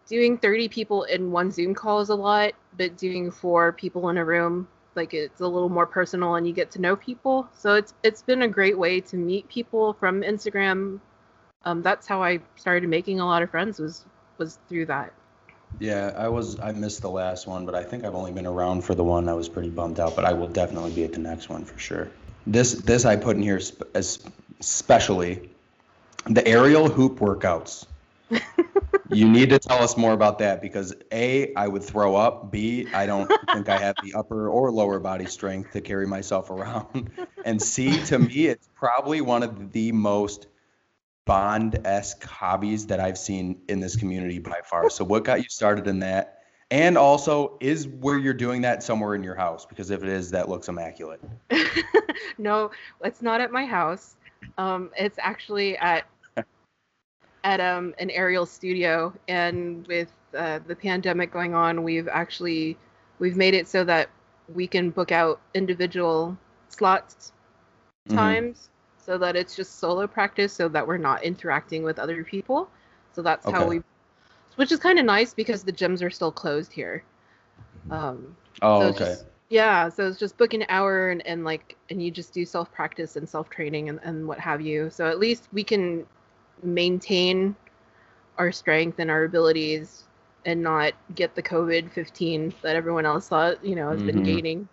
doing 0.08 0.38
30 0.38 0.70
people 0.70 1.04
in 1.04 1.32
one 1.32 1.52
Zoom 1.52 1.74
call 1.74 2.00
is 2.00 2.10
a 2.10 2.16
lot, 2.16 2.54
but 2.78 2.98
doing 2.98 3.30
four 3.30 3.74
people 3.74 4.10
in 4.10 4.18
a 4.18 4.26
room, 4.26 4.68
like 4.96 5.14
it's 5.14 5.42
a 5.42 5.48
little 5.48 5.70
more 5.70 5.86
personal 5.86 6.36
and 6.36 6.48
you 6.48 6.54
get 6.54 6.72
to 6.72 6.82
know 6.82 6.96
people. 6.96 7.48
So 7.54 7.76
it's 7.76 7.94
it's 8.04 8.22
been 8.22 8.42
a 8.42 8.48
great 8.48 8.78
way 8.78 9.00
to 9.02 9.18
meet 9.18 9.48
people 9.48 9.94
from 9.94 10.22
Instagram. 10.22 11.00
Um, 11.64 11.82
that's 11.82 12.08
how 12.08 12.24
I 12.24 12.40
started 12.56 12.90
making 12.90 13.20
a 13.20 13.26
lot 13.26 13.44
of 13.44 13.52
friends 13.52 13.80
was 13.80 14.06
was 14.38 14.58
through 14.68 14.88
that. 14.88 15.14
Yeah, 15.80 16.14
I 16.16 16.30
was 16.30 16.60
I 16.60 16.72
missed 16.72 17.02
the 17.02 17.10
last 17.10 17.46
one, 17.46 17.66
but 17.66 17.76
I 17.76 17.84
think 17.84 18.04
I've 18.04 18.16
only 18.16 18.32
been 18.32 18.48
around 18.48 18.84
for 18.84 18.96
the 18.96 19.04
one. 19.04 19.30
I 19.30 19.34
was 19.34 19.50
pretty 19.50 19.70
bummed 19.70 20.00
out, 20.00 20.16
but 20.16 20.26
I 20.26 20.34
will 20.34 20.48
definitely 20.48 20.92
be 20.92 21.04
at 21.04 21.14
the 21.14 21.20
next 21.20 21.50
one 21.50 21.66
for 21.66 21.78
sure. 21.78 22.10
This 22.48 22.74
this 22.74 23.06
I 23.06 23.18
put 23.18 23.36
in 23.36 23.44
here 23.44 23.60
sp- 23.60 23.92
as 23.94 24.20
especially 24.60 25.50
the 26.26 26.46
aerial 26.48 26.90
hoop 26.90 27.20
workouts. 27.20 27.86
you 29.12 29.30
need 29.30 29.50
to 29.50 29.60
tell 29.60 29.82
us 29.82 29.98
more 29.98 30.14
about 30.14 30.40
that 30.40 30.62
because 30.62 30.94
A, 31.12 31.54
I 31.56 31.68
would 31.68 31.84
throw 31.84 32.16
up. 32.16 32.52
B, 32.52 32.88
I 32.94 33.06
don't 33.06 33.32
think 33.54 33.70
I 33.70 33.78
have 33.78 33.96
the 34.04 34.14
upper 34.14 34.50
or 34.50 34.72
lower 34.72 35.00
body 35.00 35.26
strength 35.26 35.72
to 35.74 35.82
carry 35.82 36.08
myself 36.08 36.50
around. 36.50 37.10
And 37.46 37.62
C, 37.62 38.04
to 38.06 38.20
me, 38.20 38.48
it's 38.48 38.70
probably 38.76 39.22
one 39.22 39.44
of 39.44 39.72
the 39.72 39.92
most 39.92 40.48
Bond 41.26 41.82
esque 41.86 42.24
hobbies 42.24 42.88
that 42.88 43.02
I've 43.02 43.18
seen 43.18 43.62
in 43.68 43.82
this 43.82 43.98
community 43.98 44.40
by 44.40 44.62
far. 44.64 44.90
So, 44.90 45.04
what 45.04 45.26
got 45.26 45.44
you 45.44 45.50
started 45.50 45.86
in 45.88 46.00
that? 46.00 46.40
And 46.72 46.98
also, 46.98 47.58
is 47.60 47.86
where 47.86 48.18
you're 48.18 48.34
doing 48.34 48.62
that 48.62 48.82
somewhere 48.82 49.14
in 49.14 49.24
your 49.24 49.36
house? 49.36 49.66
Because 49.66 49.90
if 49.90 50.04
it 50.04 50.10
is, 50.10 50.32
that 50.32 50.48
looks 50.48 50.70
immaculate. 50.70 51.20
no, 52.38 52.72
it's 53.04 53.22
not 53.22 53.42
at 53.42 53.52
my 53.52 53.66
house. 53.66 54.16
Um, 54.58 54.90
it's 54.98 55.20
actually 55.22 55.78
at 55.78 56.06
at 57.44 57.60
um, 57.60 57.94
an 58.00 58.10
aerial 58.10 58.46
studio, 58.46 59.14
and 59.28 59.88
with 59.88 60.12
uh, 60.36 60.60
the 60.68 60.76
pandemic 60.76 61.32
going 61.32 61.54
on, 61.54 61.84
we've 61.84 62.08
actually 62.08 62.78
we've 63.20 63.38
made 63.38 63.54
it 63.54 63.68
so 63.68 63.84
that 63.84 64.10
we 64.54 64.68
can 64.68 64.90
book 64.90 65.12
out 65.12 65.40
individual 65.54 66.38
slots 66.70 67.34
mm-hmm. 68.08 68.18
times 68.18 68.70
so 68.98 69.18
that 69.18 69.36
it's 69.36 69.56
just 69.56 69.80
solo 69.80 70.06
practice 70.06 70.54
so 70.54 70.68
that 70.68 70.86
we're 70.86 70.98
not 70.98 71.24
interacting 71.24 71.84
with 71.84 71.98
other 71.98 72.24
people. 72.24 72.70
So 73.14 73.22
that's 73.22 73.46
okay. 73.46 73.56
how 73.56 73.66
we, 73.66 73.82
which 74.58 74.72
is 74.72 74.80
kind 74.80 75.00
of 75.00 75.06
nice 75.06 75.34
because 75.34 75.64
the 75.64 75.72
gyms 75.72 76.04
are 76.04 76.10
still 76.10 76.32
closed 76.32 76.74
here. 76.74 77.04
Um, 77.90 78.36
oh, 78.62 78.82
so 78.82 78.88
okay. 78.90 79.06
Just, 79.06 79.26
yeah, 79.50 79.88
so 79.88 80.08
it's 80.08 80.20
just 80.20 80.38
book 80.38 80.54
an 80.54 80.66
hour 80.68 81.10
and, 81.10 81.26
and 81.26 81.46
like, 81.46 81.78
and 81.90 82.04
you 82.04 82.12
just 82.12 82.34
do 82.34 82.46
self 82.46 82.72
practice 82.74 83.16
and 83.16 83.28
self 83.28 83.50
training 83.50 83.88
and, 83.88 84.00
and 84.04 84.28
what 84.28 84.40
have 84.40 84.60
you. 84.60 84.90
So 84.90 85.08
at 85.08 85.20
least 85.20 85.48
we 85.54 85.64
can 85.64 86.06
maintain 86.64 87.56
our 88.38 88.52
strength 88.52 89.00
and 89.00 89.10
our 89.10 89.24
abilities 89.24 90.04
and 90.46 90.62
not 90.62 90.94
get 91.16 91.36
the 91.36 91.44
COVID 91.44 91.92
15 91.92 92.54
that 92.62 92.76
everyone 92.76 93.06
else 93.06 93.28
thought, 93.28 93.64
you 93.66 93.76
know, 93.76 93.90
has 93.90 93.98
mm-hmm. 93.98 94.08
been 94.08 94.24
gaining. 94.24 94.70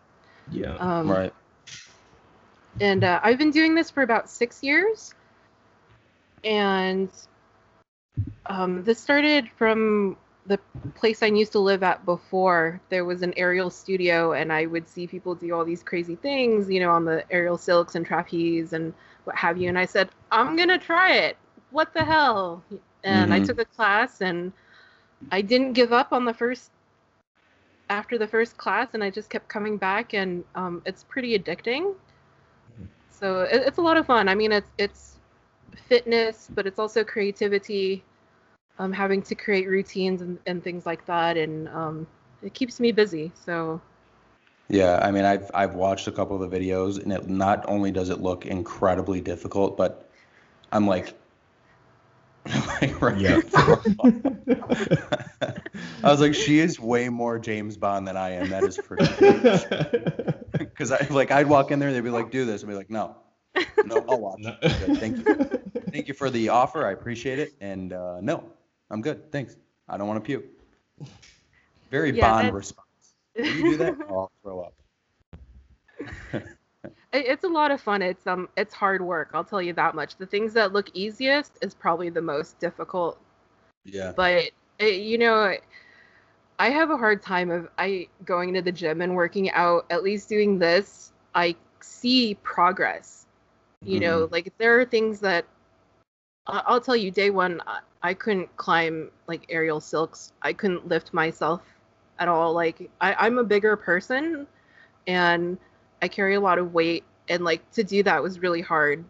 Yeah. 0.51 0.77
Um, 0.77 1.11
right 1.11 1.33
and 2.81 3.05
uh, 3.05 3.21
I've 3.23 3.39
been 3.39 3.51
doing 3.51 3.75
this 3.75 3.91
for 3.91 4.03
about 4.03 4.29
six 4.29 4.63
years. 4.63 5.15
And 6.43 7.09
um, 8.47 8.85
this 8.85 9.01
started 9.01 9.49
from 9.57 10.17
the 10.47 10.59
place 10.95 11.23
I 11.23 11.27
used 11.27 11.53
to 11.53 11.59
live 11.59 11.83
at 11.83 12.05
before. 12.05 12.81
There 12.91 13.05
was 13.05 13.23
an 13.23 13.33
aerial 13.37 13.71
studio, 13.71 14.33
and 14.33 14.53
I 14.53 14.67
would 14.67 14.89
see 14.89 15.07
people 15.07 15.35
do 15.35 15.55
all 15.55 15.65
these 15.65 15.83
crazy 15.83 16.17
things, 16.17 16.69
you 16.69 16.81
know, 16.81 16.91
on 16.91 17.05
the 17.05 17.25
aerial 17.31 17.57
silks 17.57 17.95
and 17.95 18.05
trapeze 18.05 18.73
and 18.73 18.93
what 19.25 19.37
have 19.37 19.57
you. 19.57 19.69
And 19.69 19.79
I 19.79 19.87
said, 19.87 20.11
I'm 20.31 20.57
gonna 20.57 20.79
try 20.79 21.15
it. 21.15 21.39
What 21.75 21.93
the 21.93 22.05
hell? 22.05 22.63
And 23.03 23.33
mm-hmm. 23.33 23.33
I 23.33 23.41
took 23.41 23.59
a 23.59 23.65
class, 23.65 24.21
and 24.21 24.53
I 25.33 25.43
didn't 25.43 25.73
give 25.73 25.93
up 25.93 26.13
on 26.13 26.25
the 26.25 26.33
first 26.33 26.71
after 27.91 28.17
the 28.17 28.29
first 28.29 28.57
class, 28.57 28.91
and 28.95 29.03
I 29.03 29.11
just 29.11 29.29
kept 29.29 29.49
coming 29.49 29.77
back, 29.77 30.15
and 30.15 30.45
um, 30.55 30.83
it's 30.87 31.03
pretty 31.03 31.37
addicting. 31.37 31.97
So 33.11 33.41
it, 33.41 33.63
it's 33.67 33.79
a 33.79 33.83
lot 33.83 33.97
of 33.97 34.07
fun. 34.07 34.29
I 34.29 34.37
mean, 34.37 34.53
it's 34.53 34.71
it's 34.79 35.17
fitness, 35.89 36.49
but 36.55 36.65
it's 36.65 36.79
also 36.79 37.03
creativity. 37.03 38.05
Um, 38.79 38.93
having 38.93 39.21
to 39.23 39.35
create 39.35 39.69
routines 39.69 40.23
and, 40.23 40.39
and 40.47 40.63
things 40.63 40.87
like 40.87 41.05
that, 41.07 41.37
and 41.37 41.69
um, 41.71 42.07
it 42.41 42.55
keeps 42.55 42.79
me 42.79 42.93
busy. 42.93 43.33
So. 43.45 43.81
Yeah, 44.69 45.01
I 45.03 45.11
mean, 45.11 45.25
I've 45.25 45.51
I've 45.53 45.75
watched 45.75 46.07
a 46.07 46.13
couple 46.13 46.41
of 46.41 46.49
the 46.49 46.57
videos, 46.57 47.03
and 47.03 47.13
it 47.13 47.29
not 47.29 47.65
only 47.67 47.91
does 47.91 48.11
it 48.11 48.21
look 48.21 48.47
incredibly 48.47 49.21
difficult, 49.21 49.77
but 49.77 50.09
I'm 50.71 50.87
like, 50.87 51.15
yeah. 53.17 53.41
I 56.03 56.11
was 56.11 56.21
like, 56.21 56.35
she 56.35 56.59
is 56.59 56.79
way 56.79 57.09
more 57.09 57.39
James 57.39 57.77
Bond 57.77 58.07
than 58.07 58.17
I 58.17 58.31
am. 58.31 58.51
That 58.51 58.65
is 58.65 58.77
for 58.77 59.03
sure. 59.03 60.39
Because 60.53 60.93
I 60.93 61.07
like 61.11 61.31
I'd 61.31 61.49
walk 61.49 61.71
in 61.71 61.79
there, 61.79 61.93
they'd 61.93 62.03
be 62.03 62.11
like, 62.11 62.31
"Do 62.31 62.45
this," 62.45 62.63
and 62.63 62.71
be 62.71 62.77
like, 62.77 62.91
"No, 62.91 63.17
no, 63.85 64.05
I'll 64.09 64.21
watch." 64.21 64.41
No. 64.41 64.57
Thank 64.63 65.27
you, 65.27 65.35
thank 65.91 66.09
you 66.09 66.15
for 66.15 66.29
the 66.29 66.51
offer. 66.51 66.87
I 66.87 66.93
appreciate 66.93 67.39
it, 67.39 67.55
and 67.61 67.93
uh, 67.93 68.21
no, 68.21 68.45
I'm 68.91 69.01
good. 69.01 69.33
Thanks. 69.33 69.57
I 69.89 69.97
don't 69.97 70.07
want 70.07 70.23
to 70.23 70.27
puke. 70.27 70.45
Very 71.91 72.13
yeah, 72.13 72.31
Bond 72.31 72.47
that's... 72.47 72.55
response. 72.55 72.89
Will 73.37 73.47
you 73.47 73.63
do 73.63 73.77
that? 73.79 73.97
I'll 74.09 74.31
throw 74.43 74.61
up. 74.61 76.43
it's 77.15 77.45
a 77.45 77.49
lot 77.49 77.71
of 77.71 77.81
fun. 77.81 78.03
It's 78.03 78.27
um, 78.27 78.49
it's 78.57 78.75
hard 78.75 79.01
work. 79.01 79.31
I'll 79.35 79.45
tell 79.45 79.63
you 79.63 79.73
that 79.75 79.95
much. 79.95 80.17
The 80.17 80.27
things 80.27 80.53
that 80.55 80.73
look 80.73 80.91
easiest 80.95 81.59
is 81.63 81.75
probably 81.75 82.11
the 82.11 82.23
most 82.23 82.59
difficult. 82.59 83.19
Yeah. 83.85 84.13
But 84.17 84.51
it, 84.79 84.95
you 85.03 85.19
know 85.19 85.57
I 86.59 86.71
have 86.71 86.91
a 86.91 86.97
hard 86.97 87.23
time 87.23 87.51
of 87.51 87.69
I 87.79 88.09
going 88.25 88.55
to 88.55 88.63
the 88.63 88.73
gym 88.73 89.01
and 89.01 89.15
working 89.15 89.51
out. 89.51 89.87
At 89.91 90.03
least 90.03 90.29
doing 90.29 90.59
this, 90.59 91.13
I 91.35 91.57
see 91.81 92.35
progress. 92.43 93.27
You 93.83 93.95
mm-hmm. 93.95 94.01
know, 94.01 94.29
like 94.31 94.53
there 94.59 94.79
are 94.79 94.85
things 94.85 95.21
that 95.21 95.47
I'll 96.47 96.81
tell 96.81 96.97
you. 96.97 97.11
Day 97.11 97.31
one, 97.31 97.61
I 98.03 98.15
couldn't 98.15 98.55
climb 98.57 99.11
like 99.27 99.47
aerial 99.49 99.81
silks. 99.81 100.33
I 100.43 100.53
couldn't 100.53 100.87
lift 100.87 101.13
myself 101.13 101.63
at 102.19 102.29
all. 102.29 102.53
Like 102.53 102.91
I, 103.01 103.15
I'm 103.15 103.39
a 103.39 103.45
bigger 103.45 103.77
person, 103.77 104.47
and 105.07 105.59
I 106.05 106.09
carry 106.09 106.35
a 106.35 106.41
lot 106.41 106.59
of 106.59 106.75
weight, 106.75 107.03
and 107.31 107.45
like 107.45 107.63
to 107.73 107.83
do 107.83 108.03
that 108.03 108.23
was 108.23 108.41
really 108.41 108.61
hard. 108.61 109.03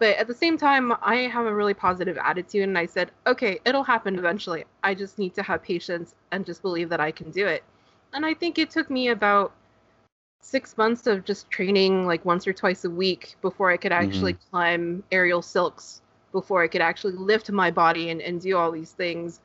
But 0.00 0.16
at 0.16 0.26
the 0.26 0.34
same 0.34 0.58
time, 0.58 0.92
I 1.00 1.28
have 1.36 1.46
a 1.46 1.54
really 1.54 1.74
positive 1.74 2.18
attitude, 2.18 2.64
and 2.64 2.76
I 2.76 2.86
said, 2.86 3.12
okay, 3.24 3.60
it'll 3.64 3.84
happen 3.84 4.18
eventually. 4.18 4.64
I 4.82 4.94
just 4.94 5.16
need 5.16 5.32
to 5.36 5.44
have 5.44 5.62
patience 5.62 6.16
and 6.32 6.44
just 6.44 6.60
believe 6.62 6.88
that 6.88 6.98
I 6.98 7.12
can 7.12 7.30
do 7.30 7.46
it. 7.46 7.62
And 8.12 8.26
I 8.26 8.34
think 8.34 8.58
it 8.58 8.70
took 8.70 8.90
me 8.90 9.10
about 9.10 9.52
six 10.40 10.76
months 10.76 11.06
of 11.06 11.24
just 11.24 11.48
training 11.50 12.04
like 12.04 12.24
once 12.24 12.48
or 12.48 12.52
twice 12.52 12.84
a 12.84 12.90
week 12.90 13.36
before 13.40 13.70
I 13.70 13.76
could 13.76 13.92
actually 13.92 14.34
mm-hmm. 14.34 14.50
climb 14.50 15.04
aerial 15.12 15.40
silks, 15.40 16.02
before 16.32 16.64
I 16.64 16.68
could 16.68 16.82
actually 16.82 17.14
lift 17.14 17.50
my 17.52 17.70
body 17.70 18.10
and, 18.10 18.20
and 18.20 18.40
do 18.40 18.56
all 18.56 18.72
these 18.72 18.90
things. 18.90 19.40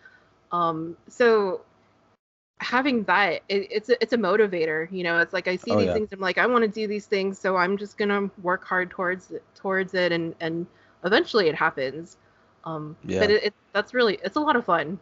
Um, 0.51 0.97
so 1.07 1.61
having 2.59 3.03
that 3.03 3.41
it, 3.47 3.67
it's 3.71 3.89
a, 3.89 4.01
it's 4.01 4.13
a 4.13 4.17
motivator 4.17 4.91
you 4.91 5.03
know 5.03 5.19
it's 5.19 5.33
like 5.33 5.47
i 5.47 5.55
see 5.55 5.71
oh, 5.71 5.77
these 5.77 5.87
yeah. 5.87 5.93
things 5.93 6.09
i'm 6.11 6.19
like 6.19 6.37
i 6.37 6.45
want 6.45 6.61
to 6.61 6.67
do 6.67 6.87
these 6.87 7.05
things 7.05 7.39
so 7.39 7.55
i'm 7.55 7.77
just 7.77 7.97
gonna 7.97 8.29
work 8.41 8.65
hard 8.65 8.89
towards 8.89 9.31
it, 9.31 9.43
towards 9.55 9.93
it 9.93 10.11
and 10.11 10.35
and 10.41 10.67
eventually 11.05 11.47
it 11.47 11.55
happens 11.55 12.17
um 12.65 12.97
yeah. 13.05 13.19
but 13.19 13.31
it, 13.31 13.43
it, 13.45 13.53
that's 13.71 13.93
really 13.93 14.19
it's 14.23 14.35
a 14.35 14.39
lot 14.39 14.57
of 14.57 14.65
fun 14.65 14.99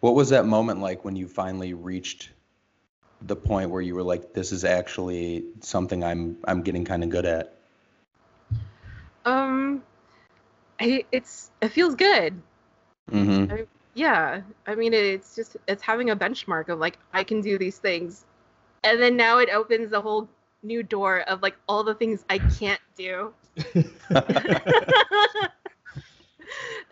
what 0.00 0.14
was 0.14 0.30
that 0.30 0.46
moment 0.46 0.80
like 0.80 1.04
when 1.04 1.14
you 1.14 1.28
finally 1.28 1.74
reached 1.74 2.30
the 3.22 3.36
point 3.36 3.70
where 3.70 3.82
you 3.82 3.94
were 3.94 4.02
like, 4.02 4.32
this 4.32 4.52
is 4.52 4.64
actually 4.64 5.44
something 5.60 6.04
I'm 6.04 6.36
I'm 6.44 6.62
getting 6.62 6.84
kind 6.84 7.02
of 7.02 7.10
good 7.10 7.26
at? 7.26 7.54
Um, 9.24 9.82
I, 10.80 11.04
it's 11.10 11.50
it 11.60 11.68
feels 11.68 11.94
good. 11.94 12.40
Mm-hmm. 13.10 13.62
Yeah, 13.96 14.42
I 14.66 14.74
mean 14.74 14.92
it's 14.92 15.34
just 15.34 15.56
it's 15.66 15.82
having 15.82 16.10
a 16.10 16.16
benchmark 16.16 16.68
of 16.68 16.78
like 16.78 16.98
I 17.14 17.24
can 17.24 17.40
do 17.40 17.56
these 17.58 17.78
things, 17.78 18.26
and 18.84 19.00
then 19.00 19.16
now 19.16 19.38
it 19.38 19.48
opens 19.48 19.92
a 19.92 20.00
whole 20.02 20.28
new 20.62 20.82
door 20.82 21.20
of 21.22 21.40
like 21.42 21.56
all 21.66 21.82
the 21.82 21.94
things 21.94 22.22
I 22.28 22.38
can't 22.38 22.80
do. 22.96 23.32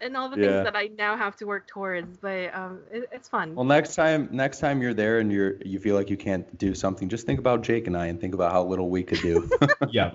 and 0.00 0.16
all 0.16 0.28
the 0.28 0.38
Yeah. 0.40 0.46
things 0.48 0.64
that 0.64 0.76
I 0.76 0.90
now 0.98 1.16
have 1.16 1.36
to 1.36 1.46
work 1.46 1.66
towards, 1.66 2.16
but 2.18 2.54
um, 2.54 2.80
it, 2.90 3.08
it's 3.12 3.28
fun. 3.28 3.54
Well, 3.54 3.64
next 3.64 3.94
time, 3.94 4.28
next 4.32 4.58
time 4.60 4.82
you're 4.82 4.94
there 4.94 5.18
and 5.18 5.30
you're 5.30 5.56
you 5.64 5.78
feel 5.78 5.94
like 5.94 6.10
you 6.10 6.16
can't 6.16 6.56
do 6.58 6.74
something, 6.74 7.08
just 7.08 7.26
think 7.26 7.38
about 7.38 7.62
Jake 7.62 7.86
and 7.86 7.96
I, 7.96 8.06
and 8.06 8.20
think 8.20 8.34
about 8.34 8.50
how 8.52 8.64
little 8.64 8.88
we 8.90 9.02
could 9.02 9.20
do. 9.20 9.48
yeah. 9.90 10.12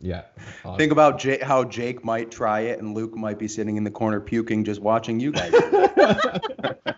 Yeah. 0.00 0.22
I- 0.64 0.76
think 0.76 0.92
about 0.92 1.18
Jake, 1.18 1.42
how 1.42 1.64
Jake 1.64 2.04
might 2.04 2.30
try 2.30 2.60
it, 2.60 2.80
and 2.80 2.94
Luke 2.94 3.16
might 3.16 3.38
be 3.38 3.48
sitting 3.48 3.76
in 3.76 3.84
the 3.84 3.90
corner 3.90 4.20
puking, 4.20 4.64
just 4.64 4.80
watching 4.80 5.18
you 5.20 5.32
guys. 5.32 5.52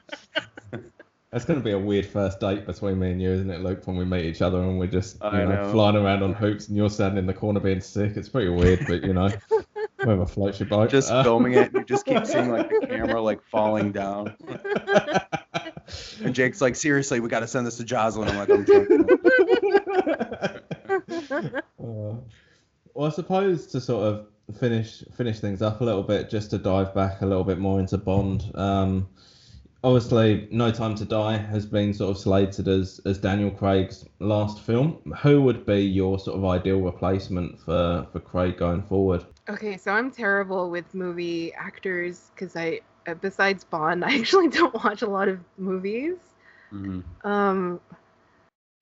That's 1.32 1.44
going 1.44 1.60
to 1.60 1.64
be 1.64 1.70
a 1.70 1.78
weird 1.78 2.06
first 2.06 2.40
date 2.40 2.66
between 2.66 2.98
me 2.98 3.12
and 3.12 3.22
you, 3.22 3.30
isn't 3.30 3.50
it, 3.50 3.60
Luke? 3.60 3.86
When 3.86 3.96
we 3.96 4.04
meet 4.04 4.24
each 4.24 4.42
other 4.42 4.60
and 4.62 4.80
we're 4.80 4.88
just 4.88 5.16
you 5.22 5.30
know, 5.30 5.46
know. 5.46 5.70
flying 5.70 5.94
around 5.94 6.24
on 6.24 6.32
hoops 6.32 6.66
and 6.66 6.76
you're 6.76 6.90
standing 6.90 7.18
in 7.18 7.26
the 7.26 7.34
corner 7.34 7.60
being 7.60 7.80
sick. 7.80 8.16
It's 8.16 8.28
pretty 8.28 8.50
weird, 8.50 8.84
but 8.88 9.04
you 9.04 9.12
know, 9.12 9.30
whatever 9.98 10.26
floats 10.26 10.58
your 10.58 10.68
boat. 10.68 10.90
just 10.90 11.08
Uh, 11.08 11.22
filming 11.22 11.52
it, 11.54 11.68
and 11.68 11.74
you 11.74 11.84
just 11.84 12.04
keep 12.04 12.26
seeing 12.26 12.50
like 12.50 12.68
the 12.68 12.84
camera 12.90 13.22
like 13.22 13.42
falling 13.44 13.92
down. 13.92 14.34
And 16.24 16.34
Jake's 16.34 16.60
like, 16.60 16.74
seriously, 16.74 17.20
we 17.20 17.28
got 17.28 17.40
to 17.40 17.46
send 17.46 17.64
this 17.64 17.76
to 17.76 17.84
Jocelyn. 17.84 18.28
I'm 18.28 18.36
like, 18.36 18.50
I'm 18.50 18.64
joking. 18.66 19.06
Uh, 21.80 22.16
well, 22.94 23.06
I 23.06 23.10
suppose 23.10 23.66
to 23.68 23.80
sort 23.80 24.04
of 24.04 24.26
finish 24.52 25.02
finish 25.16 25.40
things 25.40 25.62
up 25.62 25.80
a 25.80 25.84
little 25.84 26.02
bit, 26.02 26.30
just 26.30 26.50
to 26.50 26.58
dive 26.58 26.94
back 26.94 27.20
a 27.22 27.26
little 27.26 27.44
bit 27.44 27.58
more 27.58 27.80
into 27.80 27.98
Bond. 27.98 28.50
Um, 28.54 29.08
obviously, 29.82 30.48
No 30.50 30.70
Time 30.70 30.94
to 30.96 31.04
Die 31.04 31.36
has 31.36 31.66
been 31.66 31.94
sort 31.94 32.10
of 32.10 32.18
slated 32.18 32.68
as 32.68 33.00
as 33.04 33.18
Daniel 33.18 33.50
Craig's 33.50 34.06
last 34.18 34.60
film. 34.60 35.14
Who 35.22 35.42
would 35.42 35.66
be 35.66 35.80
your 35.82 36.18
sort 36.18 36.36
of 36.38 36.44
ideal 36.44 36.80
replacement 36.80 37.60
for 37.60 38.06
for 38.12 38.20
Craig 38.20 38.56
going 38.56 38.82
forward? 38.82 39.24
Okay, 39.48 39.76
so 39.76 39.92
I'm 39.92 40.10
terrible 40.10 40.70
with 40.70 40.94
movie 40.94 41.52
actors 41.54 42.30
because 42.34 42.54
I, 42.54 42.80
uh, 43.06 43.14
besides 43.14 43.64
Bond, 43.64 44.04
I 44.04 44.18
actually 44.18 44.48
don't 44.48 44.74
watch 44.74 45.02
a 45.02 45.08
lot 45.08 45.28
of 45.28 45.40
movies. 45.58 46.16
Mhm. 46.72 47.02
Um, 47.24 47.80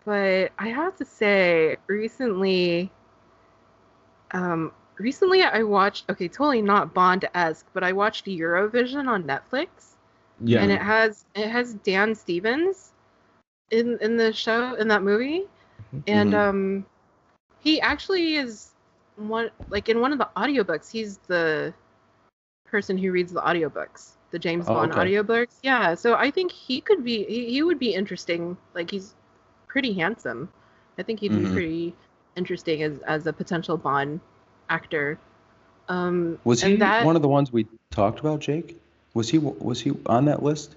but 0.05 0.53
I 0.59 0.69
have 0.69 0.97
to 0.97 1.05
say, 1.05 1.77
recently, 1.87 2.91
um, 4.33 4.73
recently 4.99 5.43
I 5.43 5.63
watched. 5.63 6.09
Okay, 6.11 6.29
totally 6.29 6.63
not 6.63 6.95
Bond-esque, 6.95 7.67
but 7.73 7.83
I 7.85 7.93
watched 7.93 8.27
Eurovision 8.27 9.09
on 9.09 9.25
Netflix, 9.25 9.97
Yeah, 10.41 10.63
and 10.63 10.71
it 10.73 10.81
has 10.81 11.25
it 11.35 11.49
has 11.49 11.75
Dan 11.75 12.15
Stevens 12.15 12.93
in 13.71 13.99
in 14.01 14.17
the 14.17 14.33
show 14.33 14.75
in 14.75 14.89
that 14.89 15.03
movie, 15.03 15.45
and 16.07 16.35
Mhm. 16.35 16.35
um, 16.35 16.87
he 17.61 17.81
actually 17.81 18.37
is 18.37 18.73
one 19.17 19.51
like 19.71 19.89
in 19.89 20.01
one 20.01 20.13
of 20.13 20.19
the 20.19 20.29
audiobooks. 20.37 20.91
He's 20.91 21.19
the 21.29 21.73
person 22.71 22.99
who 22.99 23.13
reads 23.13 23.33
the 23.33 23.41
audiobooks, 23.41 24.13
the 24.31 24.39
James 24.39 24.69
Oh, 24.69 24.75
Bond 24.75 24.93
okay. 24.93 25.01
audiobooks. 25.01 25.59
Yeah, 25.63 25.95
so 25.95 26.15
I 26.15 26.31
think 26.31 26.53
he 26.53 26.81
could 26.81 27.05
be 27.05 27.25
he, 27.25 27.51
he 27.51 27.63
would 27.63 27.79
be 27.79 27.95
interesting. 27.95 28.57
Like 28.75 28.91
he's 28.91 29.15
pretty 29.67 29.93
handsome. 29.95 30.49
I 30.99 31.03
think 31.03 31.21
he'd 31.21 31.35
Mhm. 31.35 31.45
be 31.45 31.49
pretty 31.49 31.95
interesting 32.37 32.83
as 32.83 32.99
as 33.01 33.27
a 33.27 33.33
potential 33.33 33.77
Bond 33.77 34.21
actor. 34.69 35.19
Um, 35.89 36.39
Was 36.45 36.63
he 36.63 36.77
that, 36.77 37.05
one 37.05 37.17
of 37.17 37.23
the 37.23 37.29
ones 37.29 37.53
we 37.53 37.67
talked 37.91 38.21
about, 38.21 38.41
Jake? 38.41 38.81
Was 39.15 39.29
he 39.29 39.39
was 39.39 39.81
he 39.81 39.93
on 40.07 40.27
that 40.27 40.43
list? 40.43 40.77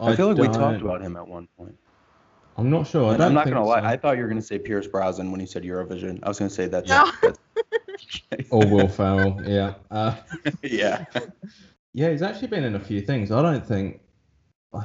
I, 0.00 0.16
feel 0.16 0.28
like 0.28 0.38
we 0.38 0.48
talked 0.48 0.80
about 0.80 1.02
him 1.02 1.16
at 1.16 1.28
one 1.28 1.46
point. 1.58 1.76
I'm 2.56 2.70
not 2.70 2.86
sure. 2.86 3.12
I 3.12 3.16
don't 3.16 3.28
I'm 3.28 3.34
not 3.34 3.46
gonna 3.46 3.64
lie, 3.64 3.80
so. 3.80 3.86
I 3.86 3.96
thought 3.96 4.16
you 4.16 4.22
were 4.22 4.28
gonna 4.28 4.42
say 4.42 4.58
Pierce 4.58 4.86
Brosnan 4.86 5.30
when 5.30 5.40
you 5.40 5.46
said 5.46 5.62
Eurovision. 5.62 6.20
I 6.22 6.28
was 6.28 6.38
gonna 6.38 6.50
say 6.50 6.66
that's, 6.66 6.88
No. 6.88 7.10
that's 7.22 7.38
Or 8.50 8.66
Will 8.66 8.88
Ferrell. 8.88 9.40
Yeah. 9.44 9.74
Uh, 9.90 10.16
yeah. 10.62 11.04
Yeah, 11.92 12.10
he's 12.10 12.22
actually 12.22 12.46
been 12.46 12.62
in 12.62 12.76
a 12.76 12.80
few 12.80 13.00
things. 13.00 13.32
I 13.32 13.42
don't 13.42 13.66
think 13.66 14.00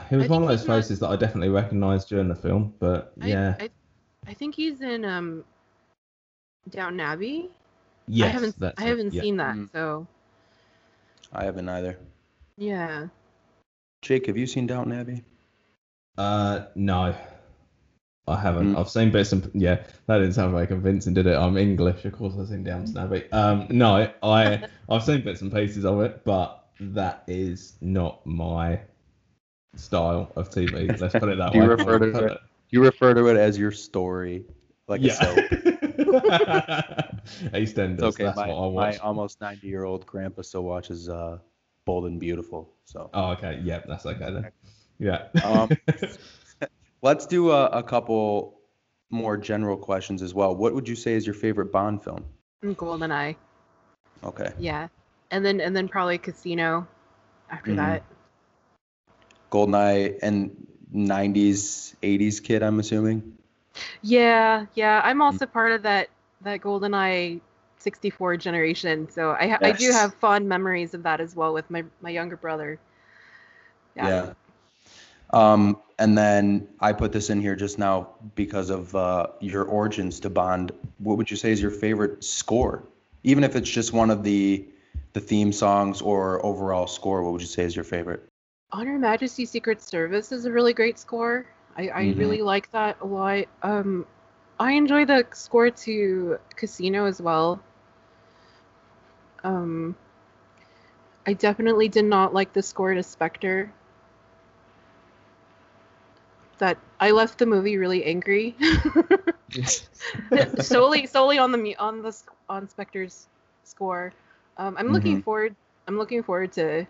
he 0.09 0.15
was 0.15 0.25
I 0.25 0.27
one 0.27 0.41
of 0.41 0.47
those 0.49 0.61
he's 0.61 0.67
not- 0.67 0.75
faces 0.77 0.99
that 0.99 1.09
I 1.09 1.15
definitely 1.15 1.49
recognised 1.49 2.09
during 2.09 2.27
the 2.27 2.35
film. 2.35 2.73
But 2.79 3.13
I, 3.21 3.27
yeah, 3.27 3.55
I, 3.59 3.69
I 4.25 4.33
think 4.33 4.55
he's 4.55 4.81
in 4.81 5.05
um, 5.05 5.43
Downton 6.71 6.99
Abbey. 6.99 7.51
Yes, 8.07 8.27
I 8.29 8.31
haven't 8.31 8.59
that's 8.59 8.81
I 8.81 8.85
haven't 8.85 9.13
yeah. 9.13 9.21
seen 9.21 9.37
that, 9.37 9.55
Mm. 9.55 9.71
so 9.71 10.07
I 11.33 11.43
haven't 11.45 11.67
either. 11.69 11.97
yeah. 12.57 13.07
Jake, 14.01 14.27
have 14.27 14.37
you 14.37 14.45
seen 14.45 14.67
Downton 14.67 14.93
Abbey? 14.93 15.23
Uh, 16.17 16.65
no, 16.75 17.15
I 18.27 18.35
haven't. 18.39 18.73
Mm. 18.75 18.79
I've 18.79 18.89
seen 18.89 19.11
bits 19.11 19.31
and 19.31 19.49
yeah, 19.55 19.83
that 20.07 20.19
didn't 20.19 20.33
sound 20.33 20.53
very 20.53 20.67
convincing, 20.67 21.13
did 21.15 21.25
it? 21.27 21.35
I'm 21.35 21.57
English, 21.57 22.05
of 22.05 22.13
course. 22.13 22.35
I've 22.39 22.47
seen 22.47 22.63
Downton 22.63 22.97
Abbey. 22.97 23.29
Um, 23.31 23.65
no, 23.69 24.07
I 24.23 24.63
I've 24.89 25.03
seen 25.03 25.23
bits 25.23 25.41
and 25.41 25.51
pieces 25.51 25.85
of 25.85 26.01
it, 26.01 26.23
but 26.23 26.67
that 26.79 27.23
is 27.27 27.73
not 27.81 28.25
my 28.27 28.79
style 29.75 30.31
of 30.35 30.49
TV. 30.51 30.87
Let's 31.01 31.13
put 31.13 31.29
it 31.29 31.37
that 31.39 31.51
Do 31.53 31.57
you 31.57 31.63
way. 31.63 31.69
refer 31.69 31.99
to 31.99 32.11
Put 32.11 32.23
it- 32.31 32.37
You 32.69 32.83
refer 32.83 33.13
to 33.15 33.25
it 33.27 33.37
as 33.37 33.57
your 33.57 33.71
story, 33.71 34.45
like 34.87 35.01
a 35.01 35.09
soap. 35.09 35.37
EastEnders. 37.53 37.93
It's 37.93 38.03
okay. 38.03 38.23
That's 38.25 38.37
My, 38.37 38.47
what 38.47 38.55
I 38.55 38.91
my 38.91 38.97
almost 38.97 39.41
90 39.41 39.67
year 39.67 39.83
old 39.83 40.05
grandpa 40.05 40.41
still 40.41 40.63
watches 40.63 41.09
uh, 41.09 41.39
Bold 41.85 42.05
and 42.05 42.19
Beautiful. 42.19 42.69
So 42.85 43.09
Oh, 43.13 43.31
okay. 43.31 43.61
Yeah, 43.63 43.81
that's 43.87 44.05
okay 44.05 44.31
then. 44.31 44.51
Yeah. 44.99 45.27
Um, 45.43 45.71
let's 47.01 47.25
do 47.25 47.51
a, 47.51 47.65
a 47.67 47.83
couple 47.83 48.59
more 49.09 49.37
general 49.37 49.77
questions 49.77 50.21
as 50.21 50.33
well. 50.33 50.55
What 50.55 50.73
would 50.73 50.87
you 50.87 50.95
say 50.95 51.13
is 51.13 51.25
your 51.25 51.35
favorite 51.35 51.71
Bond 51.71 52.03
film? 52.03 52.25
And 52.63 52.77
Goldeneye. 52.77 53.35
Okay. 54.23 54.51
Yeah. 54.59 54.87
And 55.31 55.45
then 55.45 55.59
and 55.61 55.75
then 55.75 55.87
probably 55.87 56.17
Casino 56.17 56.87
after 57.49 57.71
Mhm. 57.71 57.77
that. 57.77 58.03
Goldeneye 59.51 60.19
and 60.21 60.67
90s, 60.93 61.95
80s 62.01 62.39
kid, 62.41 62.63
I'm 62.63 62.79
assuming. 62.79 63.37
Yeah, 64.01 64.65
yeah. 64.75 65.01
Mm. 65.01 65.05
I'm 65.05 65.21
also 65.21 65.45
part 65.45 65.71
of 65.71 65.83
that 65.83 66.09
that 66.41 66.61
Goldeneye 66.61 67.41
64 67.77 68.37
generation, 68.37 69.09
so 69.09 69.31
I 69.31 69.47
ha- 69.47 69.59
I 69.61 69.71
do 69.71 69.91
have 69.91 70.13
fond 70.15 70.47
memories 70.47 70.93
of 70.93 71.03
that 71.03 71.19
as 71.21 71.35
well 71.35 71.53
with 71.53 71.69
my 71.69 71.83
my 72.01 72.09
younger 72.09 72.37
brother. 72.37 72.79
Yeah. 73.95 74.33
Um, 75.31 75.81
and 75.97 76.17
then 76.17 76.67
I 76.79 76.93
put 76.93 77.11
this 77.11 77.29
in 77.29 77.41
here 77.41 77.55
just 77.55 77.79
now 77.79 78.09
because 78.35 78.69
of 78.69 78.93
uh, 78.95 79.27
your 79.39 79.63
origins 79.63 80.19
to 80.21 80.29
Bond. 80.29 80.71
What 80.99 81.17
would 81.17 81.31
you 81.31 81.37
say 81.37 81.51
is 81.51 81.61
your 81.61 81.71
favorite 81.71 82.23
score? 82.23 82.83
Even 83.23 83.43
if 83.43 83.55
it's 83.55 83.69
just 83.69 83.93
one 83.93 84.09
of 84.09 84.23
the 84.23 84.65
the 85.13 85.19
theme 85.21 85.51
songs 85.51 86.01
or 86.01 86.45
overall 86.45 86.87
score, 86.87 87.23
what 87.23 87.31
would 87.31 87.41
you 87.41 87.47
say 87.47 87.63
is 87.63 87.75
your 87.75 87.85
favorite? 87.85 88.27
On 88.71 88.85
Her 88.85 88.99
Majesty's 88.99 89.49
Secret 89.49 89.81
Service 89.81 90.31
is 90.31 90.45
a 90.45 90.51
really 90.51 90.73
great 90.73 90.99
score. 90.99 91.45
I, 91.75 91.87
I 91.89 92.03
Mhm. 92.03 92.17
really 92.17 92.41
like 92.41 92.71
that 92.71 92.97
a 93.01 93.05
lot. 93.05 93.45
Um, 93.61 94.05
I 94.59 94.71
enjoy 94.73 95.05
the 95.05 95.25
score 95.33 95.69
to 95.69 96.39
Casino 96.55 97.05
as 97.05 97.21
well. 97.21 97.59
Um, 99.43 99.95
I 101.25 101.33
definitely 101.33 101.87
did 101.87 102.05
not 102.05 102.33
like 102.33 102.53
the 102.53 102.61
score 102.63 102.93
to 102.93 103.03
Spectre. 103.03 103.71
That 106.59 106.77
I 106.99 107.11
left 107.11 107.37
the 107.39 107.45
movie 107.45 107.77
really 107.77 108.03
angry. 108.05 108.55
solely 110.57 111.05
solely 111.05 111.37
on 111.37 111.51
the 111.51 111.75
on 111.77 112.01
the 112.01 112.15
on 112.49 112.67
Spectre's 112.69 113.27
score. 113.63 114.13
Um, 114.57 114.75
I'm 114.77 114.91
looking 114.91 115.19
forward. 115.19 115.55
I'm 115.87 115.97
looking 115.97 116.23
forward 116.23 116.51
to 116.53 116.85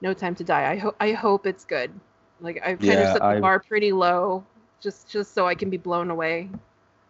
No 0.00 0.12
Time 0.14 0.34
to 0.36 0.44
Die. 0.44 0.70
I 0.72 0.76
hope 0.76 0.96
I 1.00 1.12
hope 1.12 1.46
it's 1.46 1.64
good. 1.64 1.90
Like 2.40 2.56
I've 2.64 2.78
kind 2.78 2.84
Yeah, 2.84 3.00
of 3.00 3.06
set 3.14 3.18
the 3.18 3.24
I- 3.24 3.40
bar 3.40 3.58
pretty 3.60 3.92
low, 3.92 4.44
just 4.80 5.08
just 5.10 5.34
so 5.34 5.46
I 5.46 5.54
can 5.54 5.70
be 5.70 5.76
blown 5.76 6.10
away. 6.10 6.48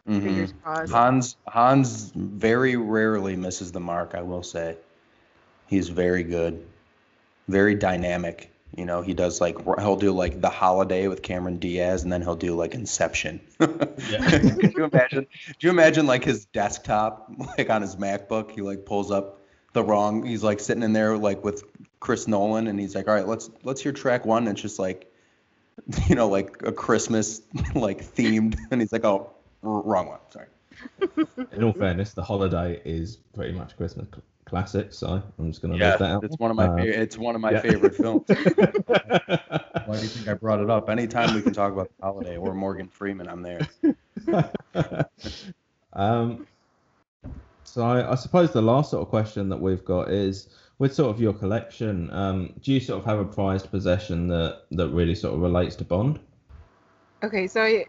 Mhm. 0.09 0.23
Fingers 0.23 0.55
crossed. 0.63 0.93
Hans 0.93 1.37
Hans 1.47 2.13
very 2.15 2.77
rarely 2.77 3.37
misses 3.37 3.73
the 3.73 3.81
mark, 3.81 4.15
I 4.15 4.23
will 4.23 4.43
say. 4.43 4.77
He's 5.67 5.89
very 5.91 6.23
good. 6.23 6.65
Very 7.47 7.75
dynamic. 7.75 8.51
You 8.77 8.85
know, 8.85 9.01
he 9.03 9.13
does 9.15 9.41
like 9.41 9.57
he'll 9.79 9.97
do 9.97 10.13
like 10.13 10.41
The 10.41 10.49
Holiday 10.51 11.09
with 11.09 11.23
Cameron 11.23 11.59
Diaz 11.59 12.03
and 12.05 12.13
then 12.13 12.23
he'll 12.23 12.37
do 12.37 12.55
like 12.55 12.75
Inception. 12.75 13.41
Yeah. 14.11 14.31
Could 14.39 14.75
you 14.77 14.85
imagine? 14.85 15.27
Do 15.59 15.67
you 15.67 15.71
imagine 15.71 16.07
like 16.07 16.25
his 16.25 16.45
desktop 16.47 17.31
like 17.59 17.69
on 17.69 17.83
his 17.83 17.97
MacBook, 17.97 18.51
he 18.53 18.63
like 18.63 18.87
pulls 18.87 19.11
up 19.11 19.41
the 19.75 19.83
wrong 19.85 20.25
he's 20.25 20.43
like 20.43 20.61
sitting 20.61 20.83
in 20.83 20.93
there 20.95 21.19
like 21.19 21.45
with 21.45 21.65
Chris 22.01 22.27
Nolan 22.29 22.67
and 22.69 22.79
he's 22.81 22.95
like, 22.95 23.09
"All 23.09 23.15
right, 23.15 23.27
let's 23.27 23.51
let's 23.65 23.83
hear 23.83 23.93
track 23.93 24.25
1." 24.25 24.47
And 24.47 24.53
it's 24.57 24.63
just 24.63 24.79
like 24.79 25.08
you 26.09 26.15
know, 26.15 26.29
like 26.29 26.63
a 26.65 26.73
Christmas 26.73 27.43
like 27.75 28.05
themed, 28.05 28.57
and 28.71 28.81
he's 28.81 28.93
like, 28.93 29.05
"Oh, 29.05 29.31
wrong 29.63 30.09
one. 30.09 30.19
Sorry." 30.31 30.47
In 31.53 31.65
all 31.65 31.73
fairness, 31.73 32.13
the 32.13 32.23
holiday 32.23 32.81
is 32.85 33.17
pretty 33.35 33.53
much 33.53 33.77
Christmas 33.77 34.07
cl- 34.13 34.23
classic, 34.45 34.93
so 34.93 35.23
I'm 35.39 35.51
just 35.51 35.63
gonna 35.63 35.77
Yeah, 35.77 35.91
leave 35.91 35.99
that 36.01 36.11
out. 36.11 36.25
it's 36.25 36.39
one 36.39 36.51
of 36.51 36.57
my 36.57 36.67
Uh, 36.67 36.77
favorite. 36.77 36.99
It's 37.01 37.19
one 37.19 37.35
of 37.35 37.41
my 37.41 37.53
yeah. 37.53 37.61
favorite 37.61 37.95
films. 37.95 38.25
Why 38.29 39.97
do 39.97 40.03
you 40.03 40.09
think 40.09 40.29
I 40.29 40.35
brought 40.35 40.61
it 40.61 40.71
up? 40.71 40.89
Anytime 40.91 41.35
we 41.35 41.43
can 41.43 41.53
talk 41.53 41.73
about 41.73 41.91
the 41.99 42.05
holiday 42.05 42.37
or 42.37 42.55
Morgan 42.55 42.89
Freeman, 42.89 43.29
I'm 43.29 43.43
there. 43.43 43.67
um, 45.95 46.47
so 47.65 47.83
I, 47.83 48.13
I 48.13 48.15
suppose 48.15 48.53
the 48.53 48.63
last 48.63 48.91
sort 48.91 49.03
of 49.03 49.09
question 49.09 49.49
that 49.49 49.61
we've 49.61 49.85
got 49.85 50.11
is, 50.11 50.49
with 50.79 50.95
sort 50.95 51.15
of 51.15 51.21
your 51.21 51.33
collection, 51.33 52.11
um, 52.13 52.53
do 52.63 52.73
you 52.73 52.81
sort 52.81 53.01
of 53.01 53.05
have 53.05 53.19
a 53.19 53.25
prized 53.25 53.71
possession 53.71 54.29
that 54.29 54.63
that 54.71 54.89
really 54.91 55.15
sort 55.15 55.35
of 55.35 55.41
relates 55.41 55.77
to 55.77 55.85
Bond? 55.85 56.21
Okay, 57.23 57.47
so 57.49 57.63
I, 57.63 57.87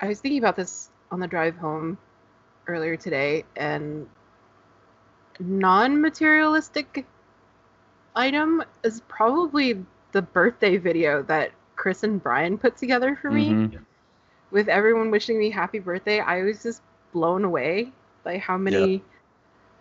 I 0.00 0.08
was 0.08 0.20
thinking 0.20 0.38
about 0.38 0.56
this 0.56 0.90
on 1.10 1.20
the 1.20 1.26
drive 1.26 1.56
home 1.56 1.96
earlier 2.66 2.96
today, 2.96 3.44
and 3.56 4.06
non-materialistic 5.40 7.06
item 8.14 8.62
is 8.84 9.00
probably 9.08 9.84
the 10.12 10.20
birthday 10.20 10.76
video 10.76 11.22
that 11.22 11.52
Chris 11.76 12.02
and 12.02 12.22
Brian 12.22 12.58
put 12.58 12.76
together 12.76 13.16
for 13.16 13.30
me. 13.30 13.50
Mhm. 13.50 13.78
With 14.50 14.68
everyone 14.68 15.10
wishing 15.10 15.38
me 15.38 15.50
happy 15.50 15.78
birthday, 15.78 16.20
I 16.20 16.42
was 16.42 16.62
just 16.62 16.82
blown 17.12 17.44
away 17.44 17.92
by 18.24 18.38
how 18.38 18.58
many 18.58 19.02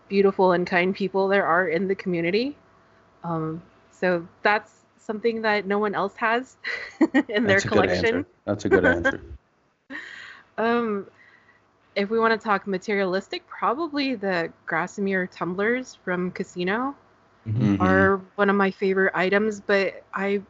beautiful 0.07 0.51
and 0.53 0.65
kind 0.67 0.95
people 0.95 1.27
there 1.27 1.45
are 1.45 1.67
in 1.67 1.87
the 1.87 1.95
community. 1.95 2.55
Um, 3.23 3.61
so 3.91 4.27
that's 4.43 4.85
something 4.97 5.41
that 5.41 5.65
no 5.65 5.79
one 5.79 5.95
else 5.95 6.15
has 6.17 6.57
in 7.29 7.47
their 7.47 7.59
That's 7.59 7.63
good 7.63 7.69
collection. 7.69 8.25
That's 8.45 8.65
a 8.65 8.69
good 8.69 8.85
answer. 8.85 9.21
Um, 10.57 11.05
if 11.95 12.09
we 12.09 12.19
want 12.19 12.39
to 12.39 12.43
talk 12.43 12.67
materialistic, 12.67 13.45
probably 13.47 14.15
the 14.15 14.51
Grasmere 14.67 15.27
tumblers 15.31 15.95
from 16.03 16.31
Casino 16.31 16.95
Mhm. 17.45 17.79
are 17.79 18.21
one 18.35 18.49
of 18.49 18.55
my 18.55 18.71
favorite 18.71 19.11
items. 19.15 19.59
But 19.59 20.03
I, 20.13 20.41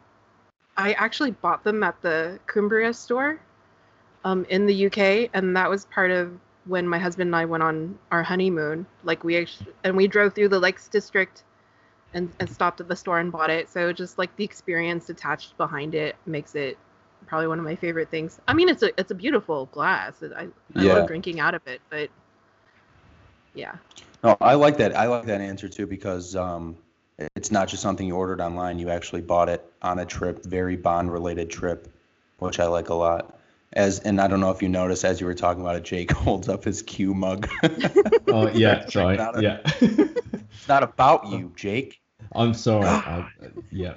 I 0.77 0.93
actually 0.93 1.31
bought 1.31 1.63
them 1.63 1.83
at 1.83 2.01
the 2.01 2.39
Cumbria 2.47 2.93
store, 2.93 3.39
um, 4.23 4.45
in 4.49 4.65
the 4.65 4.73
UK, 4.73 5.29
and 5.33 5.55
that 5.55 5.69
was 5.69 5.85
part 5.85 6.11
of 6.11 6.31
when 6.67 6.87
my 6.87 6.99
husband 6.99 7.29
and 7.29 7.35
I 7.35 7.45
went 7.45 7.63
on 7.63 7.97
our 8.11 8.23
honeymoon. 8.23 8.85
Like 9.03 9.23
we 9.23 9.37
actually, 9.37 9.73
and 9.83 9.97
we 9.97 10.07
drove 10.07 10.33
through 10.33 10.49
the 10.49 10.59
Lakes 10.59 10.87
District. 10.87 11.43
And, 12.13 12.31
and 12.39 12.49
stopped 12.49 12.79
at 12.79 12.87
the 12.87 12.95
store 12.95 13.19
and 13.19 13.31
bought 13.31 13.49
it. 13.49 13.69
So 13.69 13.91
just 13.93 14.17
like 14.17 14.35
the 14.37 14.43
experience 14.43 15.09
attached 15.09 15.55
behind 15.57 15.93
it 15.93 16.15
makes 16.25 16.55
it 16.55 16.77
probably 17.27 17.47
one 17.47 17.59
of 17.59 17.65
my 17.65 17.75
favorite 17.75 18.09
things. 18.09 18.39
I 18.47 18.53
mean, 18.53 18.69
it's 18.69 18.81
a 18.81 18.97
it's 18.99 19.11
a 19.11 19.15
beautiful 19.15 19.67
glass. 19.67 20.23
I, 20.23 20.43
I 20.43 20.47
Yeah. 20.83 20.93
love 20.95 21.07
drinking 21.07 21.39
out 21.39 21.53
of 21.53 21.61
it, 21.67 21.81
but 21.89 22.09
yeah, 23.53 23.75
No, 24.23 24.37
I 24.41 24.55
like 24.55 24.77
that. 24.77 24.95
I 24.95 25.07
like 25.07 25.25
that 25.25 25.41
answer 25.41 25.67
too 25.67 25.85
because 25.85 26.35
um, 26.35 26.77
it's 27.35 27.51
not 27.51 27.67
just 27.67 27.83
something 27.83 28.07
you 28.07 28.15
ordered 28.15 28.41
online. 28.41 28.79
You 28.79 28.89
actually 28.89 29.21
bought 29.21 29.49
it 29.49 29.65
on 29.81 29.99
a 29.99 30.05
trip, 30.05 30.43
very 30.45 30.75
Bond-related 30.75 31.49
trip, 31.49 31.87
which 32.39 32.59
I 32.59 32.67
like 32.67 32.89
a 32.89 32.93
lot. 32.95 33.36
As 33.73 33.99
and 33.99 34.21
I 34.21 34.27
don't 34.27 34.39
know 34.39 34.51
if 34.51 34.61
you 34.61 34.69
noticed 34.69 35.03
as 35.03 35.19
you 35.19 35.27
were 35.27 35.33
talking 35.33 35.61
about 35.61 35.75
it, 35.75 35.83
Jake 35.83 36.11
holds 36.25 36.47
up 36.49 36.63
his 36.63 36.81
Q 36.81 37.13
mug. 37.13 37.47
Oh 38.29 38.49
yeah, 38.49 38.85
sorry, 38.89 39.15
Not 39.17 39.37
a- 39.37 39.41
yeah. 39.41 39.59
it's 39.81 40.67
not 40.67 40.83
about 40.83 41.27
you, 41.27 41.53
Jake. 41.55 42.01
I'm 42.33 42.53
sorry. 42.53 42.85
I, 42.87 43.25
yeah. 43.71 43.95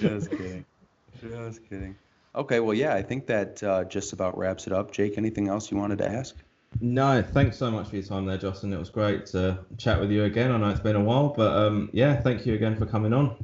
Just 0.00 0.30
kidding. 0.30 0.64
Just 1.20 1.68
kidding. 1.68 1.96
Okay, 2.34 2.60
well, 2.60 2.74
yeah, 2.74 2.94
I 2.94 3.02
think 3.02 3.26
that 3.26 3.62
uh, 3.62 3.84
just 3.84 4.12
about 4.12 4.36
wraps 4.38 4.66
it 4.66 4.72
up. 4.72 4.92
Jake, 4.92 5.18
anything 5.18 5.48
else 5.48 5.70
you 5.70 5.76
wanted 5.76 5.98
to 5.98 6.08
ask? 6.08 6.36
No, 6.80 7.22
thanks 7.22 7.56
so 7.56 7.70
much 7.70 7.88
for 7.88 7.96
your 7.96 8.04
time 8.04 8.26
there, 8.26 8.36
Justin. 8.38 8.72
It 8.72 8.78
was 8.78 8.90
great 8.90 9.26
to 9.26 9.58
chat 9.78 9.98
with 10.00 10.10
you 10.10 10.24
again. 10.24 10.50
I 10.52 10.56
know 10.58 10.68
it's 10.68 10.80
been 10.80 10.96
a 10.96 11.00
while, 11.02 11.28
but 11.28 11.52
um, 11.56 11.90
yeah, 11.92 12.20
thank 12.20 12.46
you 12.46 12.54
again 12.54 12.76
for 12.76 12.86
coming 12.86 13.12
on. 13.12 13.36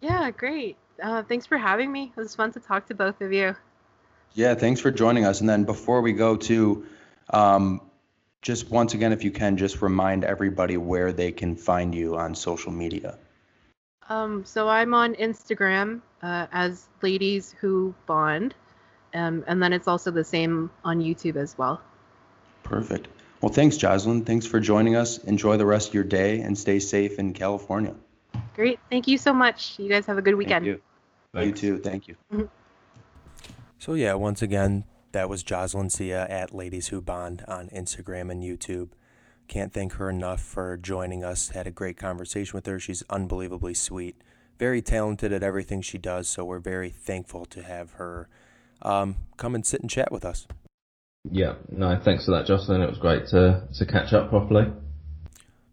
yeah, 0.00 0.30
great. 0.30 0.76
Uh, 1.02 1.22
thanks 1.22 1.46
for 1.46 1.58
having 1.58 1.90
me. 1.90 2.12
It 2.16 2.20
was 2.20 2.34
fun 2.34 2.52
to 2.52 2.60
talk 2.60 2.86
to 2.86 2.94
both 2.94 3.20
of 3.20 3.32
you. 3.32 3.56
Yeah, 4.34 4.54
thanks 4.54 4.80
for 4.80 4.90
joining 4.90 5.24
us. 5.24 5.40
And 5.40 5.48
then 5.48 5.64
before 5.64 6.00
we 6.00 6.12
go 6.12 6.36
to, 6.36 6.86
um, 7.30 7.80
just 8.42 8.70
once 8.70 8.94
again, 8.94 9.12
if 9.12 9.24
you 9.24 9.30
can, 9.30 9.56
just 9.56 9.80
remind 9.80 10.24
everybody 10.24 10.76
where 10.76 11.12
they 11.12 11.32
can 11.32 11.56
find 11.56 11.94
you 11.94 12.16
on 12.16 12.34
social 12.34 12.72
media. 12.72 13.18
Um, 14.08 14.44
so 14.44 14.68
I'm 14.68 14.92
on 14.92 15.14
Instagram 15.14 16.02
uh, 16.20 16.46
as 16.52 16.86
Ladies 17.00 17.54
Who 17.60 17.94
Bond, 18.06 18.54
um, 19.14 19.44
and 19.46 19.62
then 19.62 19.72
it's 19.72 19.88
also 19.88 20.10
the 20.10 20.24
same 20.24 20.70
on 20.84 21.00
YouTube 21.00 21.36
as 21.36 21.56
well. 21.56 21.80
Perfect. 22.64 23.08
Well, 23.40 23.52
thanks, 23.52 23.76
Jocelyn. 23.76 24.24
Thanks 24.24 24.46
for 24.46 24.60
joining 24.60 24.96
us. 24.96 25.18
Enjoy 25.18 25.56
the 25.56 25.66
rest 25.66 25.88
of 25.88 25.94
your 25.94 26.04
day 26.04 26.40
and 26.40 26.58
stay 26.58 26.80
safe 26.80 27.18
in 27.18 27.32
California. 27.32 27.94
Great. 28.54 28.78
Thank 28.90 29.08
you 29.08 29.18
so 29.18 29.32
much. 29.32 29.78
You 29.78 29.88
guys 29.88 30.06
have 30.06 30.18
a 30.18 30.22
good 30.22 30.32
Thank 30.32 30.38
weekend. 30.38 30.66
you. 30.66 30.72
You 30.72 30.80
Thanks. 31.32 31.60
too. 31.60 31.78
Thank 31.78 32.08
you. 32.08 32.16
So 33.78 33.94
yeah, 33.94 34.14
once 34.14 34.40
again, 34.40 34.84
that 35.12 35.28
was 35.28 35.42
Jocelyn 35.42 35.90
Sia 35.90 36.26
at 36.28 36.54
Ladies 36.54 36.88
Who 36.88 37.00
Bond 37.00 37.44
on 37.46 37.68
Instagram 37.68 38.30
and 38.30 38.42
YouTube. 38.42 38.90
Can't 39.46 39.72
thank 39.72 39.94
her 39.94 40.08
enough 40.08 40.40
for 40.40 40.76
joining 40.76 41.22
us. 41.22 41.50
Had 41.50 41.66
a 41.66 41.70
great 41.70 41.96
conversation 41.96 42.56
with 42.56 42.66
her. 42.66 42.78
She's 42.78 43.02
unbelievably 43.10 43.74
sweet, 43.74 44.16
very 44.58 44.80
talented 44.80 45.32
at 45.32 45.42
everything 45.42 45.82
she 45.82 45.98
does. 45.98 46.28
So 46.28 46.44
we're 46.44 46.60
very 46.60 46.90
thankful 46.90 47.44
to 47.46 47.62
have 47.62 47.92
her 47.92 48.28
um, 48.82 49.16
come 49.36 49.54
and 49.54 49.66
sit 49.66 49.80
and 49.80 49.90
chat 49.90 50.10
with 50.10 50.24
us. 50.24 50.46
Yeah, 51.30 51.54
no, 51.70 51.98
thanks 52.04 52.26
for 52.26 52.32
that, 52.32 52.46
Jocelyn. 52.46 52.80
It 52.82 52.88
was 52.88 52.98
great 52.98 53.26
to 53.28 53.66
to 53.78 53.86
catch 53.86 54.12
up 54.12 54.30
properly. 54.30 54.72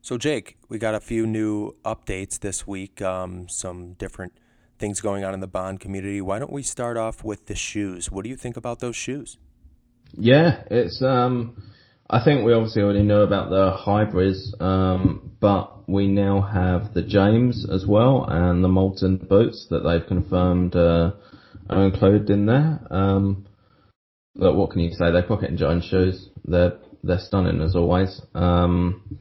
So 0.04 0.18
Jake, 0.18 0.58
we 0.68 0.80
got 0.80 0.96
a 0.96 1.00
few 1.00 1.28
new 1.28 1.76
updates 1.86 2.40
this 2.40 2.66
week. 2.66 3.04
Um, 3.04 3.48
some 3.48 3.94
different 3.94 4.34
things 4.80 5.00
going 5.00 5.24
on 5.24 5.36
in 5.36 5.42
the 5.42 5.48
Bond 5.48 5.80
community. 5.80 6.22
Why 6.22 6.40
don't 6.40 6.52
we 6.52 6.64
start 6.64 6.98
off 6.98 7.24
with 7.24 7.46
the 7.46 7.54
shoes? 7.56 8.12
What 8.12 8.24
do 8.24 8.30
you 8.30 8.36
think 8.36 8.58
about 8.58 8.80
those 8.80 8.96
shoes? 8.96 9.38
Yeah, 10.14 10.64
it's 10.72 11.04
um 11.04 11.64
I 12.10 12.24
think 12.24 12.44
we 12.44 12.54
obviously 12.54 12.82
already 12.82 13.04
know 13.04 13.22
about 13.22 13.52
the 13.52 13.72
hybrids, 13.78 14.54
um, 14.60 15.32
but 15.40 15.88
we 15.88 16.08
now 16.08 16.42
have 16.42 16.94
the 16.94 17.04
James 17.04 17.66
as 17.72 17.86
well 17.88 18.26
and 18.28 18.62
the 18.62 18.68
Molton 18.68 19.30
boots 19.30 19.68
that 19.70 19.80
they've 19.80 20.06
confirmed 20.06 20.76
uh, 20.76 21.12
are 21.70 21.86
included 21.86 22.30
in 22.30 22.48
there. 22.48 22.86
Um, 22.90 23.46
look, 24.36 24.58
what 24.58 24.72
can 24.72 24.82
you 24.82 24.92
say? 24.92 25.12
They're 25.12 25.24
Crockett 25.24 25.52
and 25.52 25.60
Jones 25.60 25.86
shoes. 25.86 26.30
They're 26.44 26.80
they're 27.04 27.20
stunning 27.20 27.62
as 27.62 27.76
always. 27.76 28.20
Um, 28.34 29.20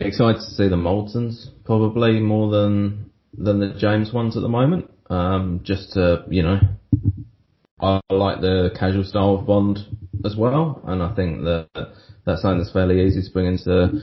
excited 0.00 0.40
to 0.40 0.50
see 0.50 0.68
the 0.68 0.76
Moltons 0.76 1.48
probably 1.64 2.20
more 2.20 2.50
than 2.50 3.10
than 3.36 3.60
the 3.60 3.74
James 3.78 4.12
ones 4.12 4.36
at 4.36 4.42
the 4.42 4.48
moment. 4.48 4.90
Um, 5.10 5.60
just 5.62 5.92
to 5.92 6.24
you 6.28 6.42
know 6.42 6.60
I 7.80 8.00
like 8.10 8.40
the 8.40 8.70
casual 8.78 9.04
style 9.04 9.34
of 9.34 9.46
Bond 9.46 9.78
as 10.24 10.36
well, 10.36 10.80
and 10.86 11.02
I 11.02 11.14
think 11.14 11.42
that 11.42 11.68
that's 12.24 12.42
something 12.42 12.58
that's 12.58 12.72
fairly 12.72 13.04
easy 13.04 13.22
to 13.22 13.32
bring 13.32 13.46
into 13.46 14.02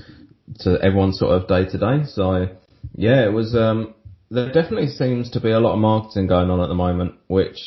to 0.60 0.78
everyone's 0.82 1.18
sort 1.18 1.32
of 1.32 1.48
day 1.48 1.66
to 1.66 1.78
day. 1.78 2.04
So 2.06 2.48
yeah, 2.96 3.26
it 3.26 3.32
was. 3.32 3.56
Um, 3.56 3.96
there 4.32 4.52
definitely 4.52 4.88
seems 4.88 5.32
to 5.32 5.40
be 5.40 5.52
a 5.52 5.60
lot 5.60 5.74
of 5.74 5.80
marketing 5.80 6.28
going 6.28 6.52
on 6.52 6.62
at 6.62 6.68
the 6.68 6.76
moment, 6.76 7.16
which 7.28 7.58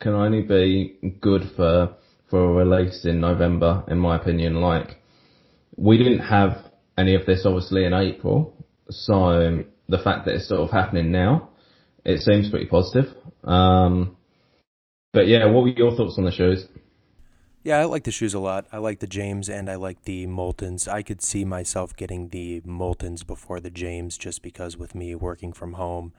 can 0.00 0.12
only 0.12 0.42
be 0.42 0.96
good 1.20 1.42
for 1.56 1.94
for 2.28 2.44
a 2.44 2.64
release 2.64 3.04
in 3.04 3.20
November, 3.20 3.84
in 3.88 3.98
my 3.98 4.16
opinion. 4.16 4.60
Like 4.60 4.96
we 5.76 5.98
didn't 5.98 6.20
have 6.20 6.69
any 7.00 7.14
of 7.14 7.26
this 7.26 7.42
obviously 7.44 7.84
in 7.84 7.92
April, 7.92 8.54
so 8.88 9.64
the 9.88 9.98
fact 9.98 10.26
that 10.26 10.36
it's 10.36 10.48
sort 10.48 10.60
of 10.60 10.70
happening 10.70 11.10
now, 11.10 11.50
it 12.04 12.20
seems 12.20 12.50
pretty 12.50 12.66
positive. 12.66 13.12
Um, 13.44 14.16
but 15.12 15.26
yeah, 15.26 15.46
what 15.46 15.62
were 15.62 15.68
your 15.68 15.96
thoughts 15.96 16.16
on 16.18 16.24
the 16.24 16.30
shoes? 16.30 16.66
Yeah, 17.62 17.78
I 17.78 17.84
like 17.84 18.04
the 18.04 18.10
shoes 18.10 18.32
a 18.32 18.38
lot. 18.38 18.66
I 18.72 18.78
like 18.78 19.00
the 19.00 19.06
James 19.06 19.48
and 19.48 19.68
I 19.68 19.74
like 19.74 20.04
the 20.04 20.26
Moltons. 20.26 20.88
I 20.88 21.02
could 21.02 21.20
see 21.20 21.44
myself 21.44 21.94
getting 21.94 22.28
the 22.28 22.62
Moltons 22.62 23.26
before 23.26 23.60
the 23.60 23.70
James 23.70 24.16
just 24.16 24.40
because 24.40 24.78
with 24.78 24.94
me 24.94 25.14
working 25.14 25.52
from 25.52 25.74
home 25.74 26.14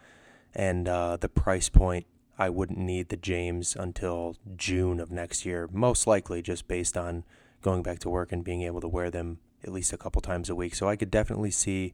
and 0.54 0.88
uh, 0.88 1.18
the 1.18 1.30
price 1.30 1.70
point, 1.70 2.06
I 2.38 2.50
wouldn't 2.50 2.78
need 2.78 3.10
the 3.10 3.18
James 3.18 3.76
until 3.76 4.36
June 4.56 5.00
of 5.00 5.12
next 5.12 5.46
year, 5.46 5.68
most 5.72 6.06
likely 6.06 6.42
just 6.42 6.68
based 6.68 6.96
on 6.96 7.24
going 7.62 7.82
back 7.82 8.00
to 8.00 8.10
work 8.10 8.32
and 8.32 8.44
being 8.44 8.62
able 8.62 8.82
to 8.82 8.88
wear 8.88 9.10
them 9.10 9.40
at 9.64 9.72
least 9.72 9.94
a 9.94 9.98
couple 9.98 10.22
times 10.22 10.50
a 10.50 10.56
week. 10.56 10.76
So 10.76 10.90
I 10.90 10.96
could 10.96 11.12
definitely 11.12 11.52
see 11.52 11.94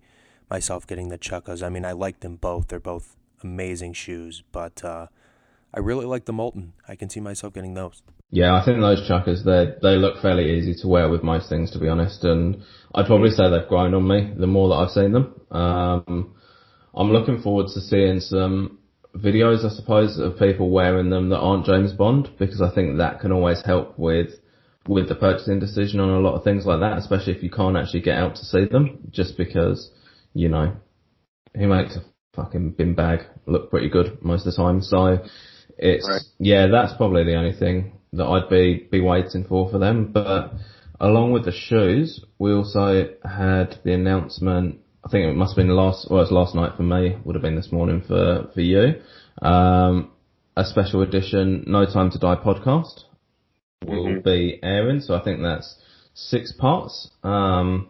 myself 0.49 0.87
getting 0.87 1.09
the 1.09 1.17
Chukkas. 1.17 1.61
I 1.63 1.69
mean, 1.69 1.85
I 1.85 1.91
like 1.91 2.21
them 2.21 2.35
both. 2.35 2.69
They're 2.69 2.79
both 2.79 3.15
amazing 3.43 3.93
shoes, 3.93 4.43
but 4.51 4.83
uh, 4.83 5.07
I 5.73 5.79
really 5.79 6.05
like 6.05 6.25
the 6.25 6.33
Molton. 6.33 6.69
I 6.87 6.95
can 6.95 7.09
see 7.09 7.19
myself 7.19 7.53
getting 7.53 7.73
those. 7.73 8.01
Yeah, 8.29 8.55
I 8.55 8.65
think 8.65 8.81
those 8.81 9.09
Chukkas 9.09 9.45
they 9.45 9.75
they 9.81 9.95
look 9.95 10.21
fairly 10.21 10.57
easy 10.57 10.73
to 10.81 10.87
wear 10.87 11.09
with 11.09 11.23
most 11.23 11.49
things, 11.49 11.71
to 11.71 11.79
be 11.79 11.87
honest. 11.87 12.23
And 12.23 12.63
I'd 12.93 13.05
probably 13.05 13.29
say 13.29 13.49
they've 13.49 13.67
grown 13.67 13.93
on 13.93 14.07
me 14.07 14.33
the 14.37 14.47
more 14.47 14.69
that 14.69 14.75
I've 14.75 14.91
seen 14.91 15.13
them. 15.13 15.39
Um, 15.51 16.35
I'm 16.93 17.11
looking 17.11 17.41
forward 17.41 17.67
to 17.73 17.79
seeing 17.79 18.19
some 18.19 18.79
videos, 19.15 19.65
I 19.65 19.69
suppose, 19.69 20.19
of 20.19 20.37
people 20.37 20.69
wearing 20.69 21.09
them 21.09 21.29
that 21.29 21.39
aren't 21.39 21.65
James 21.65 21.93
Bond, 21.93 22.29
because 22.37 22.61
I 22.61 22.73
think 22.73 22.97
that 22.97 23.19
can 23.19 23.31
always 23.31 23.61
help 23.65 23.97
with 23.97 24.29
with 24.87 25.07
the 25.07 25.15
purchasing 25.15 25.59
decision 25.59 25.99
on 25.99 26.09
a 26.09 26.19
lot 26.19 26.35
of 26.35 26.43
things 26.43 26.65
like 26.65 26.79
that, 26.79 26.97
especially 26.97 27.33
if 27.33 27.43
you 27.43 27.49
can't 27.49 27.77
actually 27.77 28.01
get 28.01 28.17
out 28.17 28.35
to 28.35 28.45
see 28.45 28.65
them, 28.65 28.99
just 29.11 29.37
because, 29.37 29.91
you 30.33 30.49
know, 30.49 30.75
he 31.55 31.65
makes 31.65 31.95
a 31.95 32.03
fucking 32.35 32.71
bin 32.71 32.93
bag 32.93 33.21
look 33.45 33.69
pretty 33.69 33.89
good 33.89 34.23
most 34.23 34.45
of 34.45 34.53
the 34.53 34.57
time. 34.57 34.81
So 34.81 35.19
it's, 35.77 36.07
right. 36.07 36.21
yeah, 36.39 36.67
that's 36.67 36.93
probably 36.93 37.23
the 37.23 37.35
only 37.35 37.57
thing 37.57 37.93
that 38.13 38.25
I'd 38.25 38.49
be, 38.49 38.87
be 38.91 39.01
waiting 39.01 39.45
for 39.45 39.69
for 39.69 39.79
them. 39.79 40.11
But 40.13 40.53
along 40.99 41.31
with 41.31 41.45
the 41.45 41.51
shoes, 41.51 42.23
we 42.39 42.53
also 42.53 43.09
had 43.23 43.79
the 43.83 43.93
announcement 43.93 44.79
I 45.07 45.09
think 45.09 45.25
it 45.25 45.35
must 45.35 45.51
have 45.51 45.65
been 45.65 45.73
last, 45.73 46.07
well, 46.09 46.19
it 46.19 46.23
was 46.23 46.31
last 46.31 46.53
night 46.53 46.73
for 46.75 46.83
me, 46.83 47.15
would 47.23 47.35
have 47.35 47.41
been 47.41 47.55
this 47.55 47.71
morning 47.71 48.03
for, 48.05 48.49
for 48.53 48.59
you. 48.59 48.95
Um, 49.41 50.11
a 50.57 50.65
special 50.65 51.01
edition 51.01 51.63
No 51.65 51.85
Time 51.85 52.11
to 52.11 52.19
Die 52.19 52.35
podcast 52.43 53.03
will 53.85 54.05
mm-hmm. 54.05 54.19
be 54.21 54.59
airing. 54.61 55.01
So 55.01 55.15
I 55.15 55.23
think 55.23 55.41
that's 55.41 55.75
six 56.13 56.51
parts. 56.51 57.09
Um, 57.23 57.89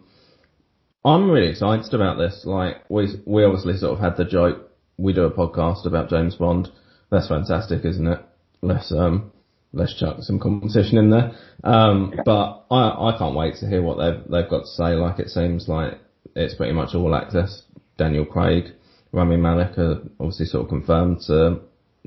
I'm 1.04 1.30
really 1.30 1.48
excited 1.48 1.94
about 1.94 2.18
this. 2.18 2.42
Like 2.44 2.88
we, 2.88 3.08
we 3.26 3.44
obviously 3.44 3.76
sort 3.76 3.94
of 3.94 4.00
had 4.00 4.16
the 4.16 4.24
joke, 4.24 4.70
we 4.96 5.12
do 5.12 5.24
a 5.24 5.30
podcast 5.30 5.86
about 5.86 6.10
James 6.10 6.34
Bond. 6.36 6.68
That's 7.10 7.28
fantastic, 7.28 7.84
isn't 7.84 8.06
it? 8.06 8.20
Let's, 8.60 8.92
um, 8.92 9.32
let's 9.72 9.98
chuck 9.98 10.16
some 10.20 10.40
competition 10.40 10.98
in 10.98 11.10
there. 11.10 11.32
Um, 11.64 12.14
but 12.24 12.64
I, 12.70 13.10
I 13.10 13.16
can't 13.18 13.36
wait 13.36 13.56
to 13.60 13.68
hear 13.68 13.82
what 13.82 13.96
they've, 13.98 14.22
they've 14.30 14.50
got 14.50 14.60
to 14.60 14.66
say. 14.66 14.94
Like 14.94 15.18
it 15.18 15.28
seems 15.28 15.68
like 15.68 15.94
it's 16.34 16.54
pretty 16.54 16.72
much 16.72 16.94
all 16.94 17.14
access. 17.14 17.62
Daniel 17.96 18.24
Craig, 18.24 18.72
Rami 19.12 19.36
Malek 19.36 19.78
are 19.78 20.02
obviously 20.20 20.46
sort 20.46 20.64
of 20.64 20.68
confirmed 20.68 21.20
to 21.26 21.60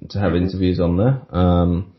to 0.09 0.19
have 0.19 0.31
mm-hmm. 0.31 0.45
interviews 0.45 0.79
on 0.79 0.97
there. 0.97 1.21
Um, 1.29 1.93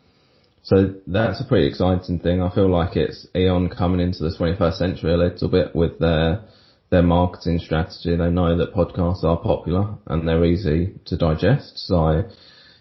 so 0.63 0.95
that's 1.07 1.41
a 1.41 1.45
pretty 1.45 1.67
exciting 1.67 2.21
thing. 2.21 2.41
I 2.41 2.55
feel 2.55 2.69
like 2.69 2.97
it's 2.97 3.27
Eon 3.35 3.69
coming 3.69 4.01
into 4.01 4.23
the 4.23 4.31
21st 4.31 4.75
century 4.75 5.13
a 5.13 5.17
little 5.17 5.49
bit 5.49 5.75
with 5.75 5.99
their 5.99 6.45
their 6.91 7.03
marketing 7.03 7.59
strategy. 7.59 8.15
They 8.15 8.31
know 8.31 8.57
that 8.57 8.75
podcasts 8.75 9.25
are 9.25 9.39
popular 9.39 9.95
and 10.07 10.29
they're 10.29 10.45
easy 10.45 10.95
to 11.07 11.17
digest. 11.17 11.87
So 11.87 12.29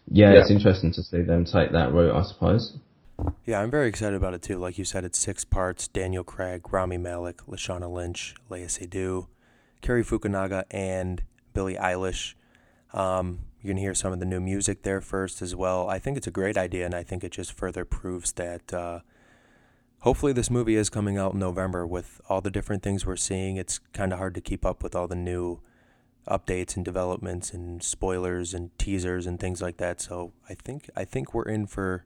yeah, 0.10 0.34
yeah. 0.34 0.40
it's 0.42 0.52
interesting 0.52 0.92
to 0.94 1.04
see 1.04 1.22
them 1.22 1.46
take 1.46 1.72
that 1.72 1.94
route, 1.94 2.14
I 2.14 2.24
suppose. 2.24 2.78
Yeah, 3.46 3.62
I'm 3.62 3.72
very 3.72 3.88
excited 3.88 4.16
about 4.16 4.34
it 4.34 4.42
too. 4.42 4.58
Like 4.58 4.78
you 4.78 4.86
said, 4.86 5.06
it's 5.06 5.18
six 5.18 5.46
parts. 5.46 5.88
Daniel 5.88 6.24
Craig, 6.24 6.72
Rami 6.72 6.98
Malek, 6.98 7.38
Lashana 7.48 7.92
Lynch, 7.92 8.36
Léa 8.50 8.66
Seydoux, 8.66 9.28
Cary 9.82 10.04
Fukunaga, 10.04 10.66
and 10.70 11.24
Billie 11.54 11.76
Eilish. 11.76 12.34
Um, 12.94 13.40
you 13.62 13.70
can 13.70 13.78
hear 13.78 13.94
some 13.94 14.12
of 14.12 14.20
the 14.20 14.26
new 14.26 14.40
music 14.40 14.84
there 14.84 15.02
first 15.02 15.42
as 15.42 15.56
well. 15.56 15.88
I 15.88 16.00
think 16.00 16.18
it's 16.18 16.28
a 16.28 16.32
great 16.32 16.58
idea, 16.58 16.86
and 16.86 16.96
I 16.96 17.04
think 17.04 17.24
it 17.24 17.32
just 17.32 17.54
further 17.54 17.86
proves 17.86 18.32
that 18.34 18.74
uh, 18.74 19.00
hopefully 20.00 20.34
this 20.34 20.50
movie 20.50 20.76
is 20.76 20.90
coming 20.90 21.18
out 21.18 21.34
in 21.34 21.40
November 21.40 21.86
with 21.86 22.20
all 22.28 22.42
the 22.42 22.52
different 22.52 22.84
things 22.84 23.06
we're 23.06 23.16
seeing. 23.16 23.58
It's 23.58 23.80
kind 23.94 24.12
of 24.12 24.20
hard 24.20 24.34
to 24.36 24.42
keep 24.42 24.66
up 24.66 24.84
with 24.84 24.96
all 24.96 25.08
the 25.08 25.16
new 25.16 25.62
updates 26.28 26.76
and 26.76 26.86
developments 26.86 27.52
and 27.52 27.82
spoilers 27.82 28.54
and 28.54 28.78
teasers 28.78 29.26
and 29.26 29.40
things 29.40 29.62
like 29.62 29.78
that. 29.78 30.02
So 30.02 30.34
I 30.50 30.56
think 30.56 30.90
I 30.96 31.06
think 31.06 31.34
we're 31.34 31.48
in 31.48 31.68
for 31.68 32.06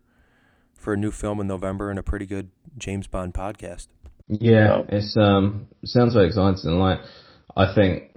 for 0.74 0.94
a 0.94 0.98
new 0.98 1.12
film 1.12 1.40
in 1.40 1.48
November 1.48 1.90
and 1.90 1.98
a 1.98 2.04
pretty 2.04 2.26
good 2.26 2.50
James 2.78 3.08
Bond 3.08 3.34
podcast. 3.34 3.88
Yeah, 4.28 4.82
it's 4.90 5.16
um 5.18 5.68
sounds 5.84 6.14
very 6.14 6.28
exciting. 6.28 6.80
Like 6.80 7.00
I 7.56 7.74
think 7.74 8.12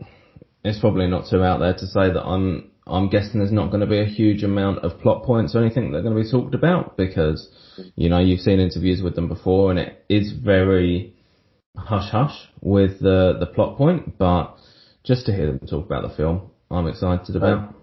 it's 0.64 0.80
probably 0.80 1.06
not 1.06 1.28
too 1.28 1.42
out 1.42 1.60
there 1.60 1.74
to 1.74 1.86
say 1.86 2.12
that 2.12 2.22
I'm 2.22 2.70
I'm 2.88 3.08
guessing 3.08 3.40
there's 3.40 3.52
not 3.52 3.68
going 3.70 3.80
to 3.80 3.86
be 3.86 4.00
a 4.00 4.04
huge 4.04 4.42
amount 4.42 4.84
of 4.84 5.00
plot 5.00 5.24
points 5.24 5.54
or 5.54 5.60
anything 5.60 5.92
that 5.92 5.98
are 5.98 6.02
going 6.02 6.16
to 6.16 6.22
be 6.22 6.30
talked 6.30 6.54
about 6.54 6.96
because 6.96 7.48
you 7.96 8.08
know 8.08 8.18
you've 8.18 8.40
seen 8.40 8.60
interviews 8.60 9.02
with 9.02 9.14
them 9.14 9.28
before 9.28 9.70
and 9.70 9.78
it 9.78 10.04
is 10.08 10.32
very 10.32 11.14
hush 11.76 12.10
hush 12.10 12.48
with 12.60 13.00
the 13.00 13.36
the 13.38 13.46
plot 13.46 13.76
point, 13.76 14.18
but 14.18 14.56
just 15.04 15.26
to 15.26 15.32
hear 15.32 15.46
them 15.46 15.60
talk 15.60 15.86
about 15.86 16.08
the 16.08 16.14
film, 16.16 16.50
I'm 16.70 16.86
excited 16.86 17.36
about. 17.36 17.74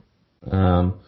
Um, 0.50 1.00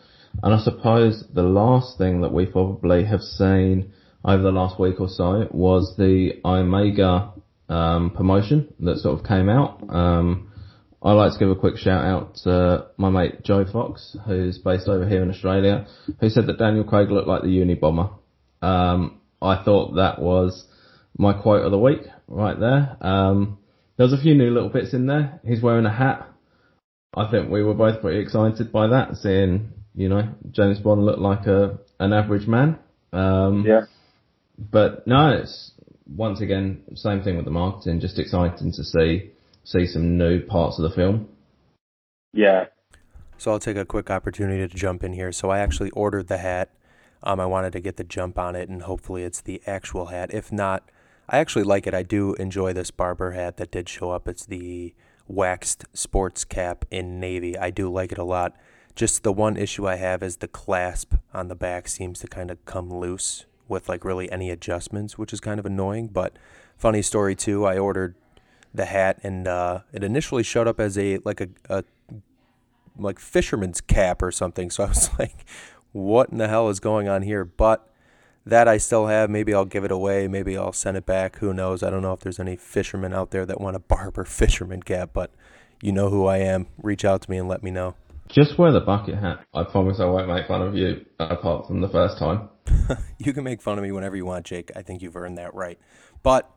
and 0.44 0.54
I 0.54 0.60
suppose 0.60 1.24
the 1.34 1.44
last 1.44 1.98
thing 1.98 2.22
that 2.22 2.34
we 2.34 2.46
probably 2.46 3.06
have 3.06 3.22
seen 3.22 3.92
over 4.24 4.42
the 4.42 4.52
last 4.52 4.80
week 4.80 5.00
or 5.00 5.10
so 5.10 5.48
was 5.52 5.96
the 5.98 6.34
Omega 6.44 7.34
um, 7.70 8.12
promotion 8.12 8.74
that 8.80 8.98
sort 8.98 9.20
of 9.20 9.26
came 9.26 9.50
out. 9.50 9.82
Um, 9.90 10.47
I'd 11.08 11.14
like 11.14 11.32
to 11.32 11.40
give 11.40 11.50
a 11.50 11.56
quick 11.56 11.78
shout 11.78 12.04
out 12.04 12.36
to 12.44 12.88
my 12.98 13.10
mate 13.10 13.42
Joe 13.42 13.64
Fox, 13.64 14.18
who's 14.26 14.58
based 14.58 14.90
over 14.90 15.08
here 15.08 15.24
in 15.24 15.30
Australia, 15.30 15.88
who 16.20 16.28
said 16.28 16.48
that 16.48 16.60
Daniel 16.60 16.84
Craig 16.84 17.10
looked 17.10 17.30
like 17.30 17.44
the 17.44 17.48
Unabomber. 17.48 18.12
Um, 18.62 19.22
I 19.42 19.64
thought 19.64 19.96
that 19.96 20.22
was 20.22 20.66
my 21.18 21.32
quote 21.32 21.64
of 21.64 21.72
the 21.72 21.80
week 21.80 22.02
right 22.28 22.60
there. 22.60 22.98
Um, 23.00 23.58
there's 23.96 24.12
a 24.12 24.22
few 24.22 24.36
new 24.36 24.50
little 24.50 24.68
bits 24.68 24.94
in 24.94 25.08
there. 25.08 25.40
He's 25.46 25.62
wearing 25.62 25.86
a 25.86 25.94
hat. 25.94 26.28
I 27.16 27.32
think 27.32 27.50
we 27.50 27.64
were 27.64 27.74
both 27.74 28.02
pretty 28.02 28.20
excited 28.20 28.74
by 28.74 28.88
that, 28.88 29.16
seeing, 29.16 29.70
you 29.96 30.10
know, 30.10 30.36
James 30.52 30.80
Bond 30.80 31.06
look 31.06 31.20
like 31.20 31.46
a, 31.48 31.80
an 32.02 32.12
average 32.12 32.48
man. 32.48 32.80
Um, 33.14 33.64
yeah. 33.66 33.84
But 34.60 35.08
no, 35.08 35.30
it's, 35.42 35.72
once 36.06 36.42
again, 36.42 36.82
same 36.96 37.24
thing 37.24 37.38
with 37.38 37.46
the 37.46 37.52
marketing. 37.52 38.02
Just 38.02 38.20
exciting 38.20 38.74
to 38.74 38.84
see 38.84 39.32
see 39.68 39.86
some 39.86 40.18
new 40.18 40.40
parts 40.40 40.80
of 40.80 40.84
the 40.84 40.96
film. 40.96 41.28
Yeah. 42.34 42.68
So 43.38 43.52
I'll 43.52 43.60
take 43.60 43.76
a 43.76 43.86
quick 43.86 44.10
opportunity 44.10 44.66
to 44.66 44.74
jump 44.74 45.04
in 45.04 45.12
here. 45.12 45.32
So 45.34 45.50
I 45.50 45.60
actually 45.60 45.90
ordered 45.92 46.28
the 46.28 46.38
hat. 46.38 46.72
Um, 47.22 47.40
I 47.40 47.46
wanted 47.46 47.74
to 47.74 47.82
get 47.82 47.98
the 47.98 48.04
jump 48.04 48.40
on 48.40 48.56
it, 48.56 48.70
and 48.70 48.84
hopefully 48.84 49.24
it's 49.24 49.42
the 49.42 49.62
actual 49.68 50.08
hat. 50.08 50.34
If 50.34 50.52
not, 50.52 50.90
I 51.28 51.40
actually 51.40 51.66
like 51.66 51.86
it. 51.86 51.94
I 51.94 52.04
do 52.04 52.34
enjoy 52.36 52.72
this 52.74 52.92
Barbour 52.92 53.32
hat 53.32 53.58
that 53.58 53.72
did 53.72 53.90
show 53.90 54.12
up. 54.12 54.28
It's 54.28 54.46
the 54.46 54.94
waxed 55.28 55.84
sports 55.94 56.46
cap 56.46 56.86
in 56.90 57.20
navy. 57.20 57.58
I 57.58 57.70
do 57.70 57.92
like 57.92 58.14
it 58.14 58.18
a 58.18 58.24
lot. 58.24 58.56
Just 58.96 59.24
the 59.24 59.34
one 59.34 59.58
issue 59.58 59.86
I 59.86 59.96
have 59.96 60.24
is 60.24 60.38
the 60.38 60.48
clasp 60.48 61.16
on 61.34 61.50
the 61.50 61.56
back 61.56 61.90
seems 61.90 62.20
to 62.20 62.28
kind 62.28 62.50
of 62.50 62.64
come 62.66 62.90
loose 62.90 63.46
with 63.68 63.90
like 63.90 64.06
really 64.06 64.32
any 64.32 64.50
adjustments, 64.50 65.18
which 65.18 65.34
is 65.34 65.42
kind 65.42 65.60
of 65.60 65.66
annoying. 65.66 66.08
But 66.08 66.38
funny 66.78 67.02
story 67.02 67.36
too, 67.36 67.66
I 67.66 67.78
ordered 67.78 68.16
the 68.78 68.86
hat 68.86 69.20
and 69.24 69.48
uh, 69.48 69.82
it 69.92 70.04
initially 70.04 70.44
showed 70.44 70.68
up 70.68 70.80
as 70.80 70.98
a 70.98 71.18
like 71.26 71.42
a, 71.42 71.50
a 71.70 71.84
like 72.98 73.20
fisherman's 73.20 73.82
cap 73.82 74.22
or 74.22 74.32
something. 74.32 74.70
So 74.72 74.84
I 74.84 74.88
was 74.88 75.10
like, 75.20 75.46
what 75.92 76.30
in 76.30 76.38
the 76.38 76.48
hell 76.48 76.70
is 76.70 76.80
going 76.80 77.08
on 77.08 77.22
here? 77.24 77.44
But 77.44 77.88
that 78.48 78.68
I 78.68 78.78
still 78.78 79.08
have. 79.08 79.30
Maybe 79.30 79.54
I'll 79.54 79.66
give 79.66 79.84
it 79.84 79.92
away. 79.92 80.28
Maybe 80.28 80.58
I'll 80.58 80.72
send 80.72 80.96
it 80.96 81.06
back. 81.06 81.38
Who 81.38 81.54
knows? 81.54 81.84
I 81.84 81.90
don't 81.90 82.02
know 82.02 82.14
if 82.14 82.22
there's 82.22 82.40
any 82.40 82.56
fishermen 82.56 83.14
out 83.14 83.32
there 83.32 83.46
that 83.46 83.60
want 83.60 83.76
a 83.76 83.80
Barbour 83.88 84.24
fisherman 84.24 84.84
cap, 84.84 85.12
but 85.14 85.32
you 85.82 85.92
know 85.92 86.10
who 86.10 86.26
I 86.26 86.38
am. 86.38 86.68
Reach 86.82 87.04
out 87.06 87.22
to 87.24 87.32
me 87.32 87.38
and 87.38 87.48
let 87.48 87.62
me 87.62 87.72
know. 87.72 87.96
Just 88.30 88.58
wear 88.58 88.72
the 88.72 88.82
bucket 88.82 89.16
hat. 89.16 89.46
I 89.54 89.64
promise 89.64 90.00
I 90.00 90.06
won't 90.06 90.28
make 90.28 90.48
fun 90.48 90.62
of 90.62 90.76
you 90.76 91.06
apart 91.20 91.68
from 91.68 91.82
the 91.82 91.88
first 91.88 92.18
time. 92.18 92.50
you 93.20 93.32
can 93.32 93.44
make 93.44 93.62
fun 93.62 93.78
of 93.78 93.84
me 93.84 93.92
whenever 93.92 94.16
you 94.16 94.26
want, 94.26 94.46
Jake. 94.46 94.72
I 94.76 94.82
think 94.82 95.02
you've 95.02 95.16
earned 95.16 95.38
that 95.38 95.54
right. 95.54 95.80
But 96.24 96.50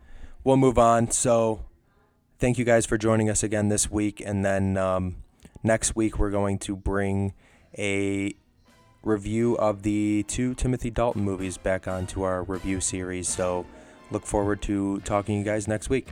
we'll 0.43 0.57
move 0.57 0.79
on. 0.79 1.11
So, 1.11 1.65
thank 2.41 2.59
you 2.59 2.65
guys 2.65 2.87
for 2.87 2.97
joining 2.97 3.29
us 3.29 3.43
again 3.43 3.69
this 3.69 3.91
week. 3.91 4.23
And 4.25 4.45
then 4.45 4.77
um, 4.79 5.17
next 5.63 5.95
week, 5.95 6.19
we're 6.19 6.31
going 6.31 6.59
to 6.61 6.75
bring 6.75 7.35
a 7.79 8.35
review 9.03 9.57
of 9.59 9.83
the 9.83 10.25
two 10.27 10.55
Timothy 10.55 10.91
Dalton 10.91 11.23
movies 11.23 11.59
back 11.59 11.87
onto 11.87 12.23
our 12.23 12.43
review 12.43 12.81
series. 12.81 13.29
So, 13.29 13.67
look 14.11 14.27
forward 14.27 14.63
to 14.63 15.01
talking 15.01 15.37
to 15.37 15.39
you 15.39 15.45
guys 15.45 15.69
next 15.69 15.91
week. 15.91 16.09